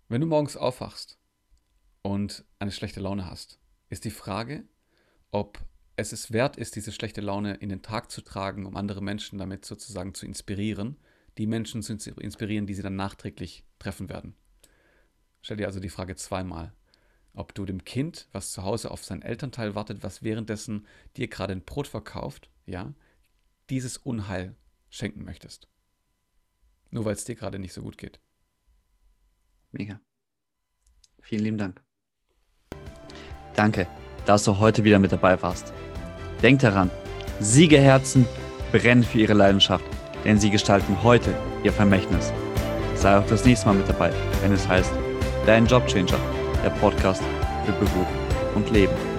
Wenn 0.09 0.20
du 0.20 0.26
morgens 0.26 0.57
aufwachst 0.57 1.18
und 2.03 2.44
eine 2.59 2.72
schlechte 2.72 3.00
Laune 3.00 3.30
hast, 3.30 3.61
ist 3.90 4.05
die 4.05 4.11
Frage, 4.11 4.64
ob 5.30 5.64
es 5.94 6.12
es 6.12 6.32
wert 6.32 6.57
ist, 6.57 6.74
diese 6.74 6.90
schlechte 6.90 7.20
Laune 7.20 7.55
in 7.55 7.68
den 7.68 7.82
Tag 7.82 8.11
zu 8.11 8.20
tragen, 8.20 8.66
um 8.66 8.76
andere 8.76 9.03
Menschen 9.03 9.38
damit 9.38 9.64
sozusagen 9.64 10.14
zu 10.14 10.26
inspirieren, 10.26 10.98
die 11.38 11.46
Menschen 11.46 11.82
zu 11.82 11.92
inspirieren, 11.92 12.66
die 12.66 12.74
sie 12.74 12.82
dann 12.82 12.96
nachträglich 12.96 13.64
treffen 13.78 14.09
werden. 14.09 14.34
Stell 15.42 15.59
dir 15.59 15.66
also 15.66 15.80
die 15.80 15.88
Frage 15.88 16.16
zweimal 16.16 16.72
ob 17.34 17.54
du 17.54 17.64
dem 17.64 17.84
Kind, 17.84 18.28
was 18.32 18.52
zu 18.52 18.62
Hause 18.62 18.90
auf 18.90 19.04
sein 19.04 19.22
Elternteil 19.22 19.74
wartet, 19.74 20.02
was 20.02 20.22
währenddessen 20.22 20.86
dir 21.16 21.28
gerade 21.28 21.52
ein 21.52 21.64
Brot 21.64 21.86
verkauft, 21.86 22.50
ja, 22.66 22.92
dieses 23.70 23.96
Unheil 23.96 24.54
schenken 24.90 25.24
möchtest. 25.24 25.68
Nur 26.90 27.04
weil 27.04 27.14
es 27.14 27.24
dir 27.24 27.34
gerade 27.34 27.58
nicht 27.58 27.72
so 27.72 27.82
gut 27.82 27.96
geht. 27.96 28.20
Mega. 29.70 30.00
Vielen 31.20 31.44
lieben 31.44 31.58
Dank. 31.58 31.82
Danke, 33.54 33.86
dass 34.26 34.44
du 34.44 34.58
heute 34.58 34.84
wieder 34.84 34.98
mit 34.98 35.12
dabei 35.12 35.40
warst. 35.40 35.72
Denk 36.42 36.60
daran, 36.60 36.90
Siegerherzen 37.40 38.26
brennen 38.70 39.04
für 39.04 39.18
ihre 39.18 39.34
Leidenschaft, 39.34 39.84
denn 40.24 40.38
sie 40.38 40.50
gestalten 40.50 41.02
heute 41.02 41.34
ihr 41.62 41.72
Vermächtnis. 41.72 42.32
Sei 42.94 43.16
auch 43.16 43.26
das 43.26 43.44
nächste 43.44 43.66
Mal 43.66 43.74
mit 43.76 43.88
dabei, 43.88 44.12
wenn 44.42 44.52
es 44.52 44.68
heißt 44.68 44.92
Dein 45.46 45.66
Jobchanger, 45.66 46.18
der 46.62 46.70
Podcast 46.70 47.22
für 47.64 47.72
Beruf 47.72 48.06
und 48.54 48.70
Leben. 48.70 49.11